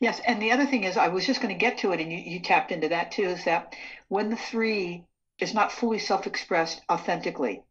Yes. 0.00 0.20
And 0.26 0.40
the 0.40 0.52
other 0.52 0.66
thing 0.66 0.84
is, 0.84 0.96
I 0.96 1.08
was 1.08 1.26
just 1.26 1.42
going 1.42 1.54
to 1.54 1.58
get 1.58 1.78
to 1.78 1.92
it, 1.92 2.00
and 2.00 2.10
you, 2.10 2.18
you 2.18 2.40
tapped 2.40 2.72
into 2.72 2.88
that 2.88 3.12
too, 3.12 3.24
is 3.24 3.44
that 3.44 3.76
when 4.08 4.30
the 4.30 4.36
three 4.36 5.04
is 5.38 5.54
not 5.54 5.70
fully 5.70 5.98
self 5.98 6.26
expressed 6.26 6.80
authentically 6.90 7.62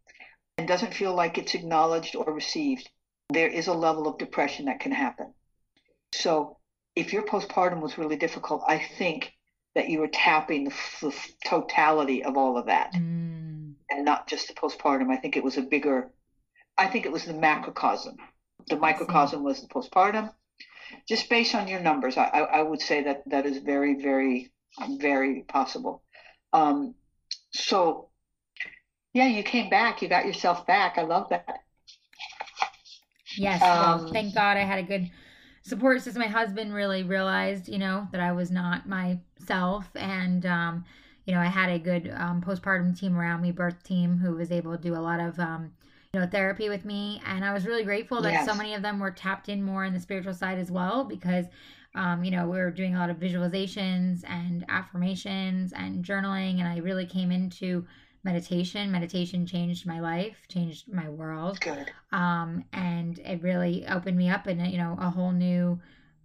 and 0.58 0.68
doesn't 0.68 0.94
feel 0.94 1.14
like 1.14 1.38
it's 1.38 1.56
acknowledged 1.56 2.16
or 2.16 2.32
received, 2.32 2.90
there 3.30 3.50
is 3.50 3.68
a 3.68 3.74
level 3.74 4.08
of 4.08 4.18
depression 4.20 4.66
that 4.66 4.80
can 4.80 4.92
happen. 4.92 5.34
So 6.14 6.58
if 6.96 7.14
your 7.14 7.24
postpartum 7.24 7.82
was 7.82 7.98
really 7.98 8.18
difficult, 8.18 8.64
I 8.68 8.80
think 8.80 9.34
that 9.76 9.90
you 9.90 10.00
were 10.00 10.10
tapping 10.10 10.66
the, 10.66 10.74
the 11.02 11.16
totality 11.46 12.24
of 12.24 12.36
all 12.36 12.58
of 12.58 12.66
that 12.66 12.94
mm. 12.94 13.74
and 13.90 14.06
not 14.06 14.28
just 14.28 14.48
the 14.48 14.54
postpartum. 14.54 15.10
I 15.10 15.18
think 15.18 15.38
it 15.38 15.44
was 15.44 15.58
a 15.58 15.62
bigger, 15.62 16.12
I 16.78 16.88
think 16.88 17.06
it 17.06 17.12
was 17.12 17.26
the 17.26 17.34
macrocosm. 17.34 18.18
The 18.68 18.76
microcosm 18.76 19.44
was 19.44 19.62
the 19.62 19.68
postpartum. 19.68 20.34
Just 21.08 21.30
based 21.30 21.56
on 21.56 21.70
your 21.70 21.80
numbers, 21.80 22.18
I, 22.18 22.26
I 22.26 22.62
would 22.62 22.82
say 22.82 23.04
that 23.04 23.24
that 23.28 23.46
is 23.46 23.60
very, 23.60 24.02
very, 24.02 24.52
very 25.00 25.46
possible. 25.48 26.04
Um, 26.52 26.96
so, 27.54 28.10
yeah, 29.14 29.28
you 29.28 29.44
came 29.44 29.70
back. 29.70 30.02
You 30.02 30.10
got 30.10 30.26
yourself 30.26 30.68
back. 30.68 30.98
I 30.98 31.04
love 31.04 31.30
that. 31.30 31.48
Yes. 33.38 33.62
Um, 33.62 34.04
well, 34.04 34.14
thank 34.14 34.36
God 34.36 34.58
I 34.58 34.66
had 34.66 34.80
a 34.80 34.84
good 34.84 35.10
support 35.72 36.02
system. 36.02 36.22
My 36.22 36.28
husband 36.28 36.74
really 36.74 37.04
realized, 37.04 37.70
you 37.70 37.80
know, 37.80 38.06
that 38.12 38.20
I 38.20 38.34
was 38.34 38.52
not 38.52 38.90
myself. 38.90 39.90
And, 39.96 40.46
um, 40.46 40.84
you 41.26 41.34
know, 41.34 41.40
I 41.40 41.46
had 41.46 41.70
a 41.70 41.80
good 41.80 42.14
um, 42.14 42.42
postpartum 42.42 43.00
team 43.00 43.18
around 43.18 43.42
me, 43.42 43.54
birth 43.54 43.82
team, 43.82 44.18
who 44.18 44.36
was 44.36 44.52
able 44.52 44.76
to 44.76 44.78
do 44.78 44.96
a 44.96 45.00
lot 45.00 45.22
of, 45.22 45.40
um, 45.40 45.72
you 46.14 46.20
know, 46.20 46.28
therapy 46.28 46.68
with 46.68 46.84
me. 46.84 47.22
And 47.26 47.46
I 47.46 47.54
was 47.54 47.66
really 47.66 47.86
grateful 47.86 48.22
that 48.22 48.34
yes. 48.34 48.46
so 48.46 48.54
many 48.54 48.74
of 48.74 48.82
them 48.82 49.00
were 49.00 49.12
tapped 49.12 49.48
in 49.48 49.64
more 49.64 49.86
in 49.86 49.94
the 49.94 50.00
spiritual 50.02 50.34
side 50.34 50.60
as 50.60 50.70
well 50.70 51.06
because, 51.06 51.46
um, 51.96 52.26
you 52.26 52.32
know, 52.32 52.44
we 52.44 52.58
were 52.58 52.70
doing 52.70 52.96
a 52.96 53.00
lot 53.00 53.10
of 53.10 53.16
visualizations 53.16 54.26
and 54.28 54.66
affirmations 54.68 55.72
and 55.72 56.04
journaling. 56.04 56.60
And 56.60 56.68
I 56.68 56.80
really 56.80 57.06
came 57.06 57.32
into 57.32 57.88
meditation. 58.24 58.92
Meditation 58.92 59.46
changed 59.46 59.86
my 59.86 60.00
life, 60.00 60.38
changed 60.48 60.92
my 60.92 61.10
world. 61.10 61.60
Good. 61.60 61.92
Um, 62.12 62.66
and 62.74 63.20
it 63.20 63.42
really 63.42 63.86
opened 63.88 64.18
me 64.18 64.30
up 64.30 64.48
in 64.48 64.60
a, 64.60 64.68
you 64.68 64.78
know 64.78 64.98
a 65.00 65.10
whole 65.10 65.32
new 65.32 65.80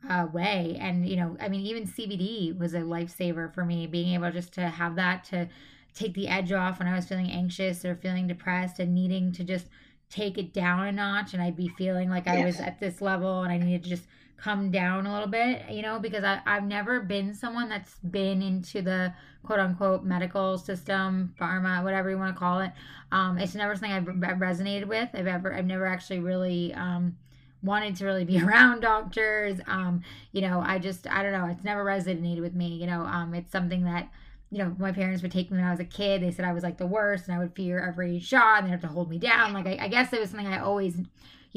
uh, 0.08 0.26
way. 0.32 0.76
And 0.80 1.08
you 1.08 1.16
know, 1.16 1.36
I 1.40 1.48
mean, 1.48 1.64
even 1.66 1.86
CBD 1.86 2.56
was 2.58 2.74
a 2.74 2.80
lifesaver 2.80 3.52
for 3.54 3.64
me. 3.64 3.86
Being 3.86 4.14
able 4.14 4.30
just 4.30 4.52
to 4.54 4.68
have 4.68 4.96
that 4.96 5.24
to 5.24 5.48
take 5.94 6.14
the 6.14 6.28
edge 6.28 6.52
off 6.52 6.78
when 6.78 6.88
I 6.88 6.94
was 6.94 7.06
feeling 7.06 7.30
anxious 7.30 7.84
or 7.84 7.94
feeling 7.96 8.26
depressed 8.26 8.78
and 8.78 8.94
needing 8.94 9.32
to 9.32 9.44
just 9.44 9.66
take 10.10 10.38
it 10.38 10.52
down 10.52 10.86
a 10.86 10.92
notch, 10.92 11.34
and 11.34 11.42
I'd 11.42 11.56
be 11.56 11.68
feeling 11.68 12.08
like 12.10 12.28
I 12.28 12.44
was 12.44 12.60
at 12.60 12.78
this 12.78 13.00
level 13.00 13.42
and 13.42 13.52
I 13.52 13.58
needed 13.58 13.82
to 13.84 13.88
just 13.88 14.04
come 14.36 14.70
down 14.70 15.06
a 15.06 15.12
little 15.12 15.28
bit, 15.28 15.68
you 15.70 15.82
know, 15.82 15.98
because 15.98 16.22
I, 16.22 16.40
I've 16.46 16.64
never 16.64 17.00
been 17.00 17.34
someone 17.34 17.68
that's 17.68 17.94
been 17.98 18.42
into 18.42 18.82
the 18.82 19.14
quote 19.46 19.60
unquote 19.60 20.04
medical 20.04 20.58
system, 20.58 21.34
pharma, 21.40 21.82
whatever 21.82 22.10
you 22.10 22.18
want 22.18 22.34
to 22.34 22.38
call 22.38 22.60
it. 22.60 22.72
Um, 23.12 23.38
it's 23.38 23.54
never 23.54 23.74
something 23.74 23.92
I've, 23.92 24.04
resonated 24.38 24.86
with. 24.86 25.08
I've 25.14 25.26
ever, 25.26 25.54
I've 25.54 25.66
never 25.66 25.86
actually 25.86 26.20
really, 26.20 26.74
um, 26.74 27.16
wanted 27.62 27.96
to 27.96 28.04
really 28.04 28.24
be 28.24 28.42
around 28.42 28.80
doctors. 28.80 29.60
Um, 29.66 30.02
you 30.32 30.40
know, 30.40 30.62
I 30.64 30.78
just, 30.78 31.06
I 31.08 31.22
don't 31.22 31.32
know, 31.32 31.46
it's 31.46 31.64
never 31.64 31.84
resonated 31.84 32.40
with 32.40 32.54
me. 32.54 32.68
You 32.68 32.86
know, 32.86 33.02
um, 33.02 33.34
it's 33.34 33.52
something 33.52 33.84
that, 33.84 34.08
you 34.50 34.58
know, 34.58 34.74
my 34.78 34.92
parents 34.92 35.22
would 35.22 35.32
take 35.32 35.50
me 35.50 35.58
when 35.58 35.66
I 35.66 35.70
was 35.70 35.80
a 35.80 35.84
kid. 35.84 36.22
They 36.22 36.30
said 36.30 36.44
I 36.44 36.52
was 36.52 36.62
like 36.62 36.78
the 36.78 36.86
worst 36.86 37.26
and 37.26 37.34
I 37.34 37.38
would 37.38 37.54
fear 37.54 37.80
every 37.80 38.18
shot 38.18 38.58
and 38.58 38.66
they'd 38.66 38.72
have 38.72 38.80
to 38.82 38.86
hold 38.88 39.10
me 39.10 39.18
down. 39.18 39.52
Like, 39.52 39.66
I, 39.66 39.78
I 39.82 39.88
guess 39.88 40.12
it 40.12 40.20
was 40.20 40.30
something 40.30 40.46
I 40.46 40.60
always, 40.60 40.96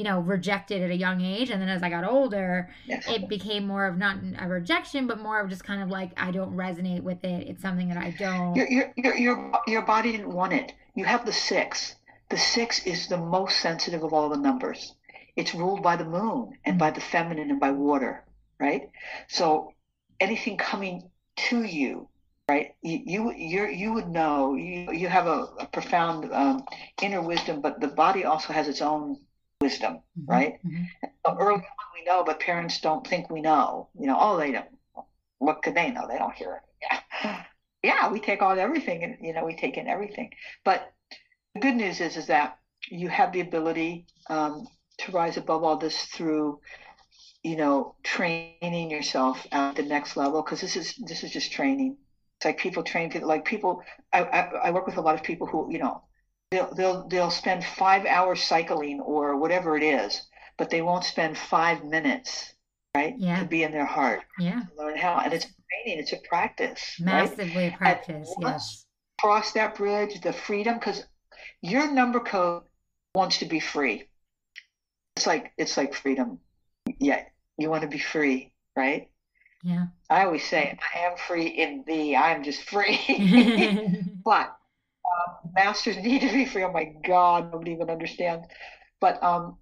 you 0.00 0.04
know, 0.04 0.20
rejected 0.20 0.80
at 0.80 0.88
a 0.88 0.96
young 0.96 1.20
age. 1.20 1.50
And 1.50 1.60
then 1.60 1.68
as 1.68 1.82
I 1.82 1.90
got 1.90 2.04
older, 2.04 2.70
Yes. 2.86 3.06
it 3.06 3.28
became 3.28 3.66
more 3.66 3.84
of 3.84 3.98
not 3.98 4.16
a 4.38 4.48
rejection, 4.48 5.06
but 5.06 5.20
more 5.20 5.38
of 5.38 5.50
just 5.50 5.62
kind 5.62 5.82
of 5.82 5.90
like, 5.90 6.10
I 6.16 6.30
don't 6.30 6.56
resonate 6.56 7.02
with 7.02 7.22
it. 7.22 7.46
It's 7.48 7.60
something 7.60 7.90
that 7.90 7.98
I 7.98 8.14
don't. 8.18 8.56
Your, 8.56 8.66
your, 8.96 9.14
your, 9.18 9.52
your, 9.66 9.82
body 9.82 10.12
didn't 10.12 10.32
want 10.32 10.54
it. 10.54 10.72
You 10.94 11.04
have 11.04 11.26
the 11.26 11.34
six. 11.34 11.96
The 12.30 12.38
six 12.38 12.86
is 12.86 13.08
the 13.08 13.18
most 13.18 13.60
sensitive 13.60 14.02
of 14.02 14.14
all 14.14 14.30
the 14.30 14.38
numbers. 14.38 14.94
It's 15.36 15.54
ruled 15.54 15.82
by 15.82 15.96
the 15.96 16.06
moon 16.06 16.56
and 16.64 16.78
by 16.78 16.92
the 16.92 17.02
feminine 17.02 17.50
and 17.50 17.60
by 17.60 17.70
water, 17.70 18.24
right? 18.58 18.88
So 19.28 19.74
anything 20.18 20.56
coming 20.56 21.10
to 21.50 21.62
you, 21.62 22.08
right? 22.48 22.74
You 22.80 23.02
you 23.04 23.32
you 23.34 23.66
you 23.66 23.92
would 23.92 24.08
know. 24.08 24.54
You 24.54 24.92
you 24.92 25.08
have 25.08 25.26
a, 25.26 25.40
a 25.58 25.66
profound 25.66 26.32
um, 26.32 26.64
inner 27.02 27.20
wisdom, 27.20 27.60
but 27.60 27.82
the 27.82 27.88
body 27.88 28.24
also 28.24 28.54
has 28.54 28.66
its 28.66 28.80
own 28.80 29.18
wisdom, 29.60 30.00
Mhm, 30.18 30.26
right? 30.28 30.54
mhm. 30.64 30.86
So 31.26 31.36
early 31.38 31.54
on 31.56 31.86
we 31.94 32.04
know, 32.04 32.24
but 32.24 32.40
parents 32.40 32.80
don't 32.80 33.06
think 33.06 33.30
we 33.30 33.40
know. 33.42 33.88
You 33.98 34.06
know, 34.08 34.18
oh, 34.20 34.38
they 34.38 34.52
don't. 34.52 34.68
What 35.38 35.62
could 35.62 35.74
they 35.74 35.90
know? 35.90 36.06
They 36.08 36.18
don't 36.18 36.34
hear 36.34 36.56
it. 36.56 36.62
Yeah, 36.82 37.44
yeah. 37.82 38.08
We 38.10 38.20
take 38.20 38.42
on 38.42 38.58
everything, 38.58 39.04
and 39.04 39.16
you 39.20 39.32
know, 39.34 39.44
we 39.44 39.56
take 39.56 39.76
in 39.76 39.88
everything. 39.88 40.30
But 40.64 40.92
the 41.54 41.60
good 41.60 41.76
news 41.76 42.00
is, 42.00 42.16
is 42.16 42.26
that 42.28 42.58
you 42.90 43.08
have 43.08 43.32
the 43.32 43.40
ability 43.40 44.06
um, 44.28 44.66
to 44.98 45.12
rise 45.12 45.36
above 45.36 45.64
all 45.64 45.76
this 45.78 46.04
through, 46.06 46.60
you 47.42 47.56
know, 47.56 47.94
training 48.02 48.90
yourself 48.90 49.46
at 49.52 49.76
the 49.76 49.82
next 49.82 50.16
level. 50.16 50.42
Because 50.42 50.60
this 50.60 50.76
is 50.76 50.94
this 51.06 51.24
is 51.24 51.30
just 51.32 51.52
training. 51.52 51.96
It's 52.38 52.44
like 52.44 52.58
people 52.58 52.82
train 52.82 53.10
people. 53.10 53.28
Like 53.28 53.44
people, 53.44 53.82
I, 54.12 54.22
I 54.24 54.40
I 54.66 54.70
work 54.70 54.86
with 54.86 54.96
a 54.96 55.00
lot 55.02 55.14
of 55.14 55.22
people 55.22 55.46
who, 55.46 55.70
you 55.70 55.78
know, 55.78 56.02
they'll 56.50 56.74
they'll 56.74 57.08
they'll 57.08 57.30
spend 57.30 57.64
five 57.64 58.06
hours 58.06 58.42
cycling 58.42 59.00
or 59.00 59.36
whatever 59.36 59.76
it 59.76 59.82
is 59.82 60.22
but 60.60 60.68
they 60.68 60.82
won't 60.82 61.04
spend 61.04 61.38
five 61.38 61.82
minutes, 61.84 62.52
right, 62.94 63.14
Yeah. 63.16 63.40
to 63.40 63.46
be 63.46 63.62
in 63.62 63.72
their 63.72 63.86
heart, 63.86 64.20
Yeah. 64.38 64.60
to 64.60 64.76
learn 64.76 64.98
how. 64.98 65.16
And 65.18 65.32
it's 65.32 65.46
training, 65.46 66.00
it's 66.00 66.12
a 66.12 66.18
practice, 66.28 67.00
right? 67.00 67.30
Massively 67.30 67.74
practice. 67.78 68.34
Yes. 68.38 68.84
Cross 69.18 69.52
that 69.52 69.74
bridge, 69.74 70.20
the 70.20 70.34
freedom, 70.34 70.78
because 70.78 71.06
your 71.62 71.90
number 71.90 72.20
code 72.20 72.64
wants 73.14 73.38
to 73.38 73.46
be 73.46 73.58
free. 73.58 74.06
It's 75.16 75.26
like 75.26 75.52
it's 75.56 75.78
like 75.78 75.94
freedom. 75.94 76.40
Yeah, 76.98 77.24
you 77.56 77.70
want 77.70 77.80
to 77.80 77.88
be 77.88 77.98
free, 77.98 78.52
right? 78.76 79.08
Yeah. 79.62 79.86
I 80.10 80.24
always 80.26 80.44
say, 80.44 80.78
I 80.94 80.98
am 81.06 81.16
free 81.16 81.46
in 81.46 81.84
thee. 81.86 82.14
I 82.16 82.32
am 82.34 82.44
just 82.44 82.64
free. 82.64 83.00
but 84.24 84.54
um, 85.10 85.50
masters 85.54 85.96
need 85.98 86.20
to 86.22 86.32
be 86.32 86.44
free. 86.46 86.64
Oh 86.64 86.72
my 86.72 86.84
God, 87.06 87.52
nobody 87.52 87.72
even 87.72 87.90
understands. 87.90 88.46
But 89.00 89.22
um, 89.22 89.56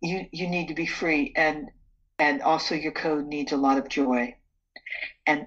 you 0.00 0.26
you 0.32 0.48
need 0.48 0.68
to 0.68 0.74
be 0.74 0.86
free, 0.86 1.32
and 1.36 1.68
and 2.18 2.42
also 2.42 2.74
your 2.74 2.92
code 2.92 3.26
needs 3.26 3.52
a 3.52 3.56
lot 3.56 3.78
of 3.78 3.88
joy. 3.88 4.34
And 5.26 5.46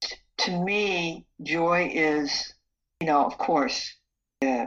t- 0.00 0.16
to 0.38 0.64
me, 0.64 1.26
joy 1.42 1.90
is, 1.92 2.54
you 3.00 3.06
know, 3.06 3.24
of 3.24 3.38
course, 3.38 3.94
uh, 4.42 4.66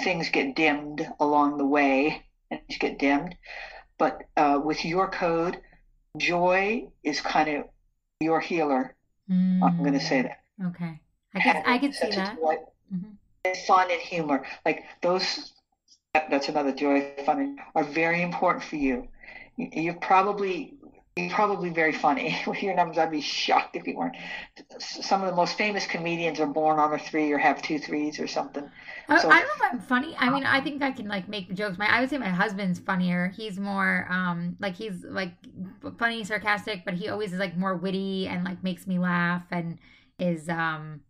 things 0.00 0.28
get 0.30 0.56
dimmed 0.56 1.06
along 1.20 1.58
the 1.58 1.66
way, 1.66 2.22
and 2.50 2.60
get 2.80 2.98
dimmed. 2.98 3.34
But 3.98 4.22
uh, 4.36 4.60
with 4.64 4.84
your 4.84 5.08
code, 5.10 5.58
joy 6.16 6.88
is 7.04 7.20
kind 7.20 7.48
of 7.48 7.64
your 8.20 8.40
healer. 8.40 8.94
I'm 9.62 9.78
going 9.78 9.94
to 9.94 10.00
say 10.00 10.22
that 10.22 10.38
Mm, 10.60 10.68
Okay. 10.68 11.00
I 11.34 11.40
could, 11.40 11.62
I 11.66 11.78
could 11.78 11.94
see 11.94 12.10
that. 12.10 12.36
joy, 12.36 12.56
Mhm. 12.92 13.16
and 13.44 13.56
fun 13.66 13.90
and 13.90 14.00
humor. 14.00 14.44
Like 14.64 14.84
those, 15.02 15.52
that- 16.14 16.30
that's 16.30 16.48
another 16.48 16.72
joy, 16.72 17.14
fun, 17.24 17.40
and 17.40 17.60
are 17.74 17.84
very 17.84 18.22
important 18.22 18.64
for 18.64 18.76
you. 18.76 19.08
You- 19.56 19.70
You're 19.72 19.94
probably 19.94 20.74
you're 21.16 21.30
probably 21.30 21.68
very 21.70 21.92
funny 21.92 22.40
with 22.46 22.62
your 22.62 22.74
numbers. 22.74 22.96
I'd 22.98 23.10
be 23.10 23.20
shocked 23.20 23.76
if 23.76 23.86
you 23.86 23.96
weren't. 23.96 24.16
Some 24.78 25.22
of 25.22 25.28
the 25.30 25.36
most 25.36 25.58
famous 25.58 25.86
comedians 25.86 26.40
are 26.40 26.46
born 26.46 26.78
on 26.78 26.94
a 26.94 26.98
three 26.98 27.30
or 27.32 27.38
have 27.38 27.60
two 27.62 27.78
threes 27.78 28.18
or 28.18 28.26
something. 28.26 28.70
I, 29.08 29.16
So- 29.16 29.30
I 29.30 29.40
don't 29.40 29.46
know 29.48 29.66
if 29.66 29.72
I'm 29.72 29.80
funny. 29.80 30.14
I 30.18 30.30
mean, 30.30 30.44
I 30.44 30.60
think 30.60 30.82
I 30.82 30.90
can 30.92 31.08
like 31.08 31.28
make 31.28 31.52
jokes. 31.54 31.78
My 31.78 31.86
I 31.86 32.00
would 32.00 32.10
say 32.10 32.18
my 32.18 32.28
husband's 32.30 32.78
funnier. 32.78 33.28
He's 33.36 33.58
more 33.58 34.06
um 34.10 34.56
like 34.60 34.74
he's 34.74 35.04
like 35.04 35.34
funny, 35.98 36.24
sarcastic, 36.24 36.84
but 36.84 36.94
he 36.94 37.08
always 37.08 37.32
is 37.32 37.38
like 37.38 37.56
more 37.56 37.76
witty 37.76 38.28
and 38.28 38.44
like 38.44 38.62
makes 38.62 38.86
me 38.86 38.98
laugh 38.98 39.44
and 39.50 39.78
is 40.18 40.48
um 40.48 41.00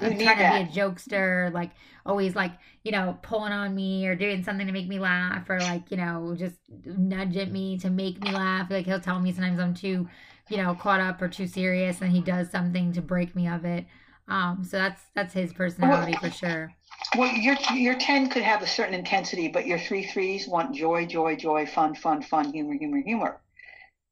I'm 0.00 0.18
trying 0.18 0.38
that. 0.38 0.58
to 0.58 0.72
be 0.72 0.80
a 0.80 0.84
jokester, 0.84 1.52
like 1.52 1.70
always 2.04 2.34
like, 2.34 2.52
you 2.84 2.92
know, 2.92 3.18
pulling 3.22 3.52
on 3.52 3.74
me 3.74 4.06
or 4.06 4.14
doing 4.14 4.42
something 4.42 4.66
to 4.66 4.72
make 4.72 4.88
me 4.88 4.98
laugh 4.98 5.48
or 5.48 5.60
like, 5.60 5.90
you 5.90 5.96
know, 5.96 6.34
just 6.38 6.56
nudge 6.84 7.36
at 7.36 7.50
me 7.50 7.78
to 7.78 7.90
make 7.90 8.22
me 8.22 8.32
laugh. 8.32 8.70
Like 8.70 8.86
he'll 8.86 9.00
tell 9.00 9.20
me 9.20 9.32
sometimes 9.32 9.58
I'm 9.58 9.74
too, 9.74 10.08
you 10.48 10.56
know, 10.56 10.74
caught 10.74 11.00
up 11.00 11.20
or 11.20 11.28
too 11.28 11.46
serious 11.46 12.00
and 12.00 12.12
he 12.12 12.20
does 12.20 12.50
something 12.50 12.92
to 12.92 13.02
break 13.02 13.34
me 13.34 13.48
of 13.48 13.64
it. 13.64 13.86
Um, 14.28 14.64
so 14.64 14.78
that's 14.78 15.02
that's 15.14 15.32
his 15.34 15.52
personality 15.52 16.16
for 16.20 16.30
sure. 16.30 16.74
Well, 17.16 17.32
your 17.32 17.56
your 17.74 17.94
ten 17.94 18.28
could 18.28 18.42
have 18.42 18.62
a 18.62 18.66
certain 18.66 18.94
intensity, 18.94 19.48
but 19.48 19.66
your 19.66 19.78
three 19.78 20.04
threes 20.04 20.48
want 20.48 20.74
joy, 20.74 21.06
joy, 21.06 21.36
joy, 21.36 21.66
fun, 21.66 21.94
fun, 21.94 22.22
fun, 22.22 22.52
humor, 22.52 22.74
humor, 22.74 23.02
humor. 23.04 23.40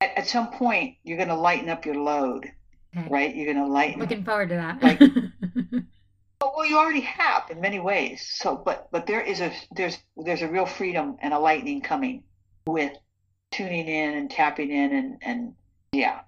At, 0.00 0.18
at 0.18 0.26
some 0.26 0.50
point, 0.50 0.96
you're 1.02 1.16
going 1.16 1.28
to 1.28 1.34
lighten 1.34 1.68
up 1.68 1.86
your 1.86 1.96
load, 1.96 2.52
Okay. 2.96 3.08
right? 3.10 3.34
You're 3.34 3.52
going 3.52 3.66
to 3.66 3.72
lighten. 3.72 4.00
Looking 4.00 4.24
forward 4.24 4.50
to 4.50 4.54
that. 4.56 4.82
Like- 4.82 5.00
well, 6.56 6.66
you 6.66 6.78
already 6.78 7.00
have 7.00 7.50
in 7.50 7.60
many 7.60 7.80
ways. 7.80 8.26
So, 8.38 8.56
but 8.56 8.88
but 8.90 9.06
there 9.06 9.20
is 9.20 9.40
a 9.40 9.52
there's 9.74 9.98
there's 10.16 10.42
a 10.42 10.48
real 10.48 10.66
freedom 10.66 11.16
and 11.20 11.34
a 11.34 11.38
lightning 11.38 11.80
coming 11.80 12.24
with 12.66 12.92
tuning 13.50 13.86
in 13.88 14.14
and 14.14 14.30
tapping 14.30 14.70
in 14.70 14.92
and 14.92 15.18
and 15.22 15.54
yeah, 15.92 16.20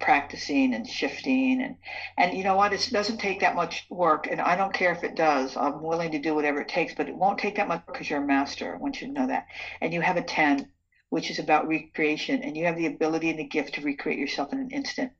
practicing 0.00 0.74
and 0.74 0.86
shifting 0.86 1.62
and 1.62 1.76
and 2.18 2.36
you 2.36 2.44
know 2.44 2.56
what? 2.56 2.72
It 2.72 2.88
doesn't 2.92 3.18
take 3.18 3.40
that 3.40 3.54
much 3.54 3.86
work, 3.90 4.26
and 4.30 4.40
I 4.40 4.56
don't 4.56 4.72
care 4.72 4.92
if 4.92 5.04
it 5.04 5.16
does. 5.16 5.56
I'm 5.56 5.82
willing 5.82 6.12
to 6.12 6.18
do 6.18 6.34
whatever 6.34 6.60
it 6.60 6.68
takes, 6.68 6.94
but 6.94 7.08
it 7.08 7.16
won't 7.16 7.38
take 7.38 7.56
that 7.56 7.68
much 7.68 7.84
because 7.86 8.08
you're 8.08 8.22
a 8.22 8.26
master. 8.26 8.74
I 8.74 8.78
want 8.78 9.00
you 9.00 9.08
to 9.08 9.12
know 9.12 9.26
that. 9.26 9.46
And 9.80 9.92
you 9.92 10.00
have 10.00 10.16
a 10.16 10.22
ten, 10.22 10.68
which 11.10 11.30
is 11.30 11.38
about 11.38 11.68
recreation, 11.68 12.42
and 12.42 12.56
you 12.56 12.66
have 12.66 12.76
the 12.76 12.86
ability 12.86 13.30
and 13.30 13.38
the 13.38 13.44
gift 13.44 13.74
to 13.74 13.80
recreate 13.80 14.18
yourself 14.18 14.52
in 14.52 14.58
an 14.58 14.70
instant. 14.70 15.12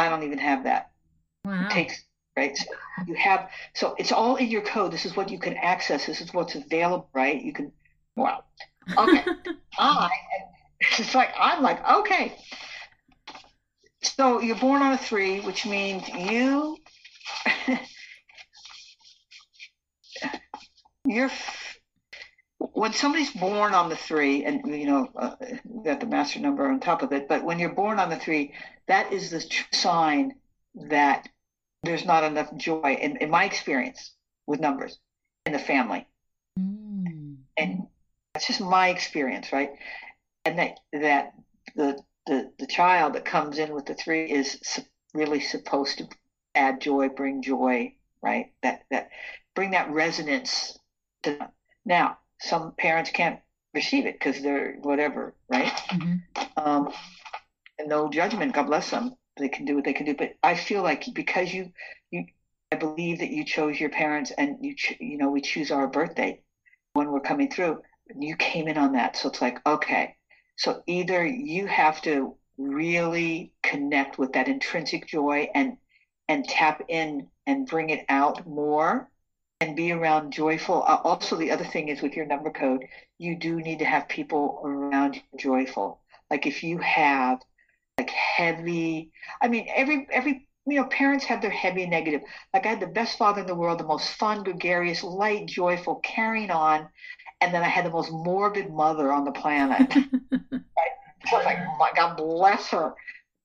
I 0.00 0.08
don't 0.08 0.22
even 0.22 0.38
have 0.38 0.64
that. 0.64 0.90
Wow. 1.44 1.68
takes 1.68 2.04
right? 2.36 2.56
So 2.56 2.64
you 3.06 3.14
have 3.14 3.50
so 3.74 3.94
it's 3.98 4.12
all 4.12 4.36
in 4.36 4.48
your 4.48 4.62
code. 4.62 4.92
This 4.92 5.04
is 5.04 5.16
what 5.16 5.30
you 5.30 5.38
can 5.38 5.54
access. 5.54 6.06
This 6.06 6.20
is 6.20 6.32
what's 6.32 6.54
available 6.54 7.08
right? 7.12 7.40
You 7.40 7.52
can 7.52 7.72
wow. 8.16 8.44
Okay. 8.96 9.24
I 9.78 10.10
it's 10.98 11.14
like 11.14 11.30
i'm 11.38 11.62
like 11.62 11.86
okay. 11.88 12.36
So 14.02 14.40
you're 14.40 14.56
born 14.56 14.80
on 14.82 14.92
a 14.92 14.98
three 14.98 15.40
which 15.40 15.66
means 15.66 16.08
you 16.08 16.78
you're 21.04 21.30
when 22.60 22.92
somebody's 22.92 23.32
born 23.32 23.72
on 23.74 23.88
the 23.88 23.96
three 23.96 24.44
and 24.44 24.66
you 24.66 24.86
know 24.86 25.08
uh, 25.16 25.34
got 25.84 26.00
the 26.00 26.06
master 26.06 26.40
number 26.40 26.68
on 26.68 26.78
top 26.78 27.02
of 27.02 27.12
it 27.12 27.28
but 27.28 27.42
when 27.42 27.58
you're 27.58 27.74
born 27.74 27.98
on 27.98 28.10
the 28.10 28.18
three 28.18 28.52
that 28.86 29.12
is 29.12 29.30
the 29.30 29.44
sign 29.72 30.34
that 30.74 31.28
there's 31.82 32.04
not 32.04 32.22
enough 32.22 32.54
joy 32.56 32.98
in, 33.00 33.16
in 33.16 33.30
my 33.30 33.44
experience 33.44 34.12
with 34.46 34.60
numbers 34.60 34.98
in 35.46 35.52
the 35.52 35.58
family 35.58 36.06
Mm. 36.58 37.36
and 37.56 37.86
that's 38.34 38.48
just 38.48 38.60
my 38.60 38.88
experience 38.88 39.52
right 39.52 39.70
and 40.44 40.58
that 40.58 40.80
that 40.92 41.32
the 41.76 42.02
the, 42.26 42.52
the 42.58 42.66
child 42.66 43.14
that 43.14 43.24
comes 43.24 43.58
in 43.58 43.72
with 43.72 43.86
the 43.86 43.94
three 43.94 44.24
is 44.24 44.80
really 45.14 45.40
supposed 45.40 45.98
to 45.98 46.08
add 46.56 46.80
joy 46.80 47.08
bring 47.08 47.42
joy 47.42 47.94
right 48.22 48.52
that 48.62 48.82
that 48.90 49.10
bring 49.54 49.70
that 49.70 49.90
resonance 49.92 50.76
to 51.22 51.36
them. 51.36 51.48
now 51.84 52.18
some 52.40 52.72
parents 52.72 53.10
can't 53.10 53.40
receive 53.74 54.06
it 54.06 54.14
because 54.18 54.42
they're 54.42 54.74
whatever 54.82 55.34
right 55.48 55.72
Mhm. 55.90 56.22
um, 56.56 56.92
and 57.78 57.88
no 57.88 58.08
judgment. 58.10 58.52
God 58.54 58.66
bless 58.66 58.90
them. 58.90 59.14
They 59.36 59.48
can 59.48 59.64
do 59.64 59.74
what 59.74 59.84
they 59.84 59.92
can 59.92 60.06
do. 60.06 60.14
But 60.14 60.34
I 60.42 60.54
feel 60.54 60.82
like 60.82 61.04
because 61.14 61.52
you, 61.52 61.72
you, 62.10 62.26
I 62.72 62.76
believe 62.76 63.20
that 63.20 63.30
you 63.30 63.44
chose 63.44 63.80
your 63.80 63.90
parents, 63.90 64.30
and 64.36 64.58
you, 64.60 64.74
ch- 64.74 64.96
you 65.00 65.16
know, 65.18 65.30
we 65.30 65.40
choose 65.40 65.70
our 65.70 65.86
birthday 65.88 66.40
when 66.92 67.10
we're 67.10 67.20
coming 67.20 67.50
through. 67.50 67.82
You 68.18 68.36
came 68.36 68.68
in 68.68 68.76
on 68.76 68.92
that, 68.92 69.16
so 69.16 69.28
it's 69.28 69.40
like 69.40 69.64
okay. 69.66 70.16
So 70.56 70.82
either 70.86 71.24
you 71.24 71.66
have 71.66 72.02
to 72.02 72.36
really 72.58 73.52
connect 73.62 74.18
with 74.18 74.32
that 74.34 74.48
intrinsic 74.48 75.06
joy 75.06 75.48
and 75.54 75.76
and 76.28 76.46
tap 76.46 76.82
in 76.88 77.28
and 77.46 77.66
bring 77.66 77.90
it 77.90 78.04
out 78.08 78.46
more 78.46 79.10
and 79.60 79.76
be 79.76 79.92
around 79.92 80.32
joyful. 80.32 80.82
Uh, 80.86 81.00
also, 81.04 81.36
the 81.36 81.50
other 81.50 81.64
thing 81.64 81.88
is 81.88 82.00
with 82.00 82.14
your 82.14 82.26
number 82.26 82.50
code, 82.50 82.84
you 83.18 83.36
do 83.36 83.56
need 83.56 83.78
to 83.80 83.84
have 83.84 84.08
people 84.08 84.62
around 84.64 85.16
you 85.16 85.22
joyful. 85.38 86.00
Like 86.30 86.46
if 86.46 86.62
you 86.62 86.78
have 86.78 87.40
like 87.98 88.10
heavy, 88.10 89.12
I 89.42 89.48
mean, 89.48 89.66
every 89.74 90.06
every 90.10 90.48
you 90.66 90.76
know, 90.76 90.84
parents 90.84 91.24
have 91.24 91.42
their 91.42 91.50
heavy 91.50 91.86
negative. 91.86 92.22
Like 92.54 92.64
I 92.64 92.70
had 92.70 92.80
the 92.80 92.86
best 92.86 93.18
father 93.18 93.42
in 93.42 93.46
the 93.46 93.54
world, 93.54 93.78
the 93.78 93.84
most 93.84 94.10
fun, 94.14 94.44
gregarious, 94.44 95.02
light, 95.02 95.46
joyful, 95.46 95.96
carrying 95.96 96.50
on, 96.50 96.88
and 97.40 97.52
then 97.52 97.62
I 97.62 97.68
had 97.68 97.84
the 97.84 97.90
most 97.90 98.10
morbid 98.12 98.70
mother 98.70 99.12
on 99.12 99.24
the 99.24 99.32
planet. 99.32 99.94
right? 100.30 100.92
So 101.28 101.36
like, 101.38 101.58
my 101.78 101.90
God 101.94 102.16
bless 102.16 102.68
her. 102.68 102.94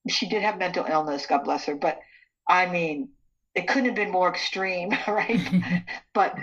She 0.08 0.30
did 0.30 0.44
have 0.44 0.60
mental 0.60 0.86
illness, 0.86 1.26
God 1.26 1.44
bless 1.44 1.66
her, 1.66 1.76
but 1.76 2.00
I 2.48 2.68
mean, 2.68 3.10
it 3.56 3.68
couldn't 3.68 3.86
have 3.86 3.96
been 3.96 4.12
more 4.12 4.30
extreme, 4.30 4.92
right? 5.08 5.42
but 6.14 6.38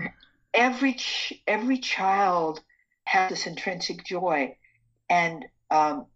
every 0.55 0.95
ch- 0.95 1.35
every 1.47 1.79
child 1.79 2.61
has 3.05 3.31
this 3.31 3.47
intrinsic 3.47 4.05
joy, 4.05 4.57
and 5.09 5.45
um, 5.71 6.07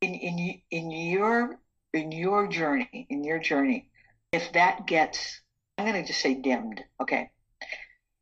in 0.00 0.14
in 0.14 0.60
in 0.70 0.90
your 0.90 1.58
in 1.94 2.12
your 2.12 2.48
journey, 2.48 3.06
in 3.10 3.24
your 3.24 3.38
journey, 3.38 3.88
if 4.32 4.52
that 4.52 4.86
gets, 4.86 5.40
I'm 5.78 5.86
going 5.86 6.00
to 6.00 6.06
just 6.06 6.20
say 6.20 6.34
dimmed, 6.34 6.82
okay, 7.00 7.30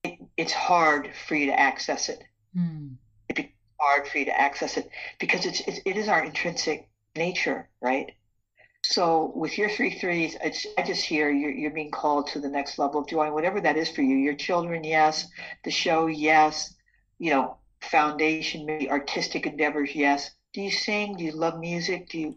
it, 0.04 0.18
it's 0.36 0.52
hard 0.52 1.10
for 1.26 1.34
you 1.34 1.46
to 1.46 1.58
access 1.58 2.08
it. 2.08 2.22
Mm. 2.56 2.96
It's 3.28 3.48
hard 3.80 4.08
for 4.08 4.18
you 4.18 4.24
to 4.26 4.40
access 4.40 4.76
it 4.76 4.88
because 5.20 5.46
it's, 5.46 5.60
it's 5.60 5.80
it 5.84 5.96
is 5.96 6.08
our 6.08 6.24
intrinsic 6.24 6.88
nature, 7.16 7.68
right? 7.80 8.12
So 8.90 9.32
with 9.34 9.58
your 9.58 9.68
three 9.68 9.90
threes, 9.90 10.34
it's, 10.42 10.66
I 10.78 10.82
just 10.82 11.04
hear 11.04 11.30
you're, 11.30 11.50
you're 11.50 11.70
being 11.70 11.90
called 11.90 12.28
to 12.28 12.40
the 12.40 12.48
next 12.48 12.78
level 12.78 13.02
of 13.02 13.06
joy, 13.06 13.30
whatever 13.30 13.60
that 13.60 13.76
is 13.76 13.90
for 13.90 14.00
you. 14.00 14.16
Your 14.16 14.34
children, 14.34 14.82
yes. 14.82 15.28
The 15.64 15.70
show, 15.70 16.06
yes. 16.06 16.74
You 17.18 17.32
know, 17.32 17.58
foundation, 17.82 18.64
maybe 18.64 18.90
artistic 18.90 19.44
endeavors, 19.44 19.94
yes. 19.94 20.30
Do 20.54 20.62
you 20.62 20.70
sing? 20.70 21.16
Do 21.18 21.24
you 21.24 21.32
love 21.32 21.60
music? 21.60 22.08
Do 22.08 22.18
you 22.18 22.36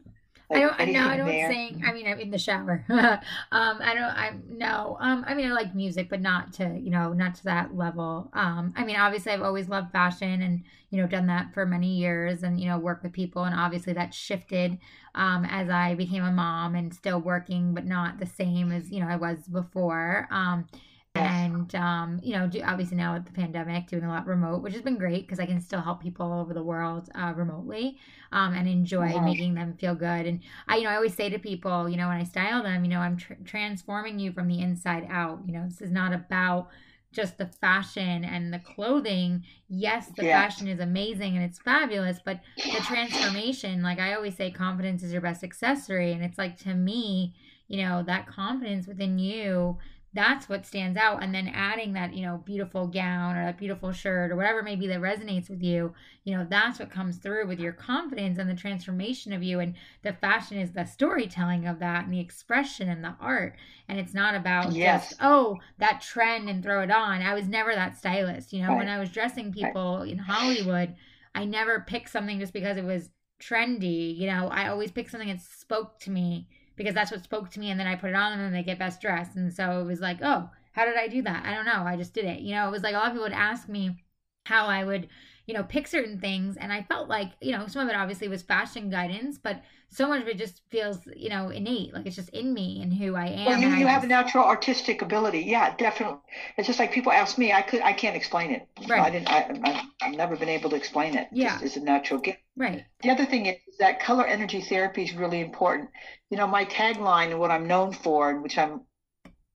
like 0.52 0.64
I 0.80 0.86
don't. 0.86 0.94
No, 0.94 1.08
I 1.08 1.18
don't 1.18 1.28
there? 1.28 1.52
sing. 1.52 1.84
I 1.86 1.94
mean, 1.94 2.08
I'm 2.08 2.20
in 2.20 2.32
the 2.32 2.38
shower. 2.38 2.86
um, 2.90 3.20
I 3.52 3.94
don't. 3.94 4.04
I'm 4.04 4.44
no. 4.50 4.98
Um, 5.00 5.24
I 5.28 5.34
mean, 5.34 5.50
I 5.50 5.54
like 5.54 5.76
music, 5.76 6.10
but 6.10 6.22
not 6.22 6.54
to 6.54 6.78
you 6.80 6.90
know, 6.92 7.14
not 7.14 7.36
to 7.36 7.44
that 7.46 7.76
level. 7.76 8.30
Um, 8.34 8.74
I 8.76 8.84
mean, 8.84 8.96
obviously, 8.96 9.32
I've 9.32 9.42
always 9.42 9.70
loved 9.70 9.92
fashion, 9.92 10.42
and 10.42 10.64
you 10.90 11.02
know, 11.02 11.08
done 11.08 11.28
that 11.28 11.54
for 11.54 11.66
many 11.66 11.96
years, 11.96 12.44
and 12.44 12.60
you 12.60 12.68
know, 12.68 12.78
work 12.78 13.04
with 13.04 13.14
people, 13.14 13.44
and 13.44 13.56
obviously 13.56 13.94
that 13.94 14.14
shifted 14.14 14.78
um, 15.16 15.46
as 15.46 15.70
I 15.70 15.96
became 15.96 16.24
a 16.24 16.32
mom, 16.32 16.76
and 16.76 16.94
still 16.94 17.20
working, 17.20 17.74
but 17.74 17.86
not 17.86 18.20
the 18.20 18.26
same 18.26 18.72
as 18.72 18.92
you 18.92 19.00
know 19.00 19.08
I 19.08 19.16
was 19.16 19.40
before. 19.48 20.28
Um, 20.32 20.68
and 21.16 21.76
um, 21.76 22.20
you 22.24 22.34
know, 22.34 22.50
obviously 22.66 22.98
now 22.98 23.14
with 23.14 23.26
the 23.26 23.32
pandemic, 23.32 23.88
doing 23.88 24.04
a 24.04 24.10
lot 24.10 24.28
remote, 24.28 24.62
which 24.62 24.74
has 24.74 24.82
been 24.82 24.98
great 24.98 25.26
because 25.26 25.40
I 25.40 25.46
can 25.46 25.60
still 25.60 25.82
help 25.82 26.02
people 26.02 26.32
all 26.32 26.42
over 26.42 26.54
the 26.54 26.64
world 26.64 27.10
uh, 27.16 27.34
remotely 27.36 27.98
um, 28.32 28.54
and 28.54 28.68
enjoy 28.68 29.08
yeah. 29.08 29.22
making 29.22 29.54
them 29.54 29.76
feel 29.80 29.96
good. 29.96 30.26
And 30.26 30.40
I, 30.68 30.78
you 30.78 30.84
know, 30.84 30.90
I 30.90 30.96
always 30.96 31.14
say 31.14 31.30
to 31.30 31.40
people, 31.40 31.90
you 31.90 31.98
know, 31.98 32.08
when 32.08 32.18
I 32.18 32.24
style 32.24 32.64
them, 32.64 32.86
you 32.86 32.90
know, 32.90 33.00
I'm 33.00 33.18
tr- 33.18 33.34
transforming 33.44 34.20
you 34.20 34.32
from 34.32 34.48
the 34.48 34.60
inside 34.60 35.08
out. 35.10 35.42
You 35.46 35.54
know, 35.54 35.66
this 35.68 35.82
is 35.82 35.92
not 35.92 36.14
about 36.14 36.70
just 37.12 37.38
the 37.38 37.48
fashion 37.48 38.24
and 38.24 38.54
the 38.54 38.60
clothing. 38.60 39.44
Yes, 39.68 40.08
the 40.16 40.26
yeah. 40.26 40.42
fashion 40.42 40.70
is 40.70 40.80
amazing 40.80 41.36
and 41.36 41.44
it's 41.44 41.60
fabulous, 41.60 42.20
but 42.24 42.40
the 42.56 42.80
transformation, 42.86 43.84
like 43.84 44.00
I 44.00 44.14
always 44.14 44.38
say, 44.38 44.50
confidence 44.50 45.04
is 45.04 45.12
your 45.12 45.22
best 45.22 45.44
accessory. 45.44 46.14
And 46.14 46.24
it's 46.24 46.38
like 46.38 46.58
to 46.60 46.74
me, 46.74 47.34
you 47.68 47.84
know, 47.84 48.02
that 48.04 48.28
confidence 48.28 48.88
within 48.88 49.20
you 49.20 49.78
that's 50.14 50.50
what 50.50 50.66
stands 50.66 50.98
out. 50.98 51.24
And 51.24 51.34
then 51.34 51.48
adding 51.48 51.94
that 51.94 52.14
you 52.14 52.26
know 52.26 52.42
beautiful 52.46 52.88
gown 52.88 53.38
or 53.38 53.46
that 53.46 53.58
beautiful 53.58 53.92
shirt 53.92 54.32
or 54.32 54.36
whatever 54.36 54.62
maybe 54.62 54.88
that 54.88 55.00
resonates 55.00 55.50
with 55.50 55.62
you 55.64 55.94
you 56.24 56.38
know 56.38 56.46
that's 56.50 56.80
what 56.80 56.92
comes 56.92 57.18
through 57.18 57.48
with 57.48 57.60
your 57.60 57.72
confidence 57.72 58.38
and 58.38 58.50
the 58.50 58.56
transformation 58.56 59.34
of 59.34 59.42
you. 59.42 59.60
And 59.60 59.76
the 60.04 60.14
fashion 60.14 60.58
is 60.58 60.72
the 60.72 60.86
storytelling 60.86 61.66
of 61.66 61.80
that 61.80 62.06
and 62.06 62.14
the 62.14 62.20
expression 62.20 62.90
and 62.90 63.04
the 63.04 63.16
art. 63.20 63.56
And 63.88 64.00
it's 64.00 64.14
not 64.14 64.36
about 64.36 64.74
yes. 64.74 65.10
just 65.10 65.22
oh 65.22 65.60
that 65.80 66.02
trend 66.02 66.50
and 66.50 66.62
throw 66.62 66.84
it 66.84 66.92
on. 66.92 67.22
I 67.22 67.34
was 67.34 67.48
never 67.48 67.74
that 67.74 67.98
stylist. 67.98 68.54
You 68.54 68.64
know 68.64 68.70
right. 68.70 68.78
when 68.78 68.90
i 68.90 69.00
was 69.00 69.10
dressing 69.10 69.54
people 69.54 70.00
right. 70.00 70.10
in 70.10 70.18
hollywood 70.18 70.96
i 71.34 71.46
never 71.46 71.80
picked 71.80 72.10
something 72.10 72.40
just 72.40 72.54
because 72.54 72.78
it 72.78 72.84
was 72.84 73.10
trendy. 73.40 74.16
You 74.18 74.28
know 74.28 74.50
i 74.52 74.68
always 74.68 74.92
picked 74.92 75.12
something 75.12 75.30
that 75.30 75.42
spoke 75.42 76.00
to 76.02 76.12
me 76.12 76.48
because 76.82 76.96
that's 76.96 77.12
what 77.12 77.24
spoke 77.24 77.50
to 77.52 77.60
me 77.60 77.70
and 77.72 77.80
then 77.80 77.88
I 77.88 77.96
put 77.96 78.10
it 78.10 78.16
on 78.16 78.34
and 78.34 78.42
then 78.42 78.54
they 78.54 78.64
get 78.64 78.80
best 78.80 79.02
dressed. 79.02 79.36
And 79.36 79.54
so 79.54 79.80
it 79.82 79.86
was 79.86 80.00
like, 80.02 80.20
oh, 80.22 80.50
how 80.74 80.86
did 80.86 80.98
I 80.98 81.08
do 81.08 81.22
that? 81.24 81.46
I 81.46 81.54
don't 81.54 81.66
know. 81.66 81.84
I 81.86 81.96
just 81.98 82.14
did 82.14 82.26
it. 82.26 82.42
You 82.42 82.56
know, 82.56 82.68
it 82.68 82.72
was 82.72 82.84
like 82.84 82.94
a 82.96 82.98
lot 82.98 83.08
of 83.08 83.14
people 83.14 83.24
would 83.24 83.34
ask 83.34 83.68
me 83.70 84.04
how 84.46 84.66
I 84.68 84.84
would, 84.84 85.08
you 85.52 85.58
know, 85.58 85.64
pick 85.64 85.86
certain 85.86 86.18
things. 86.18 86.56
And 86.56 86.72
I 86.72 86.84
felt 86.84 87.10
like, 87.10 87.34
you 87.42 87.52
know, 87.52 87.68
some 87.68 87.84
of 87.84 87.90
it 87.90 87.98
obviously 87.98 88.30
was 88.30 88.42
fashion 88.42 88.90
guidance, 88.90 89.38
but 89.38 89.62
so 89.90 90.08
much 90.08 90.22
of 90.22 90.30
it 90.30 90.38
just 90.38 90.62
feels, 90.70 91.00
you 91.14 91.28
know, 91.28 91.50
innate. 91.50 91.94
Like 91.94 92.06
it's 92.06 92.16
just 92.16 92.30
in 92.30 92.54
me 92.54 92.82
and 92.82 92.94
who 92.94 93.16
I 93.16 93.26
am. 93.26 93.46
Well, 93.48 93.60
you, 93.60 93.68
you 93.68 93.86
have 93.86 94.04
just... 94.04 94.06
a 94.06 94.08
natural 94.08 94.46
artistic 94.46 95.02
ability. 95.02 95.42
Yeah, 95.42 95.76
definitely. 95.76 96.20
It's 96.56 96.68
just 96.68 96.80
like 96.80 96.94
people 96.94 97.12
ask 97.12 97.38
me, 97.38 97.52
I 97.52 97.64
could, 97.64 97.82
I 97.82 97.92
can't 97.92 98.16
explain 98.16 98.52
it. 98.52 98.66
Right. 98.88 99.02
I 99.02 99.10
didn't, 99.10 99.30
I, 99.30 99.84
I've 100.02 100.16
never 100.16 100.38
been 100.38 100.48
able 100.48 100.70
to 100.70 100.78
explain 100.78 101.18
it. 101.18 101.28
Yeah. 101.34 101.60
It's 101.62 101.76
a 101.76 101.82
natural 101.82 102.22
gift. 102.22 102.40
Right. 102.56 102.86
The 103.04 103.10
other 103.10 103.26
thing 103.26 103.48
is 103.48 103.58
that 103.80 104.00
color 104.00 104.26
energy 104.26 104.62
therapy 104.62 105.04
is 105.04 105.14
really 105.14 105.42
important. 105.42 105.90
You 106.30 106.38
know, 106.38 106.48
my 106.48 106.64
tagline 106.64 107.32
and 107.32 107.42
what 107.42 107.52
I'm 107.52 107.68
known 107.68 107.92
for, 107.92 108.30
and 108.30 108.42
which 108.42 108.58
I'm 108.58 108.84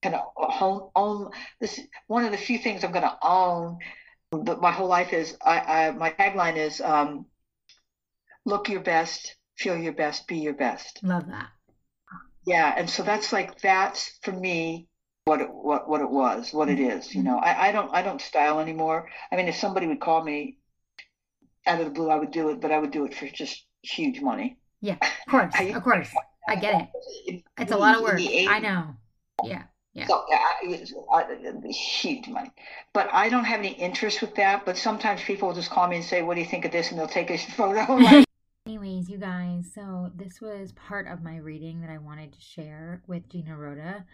kind 0.03 0.15
of 0.15 0.21
own, 0.61 0.91
own 0.95 1.31
this 1.59 1.81
one 2.07 2.27
of 2.27 2.33
the 2.33 2.37
few 2.37 2.59
things 2.59 2.85
I'm 2.85 2.93
going 2.93 3.03
to 3.03 3.17
own 3.23 3.79
but 4.31 4.61
my 4.61 4.73
whole 4.73 4.89
life 4.89 5.13
is 5.13 5.37
I, 5.45 5.61
I 5.61 5.91
my 5.93 6.11
tagline 6.11 6.57
is 6.57 6.81
um, 6.81 7.27
look 8.45 8.69
your 8.69 8.81
best 8.81 9.37
feel 9.57 9.77
your 9.77 9.93
best 9.93 10.27
be 10.27 10.39
your 10.39 10.55
best. 10.55 11.01
Love 11.03 11.27
that. 11.29 11.49
Yeah 12.47 12.75
and 12.77 12.89
so 12.89 13.03
that's 13.03 13.33
like 13.33 13.61
that's 13.61 14.19
for 14.23 14.33
me 14.33 14.87
what 15.25 15.41
it, 15.41 15.49
what 15.51 15.89
what 15.89 16.01
it 16.01 16.11
was 16.11 16.53
what 16.53 16.69
it 16.69 16.79
is 16.79 17.15
you 17.15 17.23
know. 17.23 17.39
I, 17.39 17.69
I 17.69 17.73
don't 17.73 17.93
I 17.93 18.03
don't 18.03 18.21
style 18.21 18.61
anymore. 18.61 19.09
I 19.33 19.37
mean 19.37 19.49
if 19.49 19.57
somebody 19.57 19.87
would 19.87 20.01
call 20.01 20.23
me 20.23 20.59
out 21.67 21.81
of 21.81 21.87
the 21.87 21.93
blue 21.93 22.11
I 22.11 22.17
would 22.17 22.31
do 22.31 22.51
it 22.51 22.61
but 22.61 22.71
I 22.71 22.79
would 22.79 22.93
do 22.93 23.05
it 23.05 23.15
for 23.15 23.27
just 23.27 23.65
huge 23.83 24.21
money. 24.21 24.59
Yeah 24.81 24.97
of 25.01 25.11
course 25.31 25.55
I, 25.57 25.63
of 25.65 25.83
course. 25.83 26.13
I 26.49 26.57
get 26.57 26.89
it. 27.27 27.43
It's 27.59 27.73
a 27.73 27.77
lot 27.77 27.97
of 27.97 28.03
work. 28.03 28.21
I 28.21 28.59
know. 28.61 28.95
Yeah 29.43 29.63
yeah. 29.97 30.07
So 30.07 30.25
it's 30.63 30.93
uh, 30.93 31.69
huge 31.71 32.29
money, 32.29 32.51
but 32.93 33.09
I 33.15 33.31
don't 33.31 33.45
have 33.45 33.61
any 33.61 33.73
interest 33.73 34.21
with 34.21 34.35
that. 34.35 34.67
But 34.67 34.77
sometimes 34.77 35.23
people 35.23 35.49
will 35.49 35.55
just 35.55 35.71
call 35.71 35.89
me 35.89 35.97
and 35.97 36.05
say, 36.05 36.21
"What 36.21 36.35
do 36.35 36.41
you 36.41 36.47
think 36.47 36.67
of 36.67 36.73
this?" 36.73 36.91
and 36.91 37.01
they'll 37.01 37.09
take 37.09 37.31
a 37.31 37.39
photo. 37.57 37.99
Anyways, 38.67 39.09
you 39.09 39.17
guys, 39.17 39.71
so 39.75 40.11
this 40.15 40.41
was 40.41 40.73
part 40.73 41.07
of 41.07 41.23
my 41.23 41.39
reading 41.39 41.81
that 41.81 41.89
I 41.89 41.97
wanted 41.97 42.33
to 42.35 42.41
share 42.41 43.01
with 43.07 43.29
Gina 43.31 43.57
Rhoda. 43.57 44.05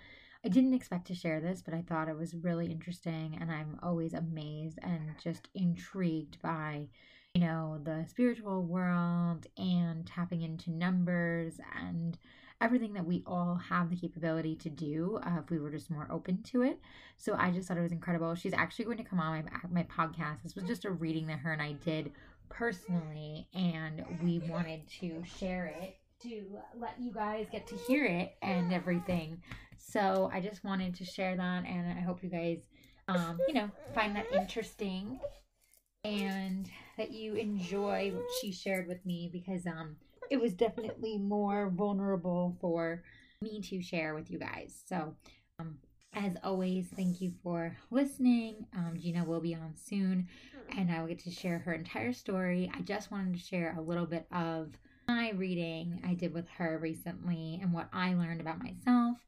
I 0.44 0.48
didn't 0.48 0.74
expect 0.74 1.08
to 1.08 1.14
share 1.16 1.40
this, 1.40 1.62
but 1.62 1.74
I 1.74 1.82
thought 1.82 2.08
it 2.08 2.16
was 2.16 2.34
really 2.34 2.66
interesting, 2.66 3.36
and 3.40 3.50
I'm 3.50 3.80
always 3.82 4.12
amazed 4.12 4.78
and 4.82 5.14
just 5.22 5.48
intrigued 5.54 6.40
by, 6.42 6.86
you 7.34 7.40
know, 7.40 7.80
the 7.82 8.04
spiritual 8.08 8.62
world 8.62 9.46
and 9.56 10.06
tapping 10.06 10.42
into 10.42 10.70
numbers 10.70 11.58
and 11.76 12.18
everything 12.62 12.92
that 12.94 13.04
we 13.04 13.22
all 13.26 13.56
have 13.56 13.90
the 13.90 13.96
capability 13.96 14.54
to 14.54 14.70
do 14.70 15.18
uh, 15.26 15.40
if 15.42 15.50
we 15.50 15.58
were 15.58 15.70
just 15.70 15.90
more 15.90 16.06
open 16.10 16.42
to 16.44 16.62
it. 16.62 16.78
So 17.18 17.34
I 17.36 17.50
just 17.50 17.68
thought 17.68 17.76
it 17.76 17.82
was 17.82 17.92
incredible. 17.92 18.34
She's 18.34 18.54
actually 18.54 18.84
going 18.86 18.98
to 18.98 19.04
come 19.04 19.20
on 19.20 19.44
my 19.44 19.82
my 19.82 19.82
podcast. 19.84 20.42
This 20.42 20.54
was 20.54 20.64
just 20.64 20.84
a 20.84 20.90
reading 20.90 21.26
that 21.26 21.40
her 21.40 21.52
and 21.52 21.60
I 21.60 21.72
did 21.72 22.12
personally, 22.48 23.48
and 23.54 24.04
we 24.22 24.38
wanted 24.38 24.88
to 25.00 25.22
share 25.24 25.74
it 25.82 25.96
to 26.22 26.58
let 26.78 26.94
you 27.00 27.12
guys 27.12 27.46
get 27.50 27.66
to 27.66 27.76
hear 27.76 28.04
it 28.04 28.36
and 28.42 28.72
everything. 28.72 29.42
So 29.76 30.30
I 30.32 30.40
just 30.40 30.62
wanted 30.62 30.94
to 30.96 31.04
share 31.04 31.36
that, 31.36 31.64
and 31.66 31.98
I 31.98 32.00
hope 32.00 32.22
you 32.22 32.30
guys, 32.30 32.60
um, 33.08 33.40
you 33.48 33.54
know, 33.54 33.70
find 33.94 34.14
that 34.14 34.26
interesting 34.32 35.18
and 36.04 36.68
that 36.96 37.10
you 37.12 37.34
enjoy 37.34 38.12
what 38.14 38.24
she 38.40 38.52
shared 38.52 38.88
with 38.88 39.04
me 39.06 39.30
because 39.32 39.66
um 39.66 39.96
it 40.32 40.40
was 40.40 40.54
definitely 40.54 41.18
more 41.18 41.68
vulnerable 41.68 42.56
for 42.58 43.02
me 43.42 43.60
to 43.60 43.82
share 43.82 44.14
with 44.14 44.30
you 44.30 44.38
guys. 44.38 44.82
So, 44.88 45.14
um, 45.58 45.76
as 46.14 46.32
always, 46.42 46.86
thank 46.96 47.20
you 47.20 47.34
for 47.42 47.76
listening. 47.90 48.64
Um, 48.74 48.94
Gina 48.98 49.24
will 49.24 49.40
be 49.40 49.54
on 49.54 49.74
soon, 49.76 50.26
and 50.74 50.90
I 50.90 51.00
will 51.00 51.08
get 51.08 51.18
to 51.24 51.30
share 51.30 51.58
her 51.58 51.74
entire 51.74 52.14
story. 52.14 52.72
I 52.74 52.80
just 52.80 53.10
wanted 53.10 53.34
to 53.34 53.40
share 53.40 53.74
a 53.76 53.82
little 53.82 54.06
bit 54.06 54.26
of 54.32 54.70
my 55.06 55.32
reading 55.32 56.00
I 56.02 56.14
did 56.14 56.32
with 56.32 56.48
her 56.56 56.78
recently 56.80 57.60
and 57.62 57.70
what 57.70 57.90
I 57.92 58.14
learned 58.14 58.40
about 58.40 58.62
myself. 58.62 59.18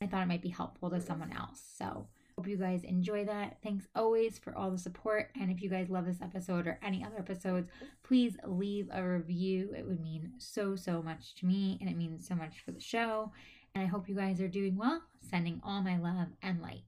I 0.00 0.06
thought 0.06 0.22
it 0.22 0.28
might 0.28 0.42
be 0.42 0.48
helpful 0.48 0.90
to 0.90 1.00
someone 1.00 1.32
else. 1.32 1.60
So, 1.76 2.06
Hope 2.36 2.48
you 2.48 2.56
guys 2.56 2.82
enjoy 2.84 3.24
that. 3.26 3.58
Thanks 3.62 3.86
always 3.94 4.38
for 4.38 4.56
all 4.56 4.70
the 4.70 4.78
support. 4.78 5.30
And 5.40 5.50
if 5.50 5.62
you 5.62 5.68
guys 5.68 5.90
love 5.90 6.06
this 6.06 6.22
episode 6.22 6.66
or 6.66 6.78
any 6.82 7.04
other 7.04 7.18
episodes, 7.18 7.68
please 8.02 8.36
leave 8.46 8.88
a 8.92 9.02
review. 9.06 9.74
It 9.76 9.86
would 9.86 10.00
mean 10.00 10.32
so, 10.38 10.76
so 10.76 11.02
much 11.02 11.34
to 11.36 11.46
me 11.46 11.78
and 11.80 11.90
it 11.90 11.96
means 11.96 12.26
so 12.26 12.34
much 12.34 12.60
for 12.64 12.72
the 12.72 12.80
show. 12.80 13.32
And 13.74 13.84
I 13.84 13.86
hope 13.86 14.08
you 14.08 14.14
guys 14.14 14.40
are 14.40 14.48
doing 14.48 14.76
well. 14.76 15.02
Sending 15.30 15.60
all 15.64 15.82
my 15.82 15.98
love 15.98 16.28
and 16.42 16.60
light. 16.60 16.82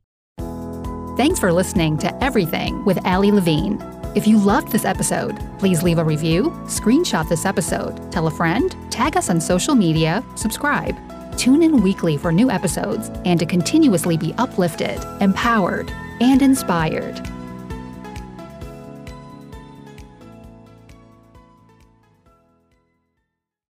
Thanks 1.16 1.38
for 1.38 1.52
listening 1.52 1.96
to 1.98 2.24
Everything 2.24 2.84
with 2.84 3.04
Ali 3.06 3.30
Levine. 3.30 3.78
If 4.16 4.26
you 4.26 4.38
loved 4.38 4.72
this 4.72 4.84
episode, 4.84 5.38
please 5.58 5.82
leave 5.82 5.98
a 5.98 6.04
review, 6.04 6.50
screenshot 6.66 7.28
this 7.28 7.44
episode, 7.44 8.10
tell 8.12 8.26
a 8.26 8.30
friend, 8.30 8.74
tag 8.90 9.16
us 9.16 9.30
on 9.30 9.40
social 9.40 9.74
media, 9.74 10.24
subscribe 10.36 10.96
Tune 11.36 11.62
in 11.62 11.82
weekly 11.82 12.16
for 12.16 12.32
new 12.32 12.50
episodes 12.50 13.10
and 13.24 13.38
to 13.40 13.46
continuously 13.46 14.16
be 14.16 14.32
uplifted, 14.38 14.98
empowered, 15.20 15.90
and 16.20 16.42
inspired. 16.42 17.33